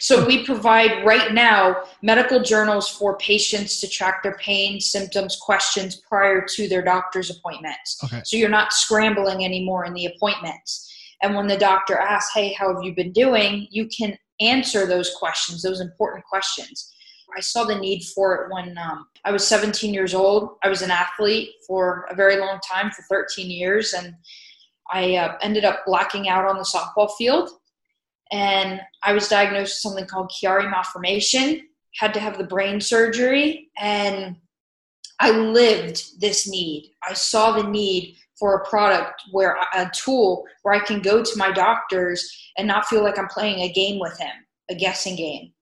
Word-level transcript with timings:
So 0.00 0.24
we 0.24 0.44
provide 0.44 1.04
right 1.04 1.32
now 1.32 1.82
medical 2.02 2.40
journals 2.40 2.88
for 2.88 3.16
patients 3.18 3.80
to 3.80 3.88
track 3.88 4.22
their 4.22 4.36
pain, 4.36 4.80
symptoms, 4.80 5.36
questions 5.36 5.96
prior 5.96 6.44
to 6.54 6.68
their 6.68 6.82
doctor's 6.82 7.30
appointments. 7.30 7.98
Okay. 8.04 8.22
So 8.24 8.36
you're 8.36 8.48
not 8.48 8.72
scrambling 8.72 9.44
anymore 9.44 9.84
in 9.86 9.94
the 9.94 10.06
appointments. 10.06 10.84
And 11.20 11.34
when 11.34 11.48
the 11.48 11.56
doctor 11.56 11.98
asks, 11.98 12.32
"Hey, 12.32 12.52
how 12.52 12.72
have 12.72 12.84
you 12.84 12.94
been 12.94 13.12
doing?" 13.12 13.66
you 13.70 13.88
can 13.88 14.16
answer 14.40 14.86
those 14.86 15.10
questions, 15.16 15.62
those 15.62 15.80
important 15.80 16.24
questions. 16.24 16.94
I 17.36 17.40
saw 17.40 17.64
the 17.64 17.74
need 17.74 18.04
for 18.14 18.34
it 18.36 18.52
when 18.54 18.78
um, 18.78 19.06
I 19.24 19.32
was 19.32 19.46
17 19.46 19.92
years 19.92 20.14
old. 20.14 20.56
I 20.62 20.68
was 20.68 20.82
an 20.82 20.92
athlete 20.92 21.50
for 21.66 22.06
a 22.10 22.14
very 22.14 22.38
long 22.38 22.58
time, 22.60 22.90
for 22.92 23.02
13 23.10 23.50
years, 23.50 23.92
and 23.92 24.14
I 24.90 25.16
uh, 25.16 25.36
ended 25.42 25.64
up 25.64 25.84
blacking 25.84 26.28
out 26.28 26.46
on 26.46 26.56
the 26.56 26.62
softball 26.62 27.10
field 27.18 27.50
and 28.32 28.80
I 29.02 29.12
was 29.12 29.28
diagnosed 29.28 29.70
with 29.72 29.92
something 29.92 30.06
called 30.06 30.30
Chiari 30.30 30.70
malformation. 30.70 31.68
Had 31.98 32.14
to 32.14 32.20
have 32.20 32.38
the 32.38 32.44
brain 32.44 32.80
surgery, 32.80 33.70
and 33.78 34.36
I 35.20 35.30
lived 35.30 36.20
this 36.20 36.48
need. 36.48 36.92
I 37.08 37.14
saw 37.14 37.52
the 37.52 37.68
need 37.68 38.16
for 38.38 38.54
a 38.54 38.68
product 38.68 39.22
where 39.32 39.56
a 39.74 39.90
tool 39.92 40.44
where 40.62 40.74
I 40.74 40.84
can 40.84 41.00
go 41.00 41.24
to 41.24 41.38
my 41.38 41.50
doctors 41.50 42.30
and 42.56 42.68
not 42.68 42.86
feel 42.86 43.02
like 43.02 43.18
I'm 43.18 43.28
playing 43.28 43.60
a 43.60 43.72
game 43.72 43.98
with 43.98 44.18
him, 44.18 44.30
a 44.70 44.74
guessing 44.74 45.16
game. 45.16 45.52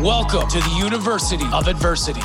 Welcome 0.00 0.48
to 0.48 0.58
the 0.58 0.74
University 0.78 1.44
of 1.52 1.68
Adversity. 1.68 2.22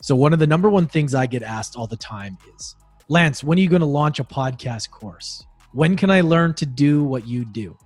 So, 0.00 0.14
one 0.14 0.32
of 0.32 0.38
the 0.38 0.46
number 0.46 0.70
one 0.70 0.86
things 0.86 1.14
I 1.14 1.26
get 1.26 1.42
asked 1.42 1.76
all 1.76 1.86
the 1.86 1.96
time 1.96 2.38
is 2.54 2.76
Lance, 3.08 3.44
when 3.44 3.58
are 3.58 3.60
you 3.60 3.68
going 3.68 3.80
to 3.80 3.86
launch 3.86 4.18
a 4.18 4.24
podcast 4.24 4.90
course? 4.90 5.44
When 5.72 5.96
can 5.96 6.10
I 6.10 6.22
learn 6.22 6.54
to 6.54 6.64
do 6.64 7.04
what 7.04 7.26
you 7.26 7.44
do? 7.44 7.76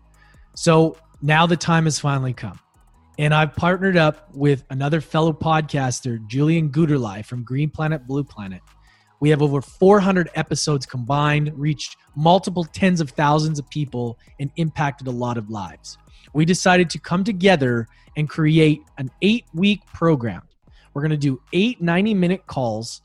So, 0.55 0.97
now 1.23 1.47
the 1.47 1.57
time 1.57 1.85
has 1.85 1.99
finally 1.99 2.35
come. 2.35 2.61
And 3.19 3.35
I've 3.35 3.57
partnered 3.57 3.97
up 3.97 4.33
with 4.33 4.63
another 4.71 5.01
fellow 5.01 5.33
podcaster, 5.33 6.25
Julian 6.29 6.71
Guterlei 6.71 7.25
from 7.25 7.43
Green 7.43 7.71
Planet 7.71 8.07
Blue 8.07 8.23
Planet. 8.23 8.61
We 9.19 9.31
have 9.31 9.43
over 9.43 9.61
400 9.61 10.31
episodes 10.35 10.87
combined, 10.87 11.53
reached 11.55 11.97
multiple 12.15 12.65
tens 12.65 13.01
of 13.01 13.11
thousands 13.11 13.59
of 13.59 13.69
people, 13.71 14.19
and 14.39 14.51
impacted 14.57 15.07
a 15.07 15.11
lot 15.11 15.37
of 15.37 15.51
lives. 15.51 15.99
We 16.33 16.45
decided 16.45 16.91
to 16.91 16.99
come 16.99 17.25
together 17.25 17.87
and 18.17 18.29
create 18.29 18.83
an 18.99 19.11
eight 19.23 19.45
week 19.55 19.85
program. 19.87 20.43
We're 20.95 21.03
going 21.03 21.11
to 21.11 21.17
do 21.17 21.41
eight 21.53 21.81
90 21.81 22.15
minute 22.15 22.47
calls 22.47 23.03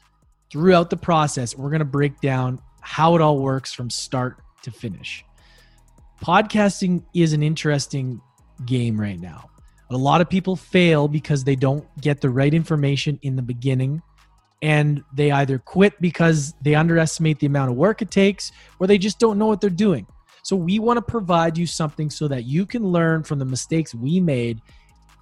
throughout 0.52 0.90
the 0.90 0.98
process. 0.98 1.56
We're 1.56 1.70
going 1.70 1.80
to 1.80 1.86
break 1.86 2.20
down 2.22 2.60
how 2.82 3.16
it 3.16 3.22
all 3.22 3.40
works 3.40 3.74
from 3.74 3.90
start 3.90 4.40
to 4.64 4.72
finish. 4.72 5.26
Podcasting 6.24 7.04
is 7.14 7.34
an 7.34 7.44
interesting 7.44 8.22
game 8.66 9.00
right 9.00 9.20
now. 9.20 9.50
A 9.92 9.98
lot 9.98 10.22
of 10.22 10.30
people 10.30 10.56
fail 10.56 11.08
because 11.08 11.44
they 11.44 11.56
don't 11.56 11.86
get 12.02 12.22
the 12.22 12.30
right 12.30 12.54
information 12.54 13.20
in 13.22 13.36
the 13.36 13.42
beginning 13.42 14.02
and 14.62 15.04
they 15.14 15.32
either 15.32 15.60
quit 15.60 16.00
because 16.02 16.54
they 16.62 16.74
underestimate 16.74 17.40
the 17.40 17.46
amount 17.46 17.70
of 17.70 17.78
work 17.78 18.02
it 18.02 18.10
takes 18.10 18.52
or 18.80 18.88
they 18.88 18.98
just 18.98 19.20
don't 19.20 19.38
know 19.38 19.46
what 19.46 19.62
they're 19.62 19.70
doing. 19.70 20.08
So 20.46 20.56
we 20.56 20.78
want 20.78 20.98
to 20.98 21.02
provide 21.02 21.58
you 21.58 21.66
something 21.66 22.12
so 22.12 22.28
that 22.28 22.44
you 22.44 22.68
can 22.68 22.84
learn 22.84 23.24
from 23.24 23.40
the 23.40 23.46
mistakes 23.46 23.96
we 23.96 24.20
made, 24.20 24.62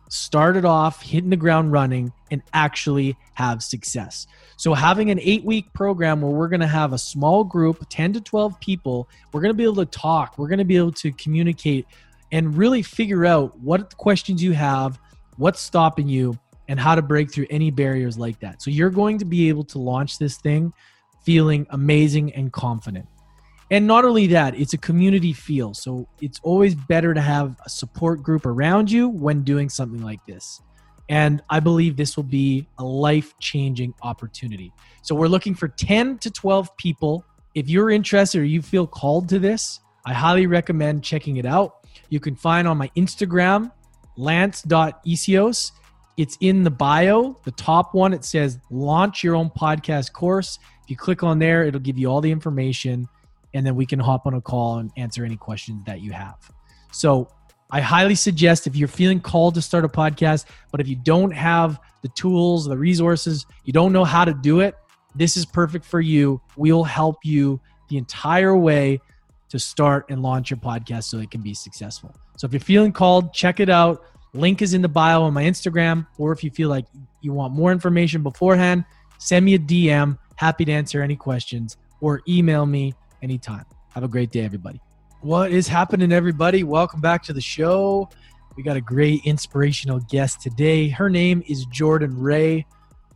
start 0.10 0.58
it 0.58 0.66
off 0.66 1.02
hitting 1.02 1.30
the 1.30 1.38
ground 1.38 1.72
running 1.72 2.12
and 2.30 2.44
actually 2.54 3.16
have 3.36 3.64
success. 3.64 4.28
So 4.58 4.74
having 4.74 5.12
an 5.12 5.20
8-week 5.20 5.72
program 5.72 6.20
where 6.20 6.34
we're 6.34 6.50
going 6.50 6.60
to 6.60 6.68
have 6.68 6.92
a 6.92 6.98
small 6.98 7.46
group, 7.46 7.86
10 7.88 8.12
to 8.12 8.20
12 8.20 8.60
people, 8.60 9.08
we're 9.32 9.40
going 9.40 9.54
to 9.54 9.58
be 9.58 9.64
able 9.64 9.78
to 9.78 9.86
talk, 9.86 10.38
we're 10.38 10.50
going 10.50 10.60
to 10.60 10.66
be 10.66 10.76
able 10.76 10.92
to 10.92 11.14
communicate 11.14 11.88
and 12.34 12.58
really 12.58 12.82
figure 12.82 13.26
out 13.26 13.58
what 13.60 13.96
questions 13.96 14.44
you 14.44 14.52
have, 14.52 15.00
what's 15.38 15.62
stopping 15.62 16.10
you, 16.10 16.38
and 16.68 16.78
how 16.78 16.96
to 16.96 17.02
break 17.02 17.32
through 17.32 17.48
any 17.50 17.72
barriers 17.72 18.18
like 18.18 18.42
that. 18.42 18.62
So 18.62 18.72
you're 18.72 18.90
going 18.90 19.20
to 19.20 19.26
be 19.26 19.48
able 19.48 19.64
to 19.64 19.80
launch 19.80 20.20
this 20.20 20.36
thing 20.36 20.74
feeling 21.24 21.66
amazing 21.70 22.34
and 22.34 22.52
confident. 22.52 23.08
And 23.74 23.88
not 23.88 24.06
only 24.06 24.28
that, 24.28 24.54
it's 24.54 24.74
a 24.74 24.78
community 24.78 25.34
feel. 25.34 25.74
So 25.74 26.08
it's 26.22 26.40
always 26.44 26.76
better 26.76 27.12
to 27.12 27.20
have 27.20 27.60
a 27.66 27.70
support 27.70 28.22
group 28.22 28.46
around 28.46 28.92
you 28.92 29.10
when 29.10 29.42
doing 29.42 29.68
something 29.68 30.04
like 30.04 30.24
this. 30.28 30.62
And 31.10 31.42
I 31.50 31.60
believe 31.60 31.98
this 31.98 32.16
will 32.16 32.24
be 32.24 32.68
a 32.78 32.84
life 32.84 33.34
changing 33.40 33.96
opportunity. 34.04 34.72
So 35.02 35.16
we're 35.16 35.28
looking 35.28 35.56
for 35.56 35.70
10 35.70 36.20
to 36.20 36.30
12 36.30 36.78
people. 36.78 37.26
If 37.56 37.68
you're 37.68 37.90
interested 37.90 38.42
or 38.42 38.44
you 38.44 38.62
feel 38.62 38.86
called 38.86 39.28
to 39.30 39.40
this, 39.40 39.80
I 40.06 40.14
highly 40.14 40.46
recommend 40.46 41.04
checking 41.04 41.38
it 41.38 41.46
out. 41.48 41.88
You 42.10 42.20
can 42.20 42.36
find 42.36 42.68
on 42.68 42.78
my 42.78 42.92
Instagram, 42.96 43.72
lance.essihos. 44.18 45.72
It's 46.18 46.38
in 46.42 46.62
the 46.62 46.70
bio, 46.70 47.40
the 47.44 47.52
top 47.52 47.96
one. 47.96 48.14
It 48.14 48.24
says 48.24 48.60
launch 48.70 49.24
your 49.24 49.34
own 49.34 49.50
podcast 49.50 50.14
course. 50.14 50.60
If 50.84 50.92
you 50.92 50.96
click 50.96 51.24
on 51.24 51.40
there, 51.40 51.64
it'll 51.64 51.80
give 51.80 51.98
you 51.98 52.08
all 52.08 52.22
the 52.22 52.30
information, 52.32 53.10
and 53.54 53.66
then 53.66 53.76
we 53.76 53.86
can 53.86 54.00
hop 54.00 54.26
on 54.26 54.34
a 54.34 54.42
call 54.42 54.80
and 54.80 54.92
answer 54.98 55.24
any 55.26 55.38
questions 55.38 55.84
that 55.86 56.02
you 56.02 56.12
have. 56.12 56.38
So 56.92 57.28
I 57.72 57.82
highly 57.82 58.16
suggest 58.16 58.68
if 58.68 58.76
you're 58.76 58.88
feeling 58.88 59.20
called 59.20 59.56
to 59.56 59.62
start 59.62 59.86
a 59.86 59.90
podcast, 59.90 60.46
but 60.72 60.80
if 60.80 60.88
you 60.88 60.96
don't 60.96 61.32
have 61.32 61.80
the 62.02 62.10
tools, 62.10 62.66
the 62.66 62.78
resources, 62.78 63.46
you 63.64 63.74
don't 63.74 63.92
know 63.92 64.04
how 64.04 64.26
to 64.26 64.34
do 64.34 64.60
it, 64.60 64.76
this 65.16 65.38
is 65.38 65.46
perfect 65.46 65.86
for 65.86 66.02
you. 66.02 66.42
We'll 66.56 66.84
help 66.84 67.18
you 67.24 67.60
the 67.90 67.98
entire 67.98 68.56
way 68.58 69.00
to 69.50 69.60
start 69.60 70.06
and 70.10 70.22
launch 70.22 70.50
your 70.50 70.58
podcast 70.58 71.04
so 71.04 71.20
it 71.20 71.30
can 71.30 71.42
be 71.42 71.54
successful. 71.54 72.16
So 72.38 72.46
if 72.46 72.54
you're 72.54 72.60
feeling 72.60 72.92
called, 72.92 73.34
check 73.34 73.60
it 73.60 73.70
out. 73.70 74.04
Link 74.34 74.64
is 74.64 74.74
in 74.74 74.82
the 74.82 74.90
bio 74.90 75.22
on 75.22 75.34
my 75.34 75.44
Instagram. 75.44 76.08
Or 76.18 76.32
if 76.32 76.44
you 76.44 76.50
feel 76.50 76.70
like 76.70 76.86
you 77.22 77.34
want 77.34 77.54
more 77.54 77.72
information 77.72 78.24
beforehand, 78.24 78.84
send 79.20 79.46
me 79.46 79.54
a 79.54 79.60
DM. 79.60 80.18
Happy 80.36 80.66
to 80.66 80.72
answer 80.72 81.02
any 81.04 81.16
questions 81.16 81.78
or 82.02 82.22
email 82.28 82.66
me 82.66 82.94
anytime. 83.24 83.66
Have 83.90 84.04
a 84.04 84.08
great 84.08 84.32
day, 84.32 84.42
everybody. 84.42 84.80
What 85.22 85.52
is 85.52 85.68
happening, 85.68 86.12
everybody? 86.12 86.64
Welcome 86.64 87.00
back 87.00 87.24
to 87.24 87.34
the 87.34 87.42
show. 87.42 88.10
We 88.58 88.62
got 88.62 88.76
a 88.76 88.82
great 88.82 89.22
inspirational 89.24 90.00
guest 90.02 90.42
today. 90.42 90.90
Her 90.90 91.10
name 91.10 91.42
is 91.48 91.66
Jordan 91.66 92.20
Ray. 92.20 92.66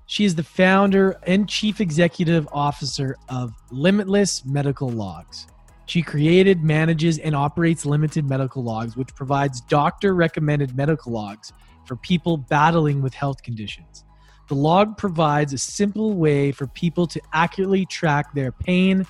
She 0.05 0.23
is 0.23 0.33
the 0.33 0.43
founder 0.43 1.19
and 1.27 1.49
chief 1.49 1.81
executive 1.81 2.47
officer 2.53 3.17
of 3.27 3.53
Limitless 3.71 4.45
Medical 4.45 4.87
Logs. 4.87 5.47
She 5.85 6.01
created, 6.01 6.63
manages, 6.63 7.19
and 7.19 7.35
operates 7.35 7.85
Limited 7.85 8.27
Medical 8.27 8.63
Logs, 8.63 8.95
which 8.95 9.13
provides 9.13 9.61
doctor 9.61 10.15
recommended 10.15 10.75
medical 10.75 11.11
logs 11.11 11.51
for 11.85 11.97
people 11.97 12.37
battling 12.37 13.01
with 13.01 13.13
health 13.13 13.43
conditions. 13.43 14.05
The 14.47 14.55
log 14.55 14.97
provides 14.97 15.51
a 15.51 15.57
simple 15.57 16.13
way 16.13 16.53
for 16.53 16.67
people 16.67 17.05
to 17.07 17.21
accurately 17.33 17.85
track 17.85 18.33
their 18.33 18.53
pain 18.53 19.05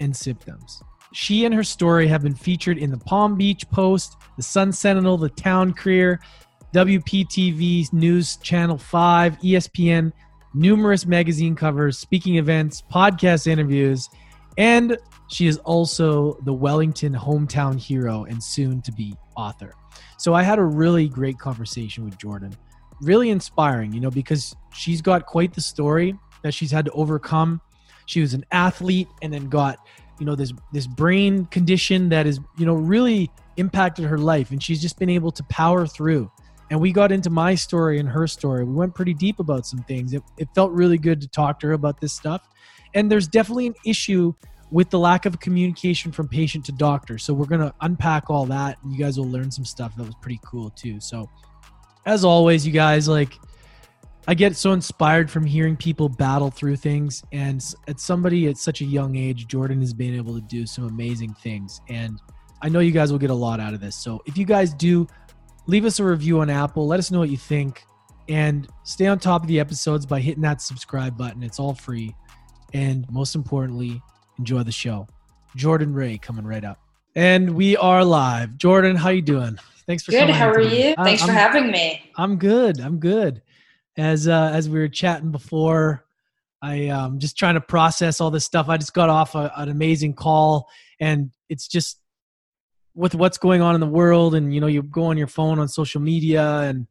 and 0.00 0.16
symptoms. 0.16 0.82
She 1.12 1.44
and 1.44 1.54
her 1.54 1.64
story 1.64 2.08
have 2.08 2.22
been 2.22 2.34
featured 2.34 2.78
in 2.78 2.90
the 2.90 2.98
Palm 2.98 3.36
Beach 3.36 3.68
Post, 3.70 4.16
the 4.36 4.42
Sun 4.42 4.72
Sentinel, 4.72 5.16
the 5.16 5.28
Town 5.28 5.72
Crier, 5.72 6.18
WPTV 6.74 7.92
News 7.92 8.36
Channel 8.38 8.78
5, 8.78 9.38
ESPN, 9.38 10.12
numerous 10.54 11.06
magazine 11.06 11.54
covers, 11.54 11.98
speaking 11.98 12.36
events, 12.36 12.82
podcast 12.92 13.46
interviews, 13.46 14.08
and 14.58 14.98
she 15.28 15.46
is 15.46 15.58
also 15.58 16.38
the 16.44 16.52
Wellington 16.52 17.14
hometown 17.14 17.78
hero 17.78 18.24
and 18.24 18.42
soon 18.42 18.82
to 18.82 18.92
be 18.92 19.14
author. 19.36 19.74
So 20.18 20.34
I 20.34 20.42
had 20.42 20.58
a 20.58 20.64
really 20.64 21.08
great 21.08 21.38
conversation 21.38 22.04
with 22.04 22.18
Jordan. 22.18 22.56
Really 23.00 23.30
inspiring, 23.30 23.92
you 23.92 24.00
know, 24.00 24.10
because 24.10 24.54
she's 24.72 25.02
got 25.02 25.26
quite 25.26 25.52
the 25.52 25.60
story 25.60 26.16
that 26.42 26.54
she's 26.54 26.70
had 26.70 26.84
to 26.86 26.92
overcome. 26.92 27.60
She 28.06 28.20
was 28.20 28.34
an 28.34 28.44
athlete 28.52 29.08
and 29.22 29.32
then 29.32 29.48
got, 29.48 29.78
you 30.18 30.26
know, 30.26 30.34
this 30.34 30.52
this 30.72 30.86
brain 30.86 31.46
condition 31.46 32.08
that 32.10 32.26
is, 32.26 32.40
you 32.58 32.66
know, 32.66 32.74
really 32.74 33.30
impacted 33.56 34.04
her 34.04 34.18
life 34.18 34.50
and 34.50 34.62
she's 34.62 34.82
just 34.82 34.98
been 34.98 35.10
able 35.10 35.30
to 35.32 35.42
power 35.44 35.86
through. 35.86 36.30
And 36.70 36.80
we 36.80 36.92
got 36.92 37.12
into 37.12 37.30
my 37.30 37.54
story 37.54 37.98
and 37.98 38.08
her 38.08 38.26
story. 38.26 38.64
We 38.64 38.74
went 38.74 38.94
pretty 38.94 39.14
deep 39.14 39.38
about 39.38 39.66
some 39.66 39.80
things. 39.80 40.12
It, 40.12 40.22
it 40.38 40.48
felt 40.54 40.72
really 40.72 40.98
good 40.98 41.20
to 41.20 41.28
talk 41.28 41.60
to 41.60 41.68
her 41.68 41.72
about 41.74 42.00
this 42.00 42.12
stuff. 42.12 42.48
And 42.94 43.10
there's 43.10 43.28
definitely 43.28 43.66
an 43.66 43.74
issue 43.84 44.32
with 44.70 44.90
the 44.90 44.98
lack 44.98 45.26
of 45.26 45.38
communication 45.40 46.10
from 46.10 46.26
patient 46.26 46.64
to 46.64 46.72
doctor. 46.72 47.18
So 47.18 47.34
we're 47.34 47.46
going 47.46 47.60
to 47.60 47.72
unpack 47.82 48.30
all 48.30 48.46
that 48.46 48.78
and 48.82 48.92
you 48.92 48.98
guys 48.98 49.18
will 49.18 49.28
learn 49.28 49.50
some 49.50 49.64
stuff 49.64 49.94
that 49.96 50.04
was 50.04 50.14
pretty 50.20 50.40
cool 50.44 50.70
too. 50.70 51.00
So 51.00 51.28
as 52.06 52.24
always, 52.24 52.66
you 52.66 52.72
guys, 52.72 53.06
like, 53.08 53.38
I 54.26 54.34
get 54.34 54.56
so 54.56 54.72
inspired 54.72 55.30
from 55.30 55.44
hearing 55.44 55.76
people 55.76 56.08
battle 56.08 56.50
through 56.50 56.76
things. 56.76 57.22
And 57.32 57.62
at 57.88 58.00
somebody 58.00 58.48
at 58.48 58.56
such 58.56 58.80
a 58.80 58.84
young 58.84 59.16
age, 59.16 59.46
Jordan 59.46 59.80
has 59.80 59.92
been 59.92 60.14
able 60.14 60.34
to 60.34 60.40
do 60.40 60.66
some 60.66 60.86
amazing 60.86 61.34
things. 61.34 61.80
And 61.88 62.20
I 62.62 62.70
know 62.70 62.80
you 62.80 62.92
guys 62.92 63.12
will 63.12 63.18
get 63.18 63.30
a 63.30 63.34
lot 63.34 63.60
out 63.60 63.74
of 63.74 63.80
this. 63.80 63.96
So 63.96 64.22
if 64.24 64.38
you 64.38 64.46
guys 64.46 64.72
do, 64.72 65.06
leave 65.66 65.84
us 65.84 66.00
a 66.00 66.04
review 66.04 66.40
on 66.40 66.48
Apple. 66.48 66.86
Let 66.86 66.98
us 66.98 67.10
know 67.10 67.18
what 67.18 67.28
you 67.28 67.36
think. 67.36 67.84
And 68.28 68.66
stay 68.84 69.06
on 69.06 69.18
top 69.18 69.42
of 69.42 69.48
the 69.48 69.60
episodes 69.60 70.06
by 70.06 70.20
hitting 70.20 70.42
that 70.42 70.62
subscribe 70.62 71.18
button. 71.18 71.42
It's 71.42 71.60
all 71.60 71.74
free. 71.74 72.14
And 72.72 73.06
most 73.10 73.34
importantly, 73.34 74.00
enjoy 74.38 74.62
the 74.62 74.72
show. 74.72 75.06
Jordan 75.54 75.92
Ray 75.92 76.16
coming 76.16 76.46
right 76.46 76.64
up. 76.64 76.78
And 77.14 77.54
we 77.54 77.76
are 77.76 78.02
live. 78.02 78.56
Jordan, 78.56 78.96
how 78.96 79.10
you 79.10 79.22
doing? 79.22 79.58
Thanks 79.86 80.02
for 80.02 80.12
coming? 80.12 80.28
good. 80.28 80.34
How 80.34 80.48
are 80.48 80.60
you? 80.60 80.94
Thanks 80.96 81.22
I'm, 81.22 81.28
for 81.28 81.34
having 81.34 81.70
me. 81.70 82.10
I'm 82.16 82.36
good. 82.38 82.80
I'm 82.80 82.98
good. 82.98 83.42
As 83.96 84.26
uh, 84.26 84.50
as 84.52 84.68
we 84.68 84.78
were 84.78 84.88
chatting 84.88 85.30
before, 85.30 86.04
I 86.62 86.88
um 86.88 87.18
just 87.18 87.38
trying 87.38 87.54
to 87.54 87.60
process 87.60 88.20
all 88.20 88.30
this 88.30 88.44
stuff. 88.44 88.68
I 88.68 88.76
just 88.76 88.94
got 88.94 89.08
off 89.08 89.34
a, 89.34 89.52
an 89.56 89.68
amazing 89.68 90.14
call, 90.14 90.68
and 91.00 91.30
it's 91.48 91.68
just 91.68 92.00
with 92.94 93.14
what's 93.14 93.38
going 93.38 93.60
on 93.60 93.74
in 93.74 93.80
the 93.80 93.86
world, 93.86 94.34
and 94.34 94.54
you 94.54 94.60
know, 94.60 94.66
you 94.66 94.82
go 94.82 95.04
on 95.04 95.16
your 95.16 95.26
phone 95.26 95.58
on 95.58 95.68
social 95.68 96.00
media, 96.00 96.60
and 96.60 96.86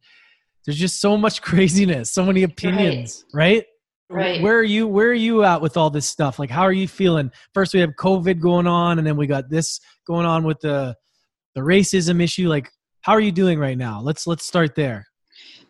there's 0.64 0.78
just 0.78 1.00
so 1.00 1.16
much 1.16 1.42
craziness, 1.48 2.10
so 2.10 2.24
many 2.24 2.42
opinions, 2.42 3.24
right? 3.34 3.56
right? 3.56 3.64
Right. 4.10 4.42
Where 4.42 4.58
are 4.58 4.62
you? 4.62 4.86
Where 4.86 5.08
are 5.08 5.14
you 5.14 5.44
at 5.44 5.60
with 5.60 5.76
all 5.76 5.90
this 5.90 6.06
stuff? 6.06 6.38
Like, 6.38 6.50
how 6.50 6.62
are 6.62 6.72
you 6.72 6.86
feeling? 6.86 7.32
First, 7.52 7.74
we 7.74 7.80
have 7.80 7.90
COVID 7.98 8.38
going 8.38 8.66
on, 8.66 8.98
and 8.98 9.06
then 9.06 9.16
we 9.16 9.26
got 9.26 9.48
this 9.48 9.80
going 10.06 10.26
on 10.26 10.44
with 10.44 10.60
the 10.60 10.94
the 11.54 11.62
racism 11.62 12.22
issue. 12.22 12.48
Like, 12.48 12.70
how 13.00 13.12
are 13.12 13.20
you 13.20 13.32
doing 13.32 13.58
right 13.58 13.78
now? 13.78 14.00
Let's 14.00 14.26
let's 14.26 14.46
start 14.46 14.74
there. 14.74 15.06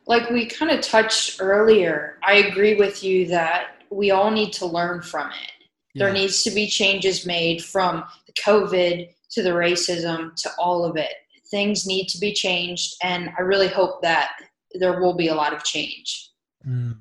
Like 0.07 0.29
we 0.31 0.47
kind 0.47 0.71
of 0.71 0.81
touched 0.81 1.41
earlier, 1.41 2.19
I 2.27 2.35
agree 2.35 2.75
with 2.75 3.03
you 3.03 3.27
that 3.29 3.77
we 3.91 4.11
all 4.11 4.31
need 4.31 4.53
to 4.55 4.67
learn 4.67 5.03
from 5.03 5.29
it. 5.29 5.67
Yeah. 5.95 6.07
There 6.07 6.13
needs 6.13 6.43
to 6.43 6.51
be 6.51 6.67
changes 6.67 7.25
made 7.25 7.63
from 7.65 8.05
the 8.27 8.33
COVID 8.33 9.09
to 9.31 9.43
the 9.43 9.51
racism 9.51 10.35
to 10.43 10.51
all 10.59 10.85
of 10.85 10.97
it. 10.97 11.13
Things 11.51 11.87
need 11.87 12.09
to 12.09 12.19
be 12.19 12.33
changed, 12.33 12.97
and 13.03 13.31
I 13.39 13.43
really 13.43 13.69
hope 13.69 14.03
that 14.03 14.31
there 14.73 15.01
will 15.01 15.15
be 15.15 15.29
a 15.29 15.35
lot 15.35 15.53
of 15.53 15.63
change. 15.63 16.31
Mm. 16.67 16.99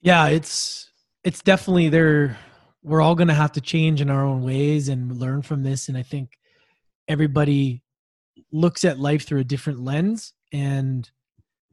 Yeah, 0.00 0.28
it's 0.28 0.88
it's 1.22 1.42
definitely 1.42 1.90
there. 1.90 2.38
We're 2.82 3.02
all 3.02 3.14
going 3.14 3.28
to 3.28 3.34
have 3.34 3.52
to 3.52 3.60
change 3.60 4.00
in 4.00 4.08
our 4.08 4.24
own 4.24 4.42
ways 4.42 4.88
and 4.88 5.18
learn 5.18 5.42
from 5.42 5.62
this, 5.62 5.88
and 5.88 5.98
I 5.98 6.02
think 6.02 6.38
everybody 7.08 7.82
looks 8.52 8.84
at 8.84 8.98
life 8.98 9.26
through 9.26 9.40
a 9.40 9.44
different 9.44 9.80
lens 9.80 10.32
and 10.52 11.10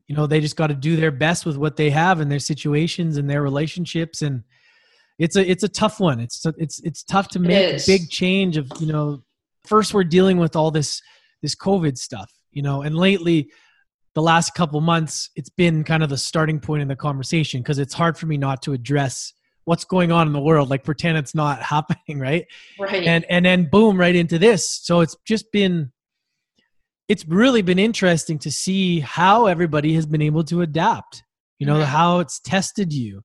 you 0.08 0.16
know 0.16 0.28
they 0.28 0.40
just 0.40 0.56
got 0.56 0.68
to 0.68 0.74
do 0.74 0.96
their 0.96 1.12
best 1.12 1.46
with 1.46 1.58
what 1.58 1.76
they 1.76 1.90
have 1.90 2.20
and 2.20 2.32
their 2.32 2.40
situations 2.40 3.18
and 3.18 3.30
their 3.30 3.42
relationships 3.42 4.22
and 4.22 4.44
it's 5.20 5.36
a 5.36 5.50
it's 5.50 5.64
a 5.64 5.70
tough 5.70 6.00
one. 6.00 6.20
It's 6.20 6.46
it's 6.58 6.80
it's 6.82 7.04
tough 7.04 7.28
to 7.30 7.40
make 7.40 7.82
a 7.82 7.86
big 7.86 8.10
change 8.10 8.58
of 8.58 8.72
you 8.80 8.88
know 8.88 9.24
first 9.66 9.94
we're 9.94 10.04
dealing 10.04 10.38
with 10.38 10.56
all 10.56 10.72
this 10.72 11.02
this 11.42 11.56
covid 11.56 11.98
stuff 11.98 12.32
you 12.52 12.62
know 12.62 12.82
and 12.84 12.96
lately 12.96 13.52
the 14.16 14.22
last 14.22 14.56
couple 14.56 14.80
months 14.80 15.30
it's 15.36 15.50
been 15.50 15.84
kind 15.84 16.04
of 16.04 16.10
the 16.10 16.18
starting 16.18 16.60
point 16.60 16.82
in 16.82 16.88
the 16.88 16.96
conversation 16.96 17.62
because 17.62 17.78
it's 17.78 17.94
hard 17.94 18.18
for 18.18 18.28
me 18.28 18.38
not 18.38 18.62
to 18.62 18.74
address 18.74 19.34
what's 19.66 19.84
going 19.84 20.14
on 20.14 20.26
in 20.26 20.34
the 20.34 20.40
world 20.40 20.70
like 20.70 20.84
pretend 20.84 21.18
it's 21.18 21.36
not 21.36 21.62
happening 21.74 22.20
right? 22.20 22.46
Right. 22.80 23.04
And 23.04 23.26
and 23.30 23.46
then 23.46 23.70
boom 23.70 24.00
right 24.00 24.16
into 24.16 24.40
this. 24.40 24.70
So 24.84 25.02
it's 25.02 25.16
just 25.26 25.52
been 25.52 25.92
it's 27.08 27.26
really 27.28 27.62
been 27.62 27.80
interesting 27.80 28.38
to 28.40 28.52
see 28.52 29.00
how 29.00 29.46
everybody 29.46 29.94
has 29.94 30.06
been 30.06 30.22
able 30.22 30.44
to 30.44 30.62
adapt 30.62 31.24
you 31.60 31.66
know 31.66 31.76
mm-hmm. 31.76 31.92
how 31.92 32.20
it's 32.20 32.40
tested 32.40 32.94
you 32.94 33.22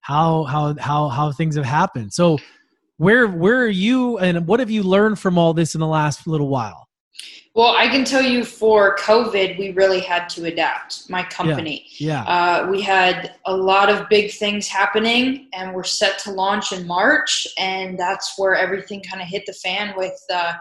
how 0.00 0.44
how 0.44 0.74
how 0.78 1.08
how 1.08 1.32
things 1.32 1.56
have 1.56 1.64
happened 1.64 2.12
so 2.12 2.38
where 2.96 3.26
where 3.26 3.60
are 3.60 3.68
you 3.68 4.18
and 4.18 4.46
what 4.46 4.60
have 4.60 4.70
you 4.70 4.82
learned 4.82 5.18
from 5.18 5.38
all 5.38 5.52
this 5.52 5.74
in 5.74 5.80
the 5.80 5.86
last 5.86 6.26
little 6.26 6.48
while 6.48 6.88
well, 7.56 7.74
I 7.74 7.88
can 7.88 8.04
tell 8.04 8.22
you 8.22 8.44
for 8.44 8.96
COVID, 8.96 9.58
we 9.58 9.70
really 9.70 10.00
had 10.00 10.28
to 10.30 10.44
adapt. 10.44 11.08
My 11.08 11.22
company, 11.22 11.86
yeah, 11.98 12.22
yeah. 12.22 12.30
Uh, 12.30 12.70
we 12.70 12.82
had 12.82 13.34
a 13.46 13.56
lot 13.56 13.88
of 13.88 14.10
big 14.10 14.30
things 14.30 14.68
happening, 14.68 15.48
and 15.54 15.74
we're 15.74 15.82
set 15.82 16.18
to 16.20 16.32
launch 16.32 16.72
in 16.72 16.86
March, 16.86 17.46
and 17.58 17.98
that's 17.98 18.34
where 18.36 18.54
everything 18.54 19.02
kind 19.02 19.22
of 19.22 19.28
hit 19.28 19.44
the 19.46 19.54
fan 19.54 19.94
with 19.96 20.20
uh, 20.30 20.52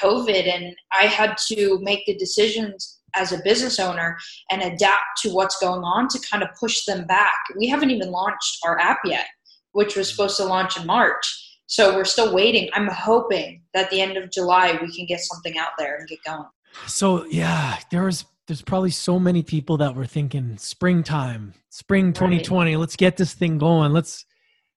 COVID, 0.00 0.46
and 0.48 0.76
I 0.92 1.06
had 1.06 1.36
to 1.48 1.80
make 1.82 2.06
the 2.06 2.14
decisions 2.18 3.00
as 3.16 3.32
a 3.32 3.42
business 3.42 3.80
owner 3.80 4.16
and 4.52 4.62
adapt 4.62 5.22
to 5.22 5.30
what's 5.30 5.58
going 5.58 5.82
on 5.82 6.06
to 6.06 6.20
kind 6.30 6.44
of 6.44 6.50
push 6.60 6.84
them 6.84 7.04
back. 7.06 7.38
We 7.58 7.66
haven't 7.66 7.90
even 7.90 8.12
launched 8.12 8.58
our 8.64 8.78
app 8.78 9.00
yet, 9.04 9.26
which 9.72 9.96
was 9.96 10.08
supposed 10.08 10.36
to 10.36 10.44
launch 10.44 10.78
in 10.78 10.86
March. 10.86 11.26
So 11.66 11.96
we're 11.96 12.04
still 12.04 12.32
waiting. 12.32 12.70
I'm 12.74 12.86
hoping 12.86 13.63
that 13.74 13.90
the 13.90 14.00
end 14.00 14.16
of 14.16 14.30
July 14.30 14.78
we 14.80 14.94
can 14.94 15.06
get 15.06 15.20
something 15.20 15.58
out 15.58 15.72
there 15.78 15.96
and 15.96 16.08
get 16.08 16.22
going. 16.24 16.48
So 16.86 17.24
yeah, 17.26 17.78
there 17.90 18.04
was 18.04 18.24
there's 18.46 18.62
probably 18.62 18.90
so 18.90 19.18
many 19.18 19.42
people 19.42 19.78
that 19.78 19.94
were 19.94 20.06
thinking 20.06 20.56
springtime, 20.58 21.54
spring 21.70 22.12
2020, 22.12 22.72
right. 22.72 22.80
let's 22.80 22.96
get 22.96 23.16
this 23.16 23.32
thing 23.32 23.58
going. 23.58 23.92
Let's 23.92 24.24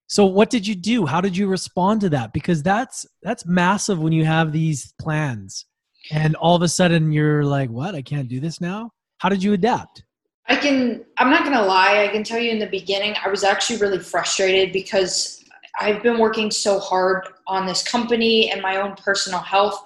so 0.08 0.26
what 0.26 0.50
did 0.50 0.66
you 0.66 0.76
do? 0.76 1.06
How 1.06 1.20
did 1.20 1.36
you 1.36 1.48
respond 1.48 2.02
to 2.02 2.10
that? 2.10 2.34
Because 2.34 2.64
that's 2.64 3.06
that's 3.22 3.46
massive 3.46 4.00
when 4.00 4.14
you 4.14 4.26
have 4.26 4.52
these 4.52 4.94
plans 5.00 5.66
and 6.12 6.36
all 6.38 6.56
of 6.56 6.62
a 6.62 6.68
sudden 6.68 7.12
you're 7.12 7.44
like, 7.44 7.70
"What? 7.70 7.94
I 7.94 8.02
can't 8.02 8.30
do 8.30 8.40
this 8.40 8.62
now?" 8.62 8.92
How 9.18 9.30
did 9.30 9.44
you 9.44 9.54
adapt? 9.54 10.04
I 10.48 10.56
can 10.56 11.04
I'm 11.18 11.30
not 11.30 11.44
going 11.44 11.58
to 11.58 11.64
lie. 11.64 12.04
I 12.04 12.08
can 12.08 12.24
tell 12.24 12.40
you 12.40 12.52
in 12.52 12.60
the 12.60 12.68
beginning 12.68 13.16
I 13.24 13.30
was 13.30 13.44
actually 13.44 13.80
really 13.80 14.00
frustrated 14.00 14.72
because 14.72 15.44
I've 15.80 16.02
been 16.04 16.18
working 16.18 16.52
so 16.52 16.80
hard 16.80 17.28
on 17.48 17.66
this 17.66 17.88
company 17.88 18.52
and 18.52 18.62
my 18.62 18.78
own 18.78 18.96
personal 18.96 19.40
health 19.40 19.84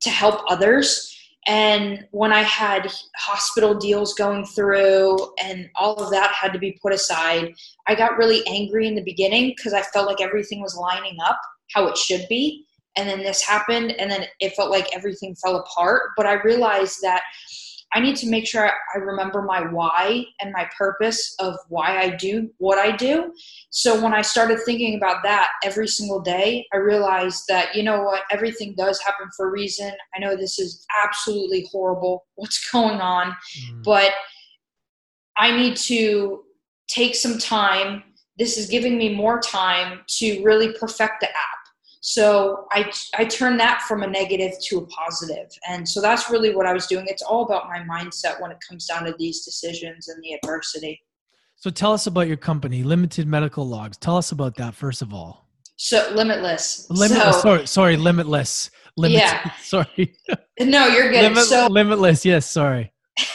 to 0.00 0.10
help 0.10 0.42
others. 0.48 1.08
And 1.46 2.06
when 2.12 2.32
I 2.32 2.42
had 2.42 2.92
hospital 3.16 3.74
deals 3.74 4.14
going 4.14 4.46
through 4.46 5.18
and 5.42 5.68
all 5.74 5.94
of 5.94 6.10
that 6.12 6.30
had 6.32 6.52
to 6.52 6.58
be 6.58 6.78
put 6.80 6.92
aside, 6.92 7.54
I 7.88 7.96
got 7.96 8.16
really 8.16 8.46
angry 8.46 8.86
in 8.86 8.94
the 8.94 9.02
beginning 9.02 9.54
because 9.56 9.72
I 9.72 9.82
felt 9.82 10.06
like 10.06 10.20
everything 10.20 10.60
was 10.60 10.76
lining 10.76 11.16
up 11.24 11.40
how 11.74 11.88
it 11.88 11.96
should 11.96 12.26
be. 12.28 12.64
And 12.96 13.08
then 13.08 13.20
this 13.20 13.42
happened, 13.42 13.92
and 13.92 14.10
then 14.10 14.26
it 14.38 14.52
felt 14.52 14.70
like 14.70 14.94
everything 14.94 15.34
fell 15.36 15.56
apart. 15.56 16.10
But 16.14 16.26
I 16.26 16.34
realized 16.42 16.98
that 17.00 17.22
I 17.94 18.00
need 18.00 18.16
to 18.16 18.28
make 18.28 18.46
sure 18.46 18.70
I 18.94 18.98
remember 18.98 19.42
my 19.42 19.60
why 19.60 20.24
and 20.40 20.52
my 20.52 20.68
purpose 20.76 21.34
of 21.38 21.54
why 21.68 21.98
I 21.98 22.10
do 22.10 22.50
what 22.58 22.78
I 22.78 22.96
do. 22.96 23.32
So 23.70 24.02
when 24.02 24.14
I 24.14 24.22
started 24.22 24.60
thinking 24.64 24.96
about 24.96 25.22
that 25.24 25.48
every 25.62 25.88
single 25.88 26.20
day, 26.20 26.66
I 26.72 26.78
realized 26.78 27.44
that, 27.48 27.74
you 27.74 27.82
know 27.82 28.02
what, 28.02 28.22
everything 28.30 28.74
does 28.76 29.00
happen 29.00 29.28
for 29.36 29.48
a 29.48 29.50
reason. 29.50 29.92
I 30.14 30.20
know 30.20 30.36
this 30.36 30.58
is 30.58 30.86
absolutely 31.04 31.68
horrible 31.70 32.24
what's 32.36 32.70
going 32.70 33.00
on, 33.00 33.28
mm. 33.58 33.84
but 33.84 34.12
I 35.36 35.54
need 35.56 35.76
to 35.76 36.44
take 36.88 37.14
some 37.14 37.38
time. 37.38 38.02
This 38.38 38.56
is 38.56 38.66
giving 38.66 38.96
me 38.96 39.14
more 39.14 39.40
time 39.40 40.00
to 40.18 40.42
really 40.42 40.72
perfect 40.72 41.20
the 41.20 41.28
app 41.28 41.61
so 42.02 42.66
I, 42.72 42.90
I 43.16 43.24
turned 43.24 43.60
that 43.60 43.82
from 43.82 44.02
a 44.02 44.06
negative 44.08 44.52
to 44.64 44.78
a 44.78 44.86
positive. 44.86 45.48
And 45.68 45.88
so 45.88 46.00
that's 46.00 46.28
really 46.28 46.54
what 46.54 46.66
I 46.66 46.72
was 46.72 46.88
doing. 46.88 47.06
It's 47.08 47.22
all 47.22 47.44
about 47.44 47.68
my 47.68 47.78
mindset 47.78 48.40
when 48.40 48.50
it 48.50 48.58
comes 48.68 48.86
down 48.86 49.04
to 49.04 49.14
these 49.20 49.44
decisions 49.44 50.08
and 50.08 50.20
the 50.22 50.32
adversity. 50.32 51.00
So 51.54 51.70
tell 51.70 51.92
us 51.92 52.08
about 52.08 52.26
your 52.26 52.36
company, 52.36 52.82
Limited 52.82 53.28
Medical 53.28 53.68
Logs. 53.68 53.96
Tell 53.96 54.16
us 54.16 54.32
about 54.32 54.56
that 54.56 54.74
first 54.74 55.00
of 55.00 55.14
all. 55.14 55.46
So 55.76 56.10
limitless. 56.12 56.88
Limitless. 56.90 57.36
So, 57.36 57.40
sorry, 57.40 57.66
sorry, 57.66 57.96
limitless. 57.96 58.70
Limited, 58.96 59.20
yeah. 59.20 59.50
Sorry. 59.62 60.14
No, 60.60 60.86
you're 60.86 61.10
good. 61.10 61.22
Limit, 61.22 61.44
so 61.44 61.66
limitless. 61.68 62.26
Yes. 62.26 62.50
Sorry. 62.50 62.92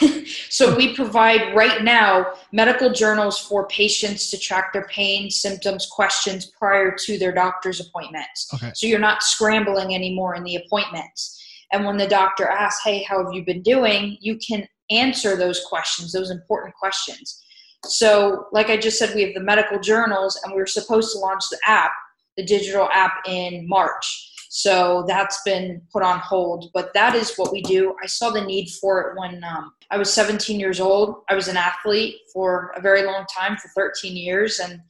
so 0.58 0.74
we 0.74 0.92
provide 0.92 1.54
right 1.54 1.84
now 1.84 2.32
medical 2.50 2.90
journals 2.90 3.38
for 3.38 3.68
patients 3.68 4.28
to 4.32 4.36
track 4.36 4.72
their 4.72 4.88
pain, 4.88 5.30
symptoms, 5.30 5.86
questions 5.86 6.46
prior 6.46 6.96
to 7.04 7.16
their 7.16 7.30
doctor's 7.30 7.78
appointments. 7.78 8.48
Okay. 8.52 8.72
So 8.74 8.88
you're 8.88 8.98
not 8.98 9.22
scrambling 9.22 9.94
anymore 9.94 10.34
in 10.34 10.42
the 10.42 10.56
appointments. 10.56 11.40
And 11.70 11.84
when 11.84 11.96
the 11.96 12.08
doctor 12.08 12.48
asks, 12.48 12.82
"Hey, 12.82 13.04
how 13.04 13.22
have 13.22 13.32
you 13.32 13.44
been 13.44 13.62
doing?" 13.62 14.18
you 14.20 14.36
can 14.36 14.66
answer 14.90 15.36
those 15.36 15.60
questions, 15.64 16.10
those 16.10 16.30
important 16.30 16.74
questions. 16.74 17.40
So, 17.84 18.46
like 18.50 18.68
I 18.68 18.76
just 18.78 18.98
said, 18.98 19.14
we 19.14 19.22
have 19.22 19.34
the 19.34 19.40
medical 19.52 19.78
journals, 19.78 20.40
and 20.42 20.52
we 20.52 20.58
were 20.58 20.66
supposed 20.66 21.12
to 21.12 21.20
launch 21.20 21.44
the 21.52 21.60
app, 21.66 21.92
the 22.36 22.44
digital 22.44 22.88
app, 22.92 23.12
in 23.28 23.68
March. 23.68 24.32
So 24.48 25.04
that's 25.06 25.42
been 25.42 25.82
put 25.92 26.02
on 26.02 26.18
hold. 26.20 26.70
But 26.72 26.94
that 26.94 27.14
is 27.14 27.36
what 27.36 27.52
we 27.52 27.62
do. 27.62 27.94
I 28.02 28.06
saw 28.06 28.30
the 28.30 28.44
need 28.44 28.70
for 28.70 29.00
it 29.02 29.18
when 29.18 29.44
um, 29.44 29.72
I 29.90 29.98
was 29.98 30.12
17 30.12 30.58
years 30.58 30.80
old. 30.80 31.22
I 31.28 31.34
was 31.34 31.48
an 31.48 31.56
athlete 31.56 32.16
for 32.32 32.72
a 32.76 32.80
very 32.80 33.04
long 33.04 33.26
time, 33.26 33.56
for 33.56 33.68
13 33.76 34.16
years, 34.16 34.58
and 34.58 34.80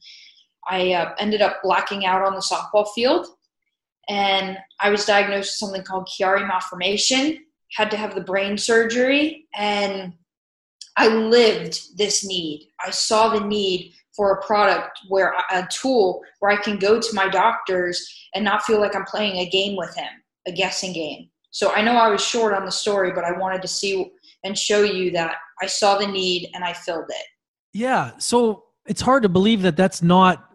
I 0.69 0.93
uh, 0.93 1.13
ended 1.19 1.41
up 1.41 1.61
blacking 1.61 2.05
out 2.05 2.21
on 2.21 2.33
the 2.33 2.41
softball 2.41 2.87
field. 2.93 3.27
And 4.07 4.57
I 4.79 4.89
was 4.89 5.05
diagnosed 5.05 5.49
with 5.49 5.69
something 5.69 5.83
called 5.83 6.07
Chiari 6.07 6.47
malformation, 6.47 7.39
had 7.73 7.91
to 7.91 7.97
have 7.97 8.15
the 8.15 8.21
brain 8.21 8.57
surgery, 8.57 9.45
and 9.55 10.13
I 10.97 11.07
lived 11.07 11.97
this 11.97 12.25
need. 12.25 12.69
I 12.83 12.89
saw 12.89 13.29
the 13.29 13.45
need 13.45 13.93
for 14.19 14.33
a 14.33 14.45
product 14.45 14.99
where 15.07 15.33
a 15.49 15.65
tool 15.71 16.21
where 16.39 16.51
I 16.51 16.61
can 16.61 16.77
go 16.77 16.99
to 16.99 17.15
my 17.15 17.29
doctors 17.29 18.05
and 18.35 18.43
not 18.43 18.63
feel 18.63 18.81
like 18.81 18.93
I'm 18.93 19.05
playing 19.05 19.37
a 19.37 19.49
game 19.49 19.77
with 19.77 19.95
him, 19.95 20.09
a 20.45 20.51
guessing 20.51 20.91
game. 20.91 21.29
So 21.51 21.71
I 21.71 21.81
know 21.81 21.93
I 21.93 22.09
was 22.09 22.21
short 22.21 22.53
on 22.53 22.65
the 22.65 22.71
story, 22.71 23.13
but 23.13 23.23
I 23.23 23.31
wanted 23.31 23.61
to 23.61 23.69
see 23.69 24.11
and 24.43 24.57
show 24.57 24.83
you 24.83 25.09
that 25.11 25.37
I 25.61 25.67
saw 25.67 25.97
the 25.97 26.05
need 26.05 26.49
and 26.53 26.65
I 26.65 26.73
filled 26.73 27.05
it. 27.07 27.25
Yeah. 27.71 28.11
So 28.17 28.65
it's 28.87 28.99
hard 28.99 29.23
to 29.23 29.29
believe 29.29 29.61
that 29.61 29.77
that's 29.77 30.01
not 30.01 30.49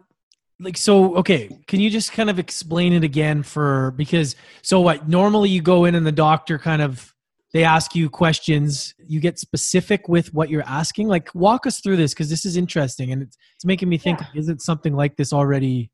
like 0.59 0.77
so 0.77 1.15
okay 1.15 1.49
can 1.67 1.79
you 1.79 1.89
just 1.89 2.11
kind 2.13 2.29
of 2.29 2.37
explain 2.37 2.93
it 2.93 3.03
again 3.03 3.43
for 3.43 3.91
because 3.97 4.35
so 4.61 4.79
what 4.79 5.09
normally 5.09 5.49
you 5.49 5.61
go 5.61 5.83
in 5.85 5.95
and 5.95 6.05
the 6.05 6.13
doctor 6.13 6.57
kind 6.57 6.81
of 6.81 7.14
they 7.55 7.63
ask 7.63 7.95
you 7.95 8.09
questions 8.09 8.93
you 9.07 9.21
get 9.21 9.39
specific 9.39 10.09
with 10.09 10.33
what 10.33 10.49
you're 10.49 10.67
asking 10.67 11.07
like 11.07 11.33
walk 11.33 11.65
us 11.65 11.79
through 11.79 11.95
this 11.95 12.13
because 12.13 12.29
this 12.29 12.45
is 12.45 12.57
interesting 12.57 13.13
and 13.13 13.21
it's, 13.21 13.37
it's 13.55 13.63
making 13.63 13.87
me 13.87 13.97
think 13.97 14.19
yeah. 14.19 14.27
is 14.41 14.49
it 14.49 14.61
something 14.61 14.93
like 14.93 15.15
this 15.15 15.31
already 15.31 15.89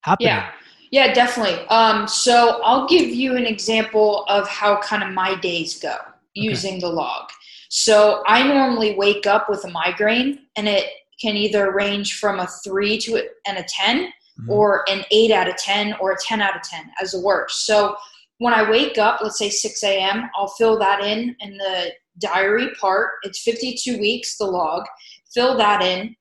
happening 0.00 0.28
yeah 0.28 0.50
yeah 0.90 1.12
definitely 1.12 1.66
um, 1.68 2.08
so 2.08 2.62
i'll 2.64 2.88
give 2.88 3.10
you 3.10 3.36
an 3.36 3.44
example 3.44 4.24
of 4.28 4.48
how 4.48 4.80
kind 4.80 5.02
of 5.02 5.10
my 5.10 5.38
days 5.40 5.78
go 5.78 5.96
using 6.32 6.80
the 6.80 6.88
log 6.88 7.28
so 7.68 8.22
i 8.26 8.42
normally 8.42 8.96
wake 8.96 9.26
up 9.26 9.50
with 9.50 9.62
a 9.66 9.70
migraine 9.70 10.38
and 10.56 10.66
it 10.66 10.86
can 11.20 11.36
either 11.36 11.72
range 11.72 12.18
from 12.18 12.40
a 12.40 12.48
three 12.64 12.96
to 12.96 13.16
a, 13.16 13.22
and 13.46 13.58
a 13.58 13.64
10 13.68 14.06
mm-hmm. 14.06 14.50
or 14.50 14.82
an 14.88 15.04
eight 15.10 15.30
out 15.30 15.46
of 15.46 15.56
10 15.56 15.94
or 16.00 16.12
a 16.12 16.16
10 16.20 16.40
out 16.40 16.56
of 16.56 16.62
10 16.62 16.90
as 17.00 17.12
the 17.12 17.20
worst. 17.20 17.64
So 17.64 17.96
when 18.42 18.52
I 18.52 18.68
wake 18.68 18.98
up, 18.98 19.20
let's 19.22 19.38
say 19.38 19.48
6 19.48 19.84
a.m., 19.84 20.28
I'll 20.36 20.48
fill 20.48 20.76
that 20.80 21.04
in 21.04 21.36
in 21.38 21.56
the 21.56 21.92
diary 22.18 22.70
part. 22.80 23.10
It's 23.22 23.40
52 23.42 23.98
weeks, 24.00 24.36
the 24.36 24.46
log. 24.46 24.84
Fill 25.32 25.56
that 25.58 25.80
in. 25.80 26.16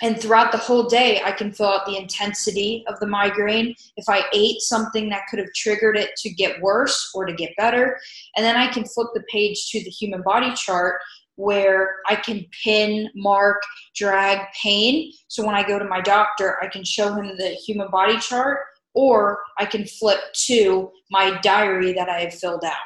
And 0.00 0.18
throughout 0.18 0.50
the 0.50 0.58
whole 0.58 0.88
day, 0.88 1.20
I 1.22 1.30
can 1.30 1.52
fill 1.52 1.66
out 1.66 1.84
the 1.84 1.98
intensity 1.98 2.84
of 2.88 2.98
the 3.00 3.06
migraine. 3.06 3.74
If 3.98 4.08
I 4.08 4.24
ate 4.32 4.62
something 4.62 5.10
that 5.10 5.24
could 5.28 5.40
have 5.40 5.52
triggered 5.54 5.98
it 5.98 6.16
to 6.22 6.30
get 6.30 6.60
worse 6.62 7.10
or 7.14 7.26
to 7.26 7.34
get 7.34 7.50
better. 7.58 7.98
And 8.34 8.44
then 8.44 8.56
I 8.56 8.68
can 8.68 8.86
flip 8.86 9.08
the 9.12 9.22
page 9.30 9.68
to 9.72 9.84
the 9.84 9.90
human 9.90 10.22
body 10.22 10.54
chart 10.54 11.02
where 11.36 11.96
I 12.08 12.16
can 12.16 12.46
pin, 12.64 13.10
mark, 13.14 13.60
drag 13.94 14.38
pain. 14.60 15.12
So 15.28 15.44
when 15.44 15.54
I 15.54 15.68
go 15.68 15.78
to 15.78 15.84
my 15.84 16.00
doctor, 16.00 16.56
I 16.62 16.68
can 16.68 16.82
show 16.82 17.12
him 17.12 17.36
the 17.36 17.50
human 17.50 17.90
body 17.90 18.18
chart 18.18 18.60
or 18.94 19.40
I 19.58 19.66
can 19.66 19.86
flip 19.86 20.20
to 20.46 20.90
my 21.10 21.38
diary 21.42 21.92
that 21.94 22.08
I 22.08 22.20
have 22.20 22.34
filled 22.34 22.64
out. 22.64 22.76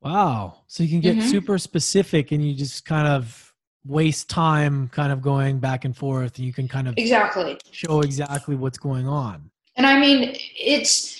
Wow. 0.00 0.62
So 0.66 0.82
you 0.82 0.88
can 0.88 1.00
get 1.00 1.16
mm-hmm. 1.16 1.28
super 1.28 1.58
specific 1.58 2.32
and 2.32 2.46
you 2.46 2.54
just 2.54 2.84
kind 2.84 3.06
of 3.06 3.52
waste 3.86 4.28
time 4.28 4.88
kind 4.88 5.10
of 5.10 5.22
going 5.22 5.58
back 5.58 5.86
and 5.86 5.96
forth 5.96 6.38
you 6.38 6.52
can 6.52 6.68
kind 6.68 6.86
of 6.86 6.92
exactly 6.98 7.56
show 7.70 8.02
exactly 8.02 8.54
what's 8.54 8.76
going 8.76 9.08
on. 9.08 9.50
And 9.76 9.86
I 9.86 9.98
mean, 9.98 10.36
it's 10.58 11.18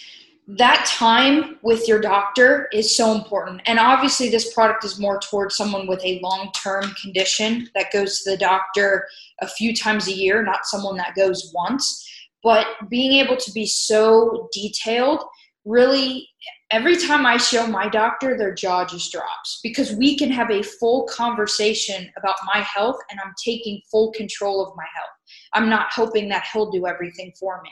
that 0.58 0.84
time 0.86 1.58
with 1.62 1.86
your 1.86 2.00
doctor 2.00 2.68
is 2.72 2.94
so 2.94 3.14
important. 3.14 3.62
And 3.66 3.78
obviously, 3.78 4.28
this 4.28 4.52
product 4.52 4.84
is 4.84 4.98
more 4.98 5.20
towards 5.20 5.56
someone 5.56 5.86
with 5.86 6.04
a 6.04 6.20
long 6.22 6.50
term 6.52 6.92
condition 7.00 7.70
that 7.74 7.92
goes 7.92 8.20
to 8.20 8.32
the 8.32 8.36
doctor 8.36 9.06
a 9.40 9.46
few 9.46 9.74
times 9.74 10.08
a 10.08 10.12
year, 10.12 10.42
not 10.42 10.66
someone 10.66 10.96
that 10.96 11.14
goes 11.14 11.52
once. 11.54 12.06
But 12.42 12.66
being 12.88 13.12
able 13.24 13.36
to 13.36 13.52
be 13.52 13.66
so 13.66 14.48
detailed 14.52 15.22
really, 15.66 16.26
every 16.70 16.96
time 16.96 17.26
I 17.26 17.36
show 17.36 17.66
my 17.66 17.88
doctor, 17.88 18.36
their 18.36 18.54
jaw 18.54 18.86
just 18.86 19.12
drops 19.12 19.60
because 19.62 19.92
we 19.92 20.16
can 20.16 20.30
have 20.30 20.50
a 20.50 20.62
full 20.62 21.06
conversation 21.06 22.10
about 22.16 22.36
my 22.46 22.60
health 22.60 22.96
and 23.10 23.20
I'm 23.20 23.34
taking 23.44 23.82
full 23.90 24.12
control 24.12 24.66
of 24.66 24.74
my 24.76 24.86
health. 24.94 25.10
I'm 25.52 25.68
not 25.68 25.88
hoping 25.92 26.28
that 26.30 26.46
he'll 26.52 26.70
do 26.70 26.86
everything 26.86 27.32
for 27.38 27.60
me. 27.62 27.70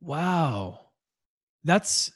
Wow 0.00 0.86
that's 1.66 2.12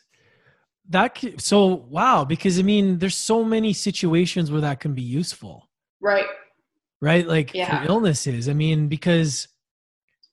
that 0.89 1.23
so 1.39 1.67
wow 1.91 2.25
because 2.25 2.59
i 2.59 2.63
mean 2.63 2.99
there's 2.99 3.17
so 3.17 3.45
many 3.45 3.73
situations 3.73 4.51
where 4.51 4.61
that 4.61 4.81
can 4.81 4.95
be 4.95 5.03
useful 5.03 5.69
right 6.01 6.27
right 7.01 7.27
like 7.27 7.53
yeah. 7.53 7.83
for 7.83 7.89
illnesses 7.89 8.49
i 8.49 8.53
mean 8.53 8.89
because 8.89 9.49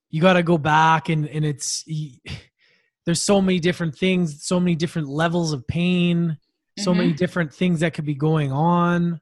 you 0.09 0.21
got 0.21 0.33
to 0.33 0.43
go 0.43 0.57
back 0.57 1.09
and 1.09 1.27
and 1.27 1.45
it's 1.45 1.83
there's 3.05 3.21
so 3.21 3.41
many 3.41 3.59
different 3.59 3.95
things 3.95 4.43
so 4.43 4.59
many 4.59 4.75
different 4.75 5.07
levels 5.07 5.53
of 5.53 5.67
pain 5.67 6.37
so 6.79 6.91
mm-hmm. 6.91 6.99
many 6.99 7.13
different 7.13 7.53
things 7.53 7.79
that 7.79 7.93
could 7.93 8.05
be 8.05 8.15
going 8.15 8.51
on 8.51 9.19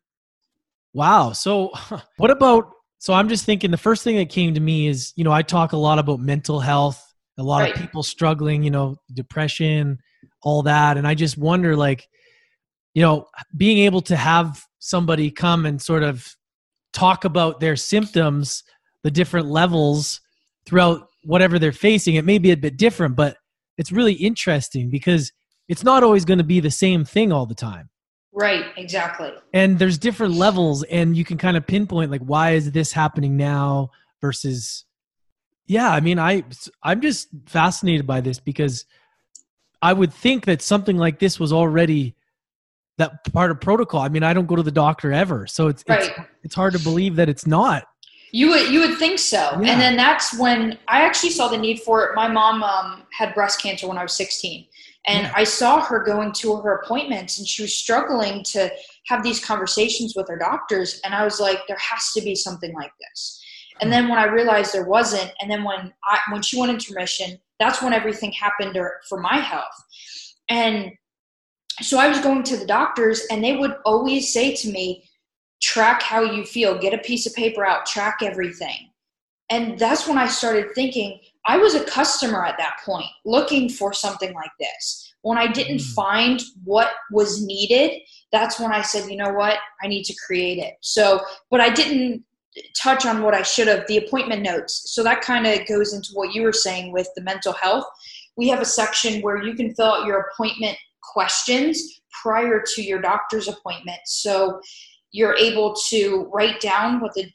wow 0.93 1.31
so 1.31 1.71
what 2.17 2.31
about 2.31 2.71
so 2.97 3.13
i'm 3.13 3.29
just 3.29 3.45
thinking 3.45 3.71
the 3.71 3.77
first 3.77 4.03
thing 4.03 4.15
that 4.17 4.29
came 4.29 4.53
to 4.53 4.59
me 4.59 4.87
is 4.87 5.13
you 5.15 5.23
know 5.23 5.31
i 5.31 5.41
talk 5.41 5.73
a 5.73 5.77
lot 5.77 5.99
about 5.99 6.19
mental 6.19 6.59
health 6.59 7.13
a 7.37 7.43
lot 7.43 7.61
right. 7.61 7.75
of 7.75 7.81
people 7.81 8.03
struggling 8.03 8.63
you 8.63 8.71
know 8.71 8.95
depression 9.13 9.97
all 10.41 10.63
that 10.63 10.97
and 10.97 11.07
i 11.07 11.13
just 11.13 11.37
wonder 11.37 11.75
like 11.75 12.07
you 12.93 13.01
know 13.01 13.27
being 13.55 13.79
able 13.79 14.01
to 14.01 14.15
have 14.15 14.63
somebody 14.79 15.29
come 15.31 15.65
and 15.65 15.81
sort 15.81 16.03
of 16.03 16.35
talk 16.93 17.25
about 17.25 17.59
their 17.59 17.75
symptoms 17.75 18.63
the 19.03 19.11
different 19.11 19.47
levels 19.47 20.21
throughout 20.65 21.07
whatever 21.23 21.57
they're 21.59 21.71
facing 21.71 22.15
it 22.15 22.25
may 22.25 22.37
be 22.37 22.51
a 22.51 22.57
bit 22.57 22.77
different 22.77 23.15
but 23.15 23.37
it's 23.77 23.91
really 23.91 24.13
interesting 24.13 24.89
because 24.89 25.31
it's 25.67 25.83
not 25.83 26.03
always 26.03 26.25
going 26.25 26.37
to 26.37 26.43
be 26.43 26.59
the 26.59 26.71
same 26.71 27.03
thing 27.03 27.31
all 27.31 27.45
the 27.45 27.55
time 27.55 27.89
right 28.33 28.65
exactly 28.77 29.31
and 29.53 29.79
there's 29.79 29.97
different 29.97 30.33
levels 30.33 30.83
and 30.83 31.15
you 31.17 31.25
can 31.25 31.37
kind 31.37 31.57
of 31.57 31.65
pinpoint 31.65 32.11
like 32.11 32.21
why 32.21 32.51
is 32.51 32.71
this 32.71 32.91
happening 32.91 33.35
now 33.37 33.89
versus 34.21 34.85
yeah, 35.67 35.89
I 35.89 35.99
mean, 35.99 36.19
I 36.19 36.43
I'm 36.83 37.01
just 37.01 37.29
fascinated 37.47 38.05
by 38.05 38.21
this 38.21 38.39
because 38.39 38.85
I 39.81 39.93
would 39.93 40.13
think 40.13 40.45
that 40.45 40.61
something 40.61 40.97
like 40.97 41.19
this 41.19 41.39
was 41.39 41.51
already 41.51 42.15
that 42.97 43.23
part 43.33 43.51
of 43.51 43.59
protocol. 43.59 44.01
I 44.01 44.09
mean, 44.09 44.23
I 44.23 44.33
don't 44.33 44.45
go 44.45 44.55
to 44.55 44.63
the 44.63 44.71
doctor 44.71 45.11
ever, 45.11 45.47
so 45.47 45.67
it's 45.67 45.83
right. 45.87 46.03
it's, 46.03 46.19
it's 46.43 46.55
hard 46.55 46.73
to 46.73 46.79
believe 46.79 47.15
that 47.15 47.29
it's 47.29 47.47
not. 47.47 47.85
You 48.31 48.49
would 48.49 48.69
you 48.69 48.81
would 48.81 48.97
think 48.97 49.19
so, 49.19 49.37
yeah. 49.37 49.71
and 49.71 49.81
then 49.81 49.95
that's 49.95 50.37
when 50.37 50.77
I 50.87 51.01
actually 51.01 51.29
saw 51.29 51.47
the 51.47 51.57
need 51.57 51.81
for 51.81 52.03
it. 52.03 52.15
My 52.15 52.27
mom 52.27 52.63
um, 52.63 53.03
had 53.11 53.33
breast 53.33 53.61
cancer 53.61 53.87
when 53.87 53.97
I 53.97 54.03
was 54.03 54.13
16, 54.13 54.65
and 55.07 55.23
yeah. 55.23 55.33
I 55.35 55.43
saw 55.43 55.81
her 55.81 56.03
going 56.03 56.31
to 56.33 56.57
her 56.57 56.75
appointments, 56.77 57.37
and 57.37 57.47
she 57.47 57.61
was 57.61 57.73
struggling 57.73 58.43
to 58.51 58.71
have 59.07 59.23
these 59.23 59.43
conversations 59.43 60.13
with 60.15 60.27
her 60.27 60.37
doctors, 60.37 60.99
and 61.03 61.13
I 61.13 61.23
was 61.23 61.39
like, 61.39 61.59
there 61.67 61.77
has 61.79 62.11
to 62.13 62.21
be 62.21 62.35
something 62.35 62.73
like 62.73 62.91
this. 62.99 63.41
And 63.81 63.91
then 63.91 64.07
when 64.07 64.19
I 64.19 64.25
realized 64.25 64.73
there 64.73 64.85
wasn't, 64.85 65.31
and 65.41 65.49
then 65.49 65.63
when 65.63 65.93
I 66.03 66.19
when 66.31 66.41
she 66.41 66.59
went 66.59 66.71
into 66.71 66.93
remission, 66.93 67.39
that's 67.59 67.81
when 67.81 67.93
everything 67.93 68.31
happened 68.31 68.77
for 69.07 69.19
my 69.19 69.37
health. 69.37 69.83
And 70.49 70.91
so 71.81 71.99
I 71.99 72.07
was 72.07 72.19
going 72.19 72.43
to 72.43 72.57
the 72.57 72.65
doctors, 72.65 73.25
and 73.29 73.43
they 73.43 73.55
would 73.55 73.75
always 73.85 74.31
say 74.31 74.55
to 74.55 74.69
me, 74.69 75.03
"Track 75.61 76.01
how 76.01 76.21
you 76.21 76.45
feel. 76.45 76.77
Get 76.77 76.93
a 76.93 76.99
piece 76.99 77.25
of 77.25 77.33
paper 77.33 77.65
out. 77.65 77.85
Track 77.85 78.19
everything." 78.21 78.91
And 79.49 79.77
that's 79.77 80.07
when 80.07 80.17
I 80.17 80.27
started 80.27 80.73
thinking 80.73 81.19
I 81.47 81.57
was 81.57 81.75
a 81.75 81.83
customer 81.85 82.43
at 82.43 82.57
that 82.57 82.77
point, 82.83 83.09
looking 83.23 83.69
for 83.69 83.93
something 83.93 84.33
like 84.33 84.51
this. 84.59 85.13
When 85.21 85.37
I 85.37 85.47
didn't 85.47 85.77
mm. 85.77 85.93
find 85.93 86.41
what 86.63 86.89
was 87.11 87.45
needed, 87.45 88.01
that's 88.31 88.59
when 88.59 88.71
I 88.71 88.81
said, 88.81 89.09
you 89.09 89.17
know 89.17 89.33
what, 89.33 89.57
I 89.81 89.87
need 89.87 90.03
to 90.05 90.15
create 90.25 90.57
it. 90.57 90.73
So, 90.81 91.21
but 91.51 91.61
I 91.61 91.69
didn't 91.69 92.23
touch 92.75 93.05
on 93.05 93.21
what 93.21 93.33
I 93.33 93.43
should 93.43 93.67
have 93.67 93.85
the 93.87 93.97
appointment 93.97 94.41
notes. 94.41 94.93
So 94.93 95.03
that 95.03 95.21
kind 95.21 95.45
of 95.45 95.67
goes 95.67 95.93
into 95.93 96.09
what 96.13 96.33
you 96.33 96.41
were 96.41 96.53
saying 96.53 96.91
with 96.91 97.09
the 97.15 97.21
mental 97.21 97.53
health. 97.53 97.85
We 98.37 98.47
have 98.49 98.61
a 98.61 98.65
section 98.65 99.21
where 99.21 99.43
you 99.43 99.53
can 99.53 99.75
fill 99.75 99.93
out 99.93 100.05
your 100.05 100.31
appointment 100.31 100.77
questions 101.13 102.01
prior 102.23 102.63
to 102.73 102.81
your 102.81 103.01
doctor's 103.01 103.47
appointment. 103.47 103.99
So 104.05 104.59
you're 105.15 105.37
able 105.37 105.73
to 105.73 106.29
write 106.33 106.59
down 106.59 106.99
what 106.99 107.13
the 107.13 107.31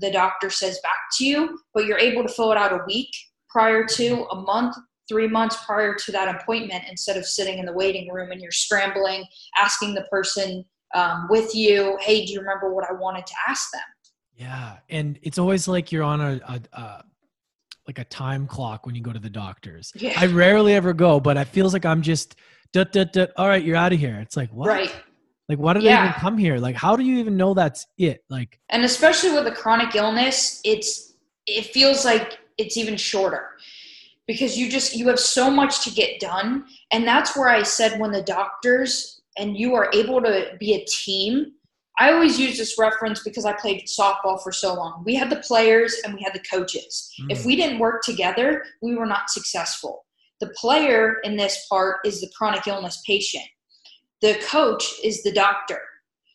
the 0.00 0.10
doctor 0.10 0.48
says 0.48 0.78
back 0.82 0.96
to 1.18 1.26
you, 1.26 1.58
but 1.74 1.84
you're 1.84 1.98
able 1.98 2.22
to 2.22 2.32
fill 2.32 2.50
it 2.52 2.56
out 2.56 2.72
a 2.72 2.80
week 2.86 3.10
prior 3.50 3.84
to, 3.84 4.24
a 4.30 4.40
month, 4.40 4.74
three 5.08 5.28
months 5.28 5.58
prior 5.66 5.94
to 5.94 6.10
that 6.10 6.34
appointment 6.34 6.84
instead 6.88 7.18
of 7.18 7.26
sitting 7.26 7.58
in 7.58 7.66
the 7.66 7.72
waiting 7.72 8.10
room 8.10 8.30
and 8.30 8.40
you're 8.40 8.50
scrambling, 8.50 9.24
asking 9.60 9.94
the 9.94 10.04
person 10.10 10.64
um, 10.94 11.26
with 11.28 11.54
you, 11.54 11.98
hey, 12.00 12.24
do 12.24 12.32
you 12.32 12.40
remember 12.40 12.72
what 12.72 12.88
I 12.88 12.94
wanted 12.94 13.26
to 13.26 13.34
ask 13.46 13.70
them? 13.72 13.82
Yeah, 14.36 14.76
and 14.88 15.18
it's 15.22 15.38
always 15.38 15.68
like 15.68 15.92
you're 15.92 16.02
on 16.02 16.20
a, 16.22 16.40
a, 16.48 16.60
a 16.72 17.04
like 17.86 17.98
a 17.98 18.04
time 18.04 18.46
clock 18.46 18.86
when 18.86 18.94
you 18.94 19.02
go 19.02 19.12
to 19.12 19.18
the 19.18 19.28
doctors. 19.28 19.92
Yeah. 19.94 20.14
I 20.16 20.26
rarely 20.26 20.72
ever 20.72 20.94
go, 20.94 21.20
but 21.20 21.36
it 21.36 21.48
feels 21.48 21.74
like 21.74 21.84
I'm 21.84 22.00
just 22.00 22.36
dut, 22.72 22.92
dut, 22.92 23.12
dut, 23.12 23.32
all 23.36 23.48
right, 23.48 23.62
you're 23.62 23.76
out 23.76 23.92
of 23.92 23.98
here. 23.98 24.18
It's 24.20 24.36
like 24.36 24.50
what? 24.50 24.68
Right. 24.68 24.94
Like 25.48 25.58
why 25.58 25.74
did 25.74 25.82
yeah. 25.82 26.00
I 26.00 26.08
even 26.08 26.20
come 26.20 26.38
here? 26.38 26.58
Like 26.58 26.76
how 26.76 26.96
do 26.96 27.04
you 27.04 27.18
even 27.18 27.36
know 27.36 27.54
that's 27.54 27.86
it? 27.98 28.24
Like 28.30 28.60
And 28.70 28.84
especially 28.84 29.32
with 29.32 29.46
a 29.46 29.52
chronic 29.52 29.94
illness, 29.94 30.60
it's 30.64 31.14
it 31.46 31.66
feels 31.66 32.04
like 32.04 32.38
it's 32.58 32.76
even 32.76 32.96
shorter. 32.96 33.50
Because 34.26 34.56
you 34.56 34.70
just 34.70 34.96
you 34.96 35.08
have 35.08 35.20
so 35.20 35.50
much 35.50 35.84
to 35.84 35.90
get 35.90 36.20
done. 36.20 36.64
And 36.90 37.06
that's 37.06 37.36
where 37.36 37.48
I 37.48 37.62
said 37.62 38.00
when 38.00 38.12
the 38.12 38.22
doctors 38.22 39.20
and 39.36 39.56
you 39.56 39.74
are 39.74 39.90
able 39.92 40.22
to 40.22 40.56
be 40.58 40.74
a 40.74 40.84
team 40.86 41.52
I 41.98 42.12
always 42.12 42.40
use 42.40 42.58
this 42.58 42.76
reference 42.76 43.22
because 43.22 43.44
I 43.44 43.52
played 43.52 43.86
softball 43.86 44.42
for 44.42 44.50
so 44.50 44.74
long. 44.74 45.04
We 45.06 45.14
had 45.14 45.30
the 45.30 45.36
players 45.36 46.00
and 46.04 46.14
we 46.14 46.22
had 46.22 46.34
the 46.34 46.40
coaches. 46.40 47.12
Mm. 47.20 47.30
If 47.30 47.44
we 47.44 47.54
didn't 47.54 47.78
work 47.78 48.02
together, 48.02 48.64
we 48.82 48.96
were 48.96 49.06
not 49.06 49.30
successful. 49.30 50.04
The 50.40 50.52
player 50.56 51.20
in 51.22 51.36
this 51.36 51.66
part 51.70 51.98
is 52.04 52.20
the 52.20 52.30
chronic 52.36 52.66
illness 52.66 53.00
patient. 53.06 53.44
The 54.22 54.34
coach 54.46 54.84
is 55.02 55.22
the 55.22 55.32
doctor. 55.32 55.80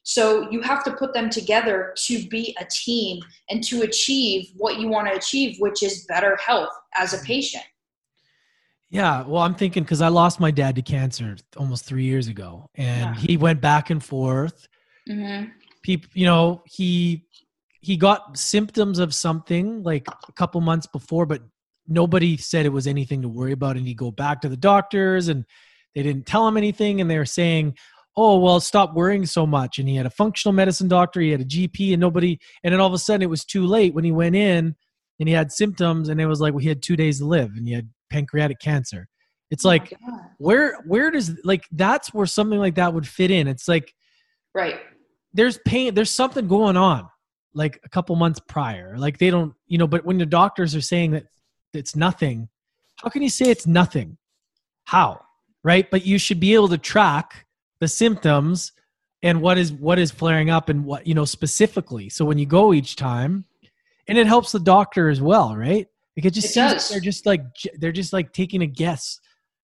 So 0.03 0.49
you 0.49 0.61
have 0.61 0.83
to 0.85 0.91
put 0.93 1.13
them 1.13 1.29
together 1.29 1.93
to 2.05 2.27
be 2.29 2.55
a 2.59 2.65
team 2.65 3.21
and 3.49 3.63
to 3.65 3.83
achieve 3.83 4.49
what 4.57 4.79
you 4.79 4.87
want 4.87 5.07
to 5.07 5.13
achieve, 5.13 5.57
which 5.59 5.83
is 5.83 6.05
better 6.07 6.35
health 6.37 6.71
as 6.95 7.13
a 7.13 7.17
mm. 7.17 7.25
patient. 7.25 7.63
Yeah, 8.89 9.23
well, 9.23 9.43
I'm 9.43 9.53
thinking 9.53 9.83
because 9.83 10.01
I 10.01 10.07
lost 10.07 10.39
my 10.39 10.49
dad 10.49 10.75
to 10.75 10.81
cancer 10.81 11.35
almost 11.57 11.85
three 11.85 12.05
years 12.05 12.27
ago, 12.27 12.71
and 12.73 13.15
yeah. 13.15 13.21
he 13.21 13.37
went 13.37 13.61
back 13.61 13.91
and 13.91 14.03
forth. 14.03 14.67
Mm-hmm. 15.07 15.51
People, 15.83 16.09
you 16.15 16.25
know, 16.25 16.63
he 16.65 17.27
he 17.81 17.95
got 17.95 18.35
symptoms 18.35 18.97
of 18.97 19.13
something 19.13 19.83
like 19.83 20.07
a 20.27 20.31
couple 20.31 20.59
months 20.59 20.87
before, 20.87 21.27
but 21.27 21.43
nobody 21.87 22.35
said 22.35 22.65
it 22.65 22.69
was 22.69 22.87
anything 22.87 23.21
to 23.21 23.29
worry 23.29 23.51
about. 23.51 23.77
And 23.77 23.87
he 23.87 23.93
go 23.93 24.09
back 24.09 24.41
to 24.41 24.49
the 24.49 24.57
doctors, 24.57 25.27
and 25.27 25.45
they 25.95 26.03
didn't 26.03 26.25
tell 26.25 26.47
him 26.47 26.57
anything, 26.57 27.01
and 27.01 27.09
they 27.09 27.17
were 27.17 27.25
saying, 27.25 27.75
"Oh, 28.15 28.39
well, 28.39 28.59
stop 28.59 28.93
worrying 28.93 29.25
so 29.25 29.45
much." 29.45 29.79
And 29.79 29.87
he 29.87 29.95
had 29.95 30.05
a 30.05 30.11
functional 30.11 30.53
medicine 30.53 30.87
doctor, 30.87 31.21
he 31.21 31.31
had 31.31 31.41
a 31.41 31.45
GP, 31.45 31.93
and 31.93 32.01
nobody. 32.01 32.39
And 32.63 32.73
then 32.73 32.79
all 32.79 32.87
of 32.87 32.93
a 32.93 32.97
sudden, 32.97 33.21
it 33.21 33.29
was 33.29 33.45
too 33.45 33.65
late 33.65 33.93
when 33.93 34.03
he 34.03 34.11
went 34.11 34.35
in, 34.35 34.75
and 35.19 35.29
he 35.29 35.33
had 35.33 35.51
symptoms, 35.51 36.09
and 36.09 36.19
it 36.21 36.25
was 36.27 36.41
like 36.41 36.53
well, 36.53 36.61
he 36.61 36.69
had 36.69 36.81
two 36.81 36.95
days 36.95 37.19
to 37.19 37.25
live, 37.25 37.51
and 37.55 37.67
he 37.67 37.73
had 37.73 37.89
pancreatic 38.09 38.59
cancer. 38.59 39.07
It's 39.51 39.65
oh 39.65 39.69
like 39.69 39.93
where 40.37 40.77
where 40.85 41.11
does 41.11 41.39
like 41.43 41.63
that's 41.71 42.13
where 42.13 42.25
something 42.25 42.59
like 42.59 42.75
that 42.75 42.93
would 42.93 43.07
fit 43.07 43.31
in. 43.31 43.47
It's 43.47 43.67
like 43.67 43.93
right. 44.53 44.79
There's 45.33 45.59
pain. 45.65 45.93
There's 45.93 46.09
something 46.09 46.47
going 46.47 46.75
on 46.75 47.07
like 47.53 47.79
a 47.83 47.89
couple 47.89 48.15
months 48.15 48.39
prior. 48.39 48.97
Like 48.97 49.17
they 49.17 49.29
don't, 49.29 49.53
you 49.67 49.77
know. 49.77 49.87
But 49.87 50.05
when 50.05 50.17
the 50.17 50.25
doctors 50.25 50.75
are 50.75 50.81
saying 50.81 51.11
that 51.11 51.25
it's 51.73 51.95
nothing, 51.95 52.49
how 52.97 53.09
can 53.09 53.21
you 53.21 53.29
say 53.29 53.45
it's 53.49 53.67
nothing? 53.67 54.17
How 54.85 55.21
right? 55.63 55.89
But 55.89 56.05
you 56.05 56.17
should 56.17 56.39
be 56.39 56.53
able 56.53 56.69
to 56.69 56.77
track 56.77 57.45
the 57.79 57.87
symptoms 57.87 58.71
and 59.21 59.41
what 59.41 59.57
is 59.57 59.71
what 59.71 59.99
is 59.99 60.11
flaring 60.11 60.49
up 60.49 60.69
and 60.69 60.85
what 60.85 61.05
you 61.05 61.13
know 61.13 61.25
specifically. 61.25 62.09
So 62.09 62.25
when 62.25 62.37
you 62.37 62.45
go 62.45 62.73
each 62.73 62.95
time, 62.95 63.45
and 64.07 64.17
it 64.17 64.27
helps 64.27 64.51
the 64.51 64.59
doctor 64.59 65.09
as 65.09 65.21
well, 65.21 65.55
right? 65.55 65.87
Like 66.17 66.25
it 66.25 66.31
just 66.31 66.55
it 66.55 66.59
like 66.59 66.87
they're 66.89 66.99
just 66.99 67.25
like 67.25 67.41
they're 67.75 67.91
just 67.91 68.13
like 68.13 68.33
taking 68.33 68.61
a 68.61 68.67
guess 68.67 69.19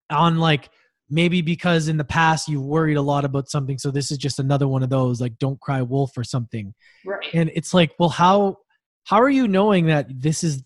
on 0.10 0.38
like 0.38 0.70
maybe 1.10 1.42
because 1.42 1.88
in 1.88 1.98
the 1.98 2.04
past 2.04 2.48
you 2.48 2.62
worried 2.62 2.98
a 2.98 3.02
lot 3.02 3.26
about 3.26 3.50
something, 3.50 3.78
so 3.78 3.92
this 3.92 4.12
is 4.12 4.18
just 4.18 4.40
another 4.40 4.68
one 4.68 4.84
of 4.84 4.90
those 4.90 5.20
like 5.20 5.38
don't 5.40 5.60
cry 5.60 5.82
wolf 5.82 6.18
or 6.18 6.24
something. 6.24 6.74
Right. 7.06 7.28
And 7.34 7.52
it's 7.54 7.74
like, 7.74 7.92
well, 8.00 8.10
how 8.10 8.58
how 9.04 9.22
are 9.22 9.30
you 9.30 9.48
knowing 9.48 9.88
that 9.88 10.08
this 10.10 10.44
is 10.44 10.64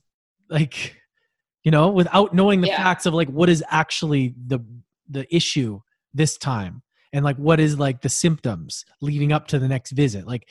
like 0.50 0.96
you 1.64 1.72
know 1.72 1.90
without 1.90 2.34
knowing 2.34 2.62
the 2.62 2.68
yeah. 2.68 2.78
facts 2.78 3.06
of 3.06 3.14
like 3.14 3.30
what 3.30 3.50
is 3.50 3.64
actually 3.70 4.36
the 4.48 4.60
the 5.10 5.34
issue 5.36 5.80
this 6.14 6.38
time 6.38 6.82
and 7.12 7.24
like 7.24 7.38
what 7.38 7.60
is 7.60 7.78
like 7.78 8.02
the 8.02 8.10
symptoms 8.10 8.86
leading 9.02 9.32
up 9.32 9.48
to 9.48 9.60
the 9.60 9.68
next 9.68 9.92
visit 9.92 10.26
like 10.26 10.50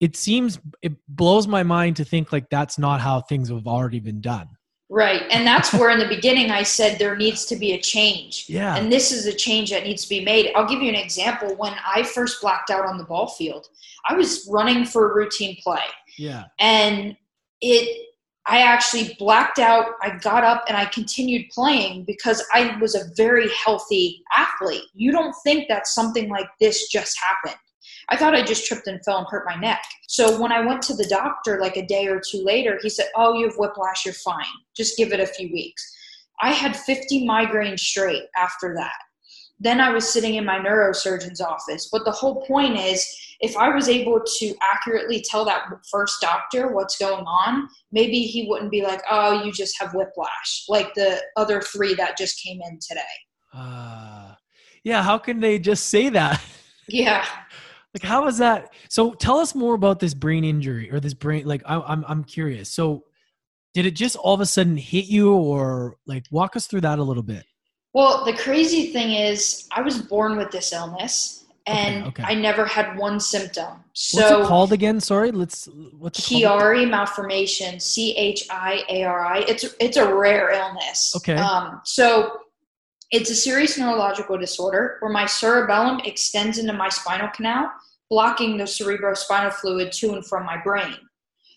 it 0.00 0.16
seems 0.16 0.58
it 0.82 0.92
blows 1.08 1.46
my 1.46 1.62
mind 1.62 1.96
to 1.96 2.04
think 2.04 2.32
like 2.32 2.48
that's 2.50 2.78
not 2.78 3.00
how 3.00 3.20
things 3.20 3.48
have 3.48 3.66
already 3.66 4.00
been 4.00 4.20
done 4.20 4.48
Right. 4.90 5.22
And 5.30 5.46
that's 5.46 5.72
where 5.74 5.90
in 5.90 5.98
the 5.98 6.08
beginning 6.16 6.50
I 6.50 6.62
said 6.62 6.98
there 6.98 7.16
needs 7.16 7.44
to 7.46 7.56
be 7.56 7.72
a 7.72 7.80
change. 7.80 8.46
Yeah. 8.48 8.76
And 8.76 8.90
this 8.90 9.12
is 9.12 9.26
a 9.26 9.34
change 9.34 9.70
that 9.70 9.84
needs 9.84 10.02
to 10.04 10.08
be 10.08 10.24
made. 10.24 10.50
I'll 10.54 10.66
give 10.66 10.82
you 10.82 10.88
an 10.88 10.94
example. 10.94 11.54
When 11.56 11.74
I 11.86 12.02
first 12.02 12.40
blacked 12.40 12.70
out 12.70 12.86
on 12.86 12.96
the 12.96 13.04
ball 13.04 13.28
field, 13.28 13.68
I 14.08 14.14
was 14.14 14.48
running 14.50 14.84
for 14.84 15.10
a 15.10 15.14
routine 15.14 15.58
play. 15.62 15.82
Yeah. 16.16 16.44
And 16.58 17.16
it 17.60 18.07
I 18.48 18.62
actually 18.62 19.14
blacked 19.18 19.58
out. 19.58 19.92
I 20.00 20.16
got 20.16 20.42
up 20.42 20.64
and 20.68 20.76
I 20.76 20.86
continued 20.86 21.50
playing 21.50 22.04
because 22.04 22.42
I 22.52 22.78
was 22.80 22.94
a 22.94 23.10
very 23.14 23.50
healthy 23.50 24.22
athlete. 24.34 24.84
You 24.94 25.12
don't 25.12 25.34
think 25.44 25.68
that 25.68 25.86
something 25.86 26.30
like 26.30 26.48
this 26.58 26.88
just 26.88 27.14
happened. 27.18 27.60
I 28.08 28.16
thought 28.16 28.34
I 28.34 28.42
just 28.42 28.66
tripped 28.66 28.86
and 28.86 29.04
fell 29.04 29.18
and 29.18 29.26
hurt 29.28 29.44
my 29.46 29.56
neck. 29.56 29.82
So 30.08 30.40
when 30.40 30.50
I 30.50 30.64
went 30.64 30.80
to 30.82 30.94
the 30.94 31.06
doctor 31.10 31.60
like 31.60 31.76
a 31.76 31.86
day 31.86 32.06
or 32.06 32.20
two 32.20 32.42
later, 32.42 32.78
he 32.82 32.88
said, 32.88 33.06
Oh, 33.14 33.34
you 33.34 33.46
have 33.46 33.56
whiplash, 33.58 34.06
you're 34.06 34.14
fine. 34.14 34.46
Just 34.74 34.96
give 34.96 35.12
it 35.12 35.20
a 35.20 35.26
few 35.26 35.52
weeks. 35.52 35.94
I 36.40 36.52
had 36.52 36.74
50 36.74 37.26
migraines 37.26 37.80
straight 37.80 38.24
after 38.38 38.74
that. 38.76 38.94
Then 39.60 39.80
I 39.80 39.90
was 39.90 40.08
sitting 40.08 40.36
in 40.36 40.44
my 40.44 40.58
neurosurgeon's 40.58 41.40
office. 41.40 41.88
But 41.90 42.04
the 42.04 42.12
whole 42.12 42.46
point 42.46 42.78
is, 42.78 43.04
if 43.40 43.56
I 43.56 43.68
was 43.68 43.88
able 43.88 44.20
to 44.38 44.54
accurately 44.62 45.24
tell 45.28 45.44
that 45.44 45.66
first 45.90 46.20
doctor 46.20 46.72
what's 46.72 46.96
going 46.98 47.24
on, 47.24 47.68
maybe 47.92 48.22
he 48.22 48.46
wouldn't 48.48 48.70
be 48.70 48.82
like, 48.82 49.02
oh, 49.10 49.42
you 49.44 49.52
just 49.52 49.80
have 49.80 49.94
whiplash, 49.94 50.64
like 50.68 50.94
the 50.94 51.22
other 51.36 51.60
three 51.60 51.94
that 51.94 52.16
just 52.16 52.42
came 52.42 52.60
in 52.68 52.78
today. 52.80 53.00
Uh, 53.54 54.34
yeah, 54.84 55.02
how 55.02 55.18
can 55.18 55.40
they 55.40 55.58
just 55.58 55.86
say 55.86 56.08
that? 56.10 56.40
Yeah. 56.90 57.26
Like, 57.92 58.02
how 58.02 58.26
is 58.28 58.38
that? 58.38 58.72
So, 58.88 59.12
tell 59.12 59.38
us 59.40 59.54
more 59.54 59.74
about 59.74 60.00
this 60.00 60.14
brain 60.14 60.42
injury 60.42 60.90
or 60.90 61.00
this 61.00 61.12
brain. 61.12 61.44
Like, 61.46 61.62
I, 61.66 61.78
I'm 61.80 62.02
I'm 62.08 62.24
curious. 62.24 62.70
So, 62.70 63.04
did 63.74 63.84
it 63.84 63.90
just 63.90 64.16
all 64.16 64.32
of 64.32 64.40
a 64.40 64.46
sudden 64.46 64.78
hit 64.78 65.04
you, 65.04 65.34
or 65.34 65.96
like 66.06 66.24
walk 66.30 66.56
us 66.56 66.66
through 66.66 66.80
that 66.80 66.98
a 66.98 67.02
little 67.02 67.22
bit? 67.22 67.44
Well, 67.94 68.24
the 68.24 68.34
crazy 68.34 68.92
thing 68.92 69.12
is, 69.12 69.66
I 69.72 69.80
was 69.80 70.00
born 70.00 70.36
with 70.36 70.50
this 70.50 70.72
illness, 70.72 71.46
and 71.66 72.06
okay, 72.06 72.22
okay. 72.22 72.22
I 72.24 72.34
never 72.34 72.64
had 72.64 72.96
one 72.96 73.18
symptom. 73.18 73.84
So, 73.92 74.20
what's 74.20 74.30
it 74.30 74.48
called 74.48 74.72
again? 74.72 75.00
Sorry, 75.00 75.30
let's. 75.30 75.68
What's 75.98 76.20
Chiari 76.20 76.88
malformation? 76.88 77.80
C 77.80 78.14
H 78.16 78.46
I 78.50 78.84
A 78.88 79.04
R 79.04 79.24
I. 79.24 79.38
It's 79.40 79.64
it's 79.80 79.96
a 79.96 80.14
rare 80.14 80.50
illness. 80.50 81.14
Okay. 81.16 81.34
Um. 81.34 81.80
So 81.84 82.38
it's 83.10 83.30
a 83.30 83.34
serious 83.34 83.78
neurological 83.78 84.36
disorder 84.36 84.98
where 85.00 85.10
my 85.10 85.26
cerebellum 85.26 86.00
extends 86.04 86.58
into 86.58 86.74
my 86.74 86.90
spinal 86.90 87.28
canal, 87.28 87.70
blocking 88.10 88.58
the 88.58 88.64
cerebrospinal 88.64 89.52
fluid 89.54 89.92
to 89.92 90.12
and 90.12 90.26
from 90.26 90.44
my 90.44 90.60
brain. 90.62 90.96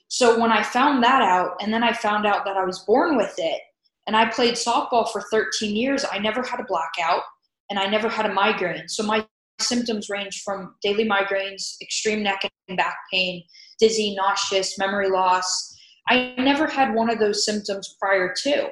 So 0.07 0.39
when 0.39 0.51
I 0.51 0.63
found 0.63 1.03
that 1.03 1.21
out, 1.21 1.61
and 1.61 1.73
then 1.73 1.83
I 1.83 1.93
found 1.93 2.25
out 2.25 2.45
that 2.45 2.57
I 2.57 2.65
was 2.65 2.79
born 2.79 3.15
with 3.17 3.33
it, 3.37 3.61
and 4.07 4.15
I 4.15 4.29
played 4.29 4.55
softball 4.55 5.09
for 5.11 5.21
13 5.31 5.75
years, 5.75 6.05
I 6.11 6.17
never 6.17 6.43
had 6.43 6.59
a 6.59 6.65
blackout 6.65 7.23
and 7.69 7.79
I 7.79 7.87
never 7.87 8.09
had 8.09 8.25
a 8.25 8.33
migraine. 8.33 8.87
So 8.87 9.03
my 9.03 9.25
symptoms 9.59 10.09
range 10.09 10.41
from 10.43 10.75
daily 10.81 11.07
migraines, 11.07 11.75
extreme 11.81 12.23
neck 12.23 12.41
and 12.67 12.77
back 12.77 12.97
pain, 13.11 13.43
dizzy, 13.79 14.15
nauseous, 14.15 14.77
memory 14.77 15.09
loss. 15.09 15.75
I 16.09 16.33
never 16.37 16.67
had 16.67 16.93
one 16.93 17.09
of 17.09 17.19
those 17.19 17.45
symptoms 17.45 17.95
prior 17.99 18.33
to. 18.43 18.69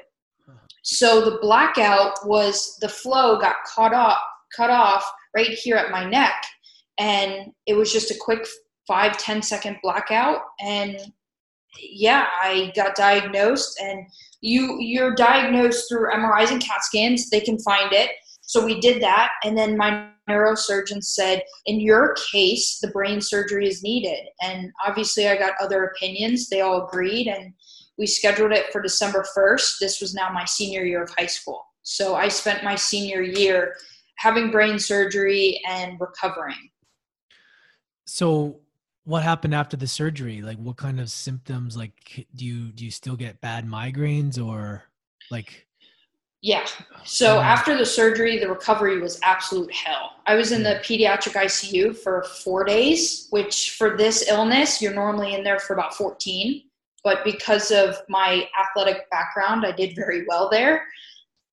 So 0.84 1.22
the 1.24 1.38
blackout 1.40 2.14
was 2.26 2.78
the 2.82 2.90
flow 2.90 3.40
got 3.40 3.58
caught 3.68 3.94
off, 3.94 4.20
cut 4.56 4.70
off 4.70 5.10
right 5.36 5.50
here 5.50 5.76
at 5.76 5.92
my 5.92 6.10
neck. 6.10 6.44
And 6.98 7.52
it 7.68 7.74
was 7.74 7.94
just 7.94 8.12
a 8.12 8.18
quick 8.20 8.46
five 8.88 9.18
ten 9.18 9.42
second 9.42 9.78
blackout. 9.84 10.42
And 10.60 11.00
yeah, 11.80 12.26
I 12.42 12.74
got 12.76 12.96
diagnosed 12.96 13.80
and 13.80 14.06
you 14.42 14.78
you're 14.80 15.16
diagnosed 15.16 15.86
through 15.90 16.12
MRIs 16.12 16.52
and 16.52 16.62
CAT 16.62 16.84
scans. 16.84 17.30
They 17.30 17.42
can 17.42 17.60
find 17.60 17.92
it. 17.94 18.12
So 18.42 18.64
we 18.64 18.80
did 18.80 19.02
that. 19.04 19.32
And 19.44 19.58
then 19.58 19.78
my 19.78 20.10
neurosurgeon 20.30 21.04
said, 21.04 21.44
in 21.66 21.80
your 21.80 22.16
case, 22.32 22.80
the 22.82 22.90
brain 22.90 23.22
surgery 23.22 23.68
is 23.68 23.84
needed. 23.84 24.20
And 24.42 24.72
obviously 24.86 25.28
I 25.28 25.38
got 25.38 25.54
other 25.62 25.86
opinions. 25.86 26.50
They 26.50 26.62
all 26.62 26.88
agreed 26.88 27.28
and 27.28 27.54
we 27.98 28.08
scheduled 28.08 28.52
it 28.52 28.72
for 28.72 28.82
December 28.82 29.26
1st. 29.38 29.80
This 29.80 30.00
was 30.00 30.14
now 30.14 30.30
my 30.32 30.46
senior 30.46 30.84
year 30.84 31.04
of 31.04 31.14
high 31.18 31.26
school. 31.26 31.64
So 31.84 32.16
I 32.16 32.28
spent 32.28 32.64
my 32.64 32.76
senior 32.76 33.22
year 33.22 33.76
having 34.18 34.52
brain 34.52 34.80
surgery 34.80 35.62
and 35.68 36.00
recovering. 36.00 36.70
So 38.06 38.62
what 39.10 39.24
happened 39.24 39.56
after 39.56 39.76
the 39.76 39.88
surgery? 39.88 40.42
Like 40.42 40.58
what 40.58 40.78
kind 40.78 41.00
of 41.00 41.10
symptoms 41.10 41.76
like 41.76 42.28
do 42.36 42.46
you 42.46 42.72
do 42.72 42.86
you 42.86 42.92
still 42.92 43.16
get 43.16 43.42
bad 43.42 43.68
migraines 43.68 44.44
or 44.44 44.84
like 45.32 45.66
yeah. 46.42 46.66
So 47.04 47.40
after 47.42 47.78
the 47.78 47.86
surgery, 47.86 48.40
the 48.40 48.48
recovery 48.48 48.98
was 49.00 49.20
absolute 49.24 49.74
hell. 49.74 50.12
I 50.26 50.36
was 50.36 50.54
in 50.54 50.64
the 50.64 50.76
mm. 50.76 50.84
pediatric 50.86 51.34
ICU 51.34 51.98
for 51.98 52.24
four 52.24 52.64
days, 52.64 53.28
which 53.32 53.72
for 53.72 53.98
this 53.98 54.30
illness, 54.30 54.82
you're 54.82 54.94
normally 54.94 55.34
in 55.34 55.44
there 55.44 55.60
for 55.60 55.74
about 55.74 55.94
14 55.96 56.64
but 57.04 57.24
because 57.24 57.72
of 57.72 57.98
my 58.08 58.48
athletic 58.60 59.10
background, 59.10 59.66
I 59.66 59.72
did 59.72 59.96
very 59.96 60.26
well 60.28 60.50
there. 60.50 60.86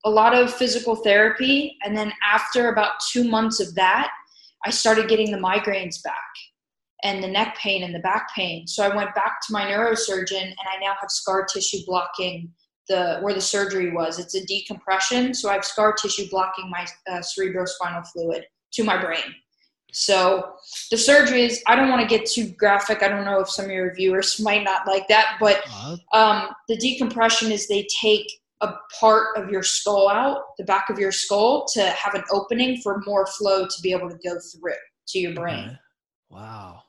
A 0.04 0.10
lot 0.10 0.34
of 0.34 0.52
physical 0.52 0.96
therapy. 0.96 1.76
And 1.84 1.96
then 1.96 2.12
after 2.24 2.68
about 2.68 2.92
two 3.10 3.24
months 3.24 3.60
of 3.60 3.74
that, 3.74 4.10
I 4.64 4.70
started 4.70 5.08
getting 5.08 5.30
the 5.30 5.38
migraines 5.38 6.02
back 6.02 6.14
and 7.06 7.22
the 7.22 7.28
neck 7.28 7.56
pain 7.56 7.84
and 7.84 7.94
the 7.94 8.00
back 8.00 8.34
pain. 8.34 8.66
So 8.66 8.82
I 8.84 8.94
went 8.94 9.14
back 9.14 9.40
to 9.46 9.52
my 9.52 9.64
neurosurgeon 9.64 10.42
and 10.42 10.66
I 10.74 10.78
now 10.80 10.94
have 11.00 11.10
scar 11.10 11.44
tissue 11.44 11.78
blocking 11.86 12.52
the 12.88 13.18
where 13.20 13.34
the 13.34 13.40
surgery 13.40 13.92
was. 13.92 14.18
It's 14.18 14.34
a 14.34 14.44
decompression, 14.44 15.32
so 15.34 15.48
I 15.48 15.54
have 15.54 15.64
scar 15.64 15.92
tissue 15.92 16.28
blocking 16.30 16.70
my 16.70 16.86
uh, 17.08 17.20
cerebrospinal 17.20 18.06
fluid 18.08 18.44
to 18.72 18.84
my 18.84 19.00
brain. 19.00 19.34
So 19.92 20.52
the 20.90 20.98
surgery 20.98 21.42
is, 21.42 21.62
I 21.66 21.74
don't 21.74 21.88
want 21.88 22.02
to 22.02 22.06
get 22.06 22.26
too 22.26 22.50
graphic. 22.50 23.02
I 23.02 23.08
don't 23.08 23.24
know 23.24 23.40
if 23.40 23.48
some 23.48 23.66
of 23.66 23.70
your 23.70 23.94
viewers 23.94 24.38
might 24.38 24.62
not 24.62 24.86
like 24.86 25.08
that, 25.08 25.36
but 25.40 25.62
um, 26.12 26.48
the 26.68 26.76
decompression 26.76 27.50
is 27.50 27.66
they 27.66 27.86
take 28.00 28.26
a 28.60 28.74
part 29.00 29.36
of 29.36 29.48
your 29.48 29.62
skull 29.62 30.08
out, 30.08 30.42
the 30.58 30.64
back 30.64 30.90
of 30.90 30.98
your 30.98 31.12
skull, 31.12 31.66
to 31.74 31.82
have 31.82 32.14
an 32.14 32.24
opening 32.30 32.78
for 32.82 33.02
more 33.06 33.26
flow 33.26 33.64
to 33.66 33.82
be 33.82 33.92
able 33.92 34.10
to 34.10 34.18
go 34.22 34.38
through 34.38 34.74
to 35.08 35.18
your 35.18 35.34
brain. 35.34 35.78
Wow. 36.30 36.82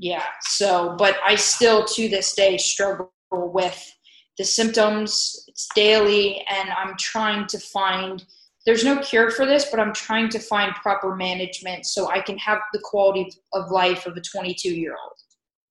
Yeah. 0.00 0.24
So, 0.42 0.96
but 0.98 1.16
I 1.24 1.34
still 1.34 1.84
to 1.84 2.08
this 2.08 2.34
day 2.34 2.56
struggle 2.56 3.12
with 3.30 3.94
the 4.38 4.44
symptoms. 4.44 5.44
It's 5.46 5.68
daily, 5.74 6.44
and 6.50 6.70
I'm 6.70 6.96
trying 6.98 7.46
to 7.48 7.58
find. 7.58 8.24
There's 8.64 8.84
no 8.84 8.98
cure 9.00 9.30
for 9.30 9.46
this, 9.46 9.66
but 9.70 9.78
I'm 9.78 9.92
trying 9.92 10.30
to 10.30 10.38
find 10.38 10.74
proper 10.76 11.14
management 11.14 11.86
so 11.86 12.10
I 12.10 12.20
can 12.20 12.38
have 12.38 12.58
the 12.72 12.80
quality 12.82 13.30
of 13.52 13.70
life 13.70 14.06
of 14.06 14.16
a 14.16 14.20
22 14.20 14.68
year 14.68 14.92
old. 14.92 15.12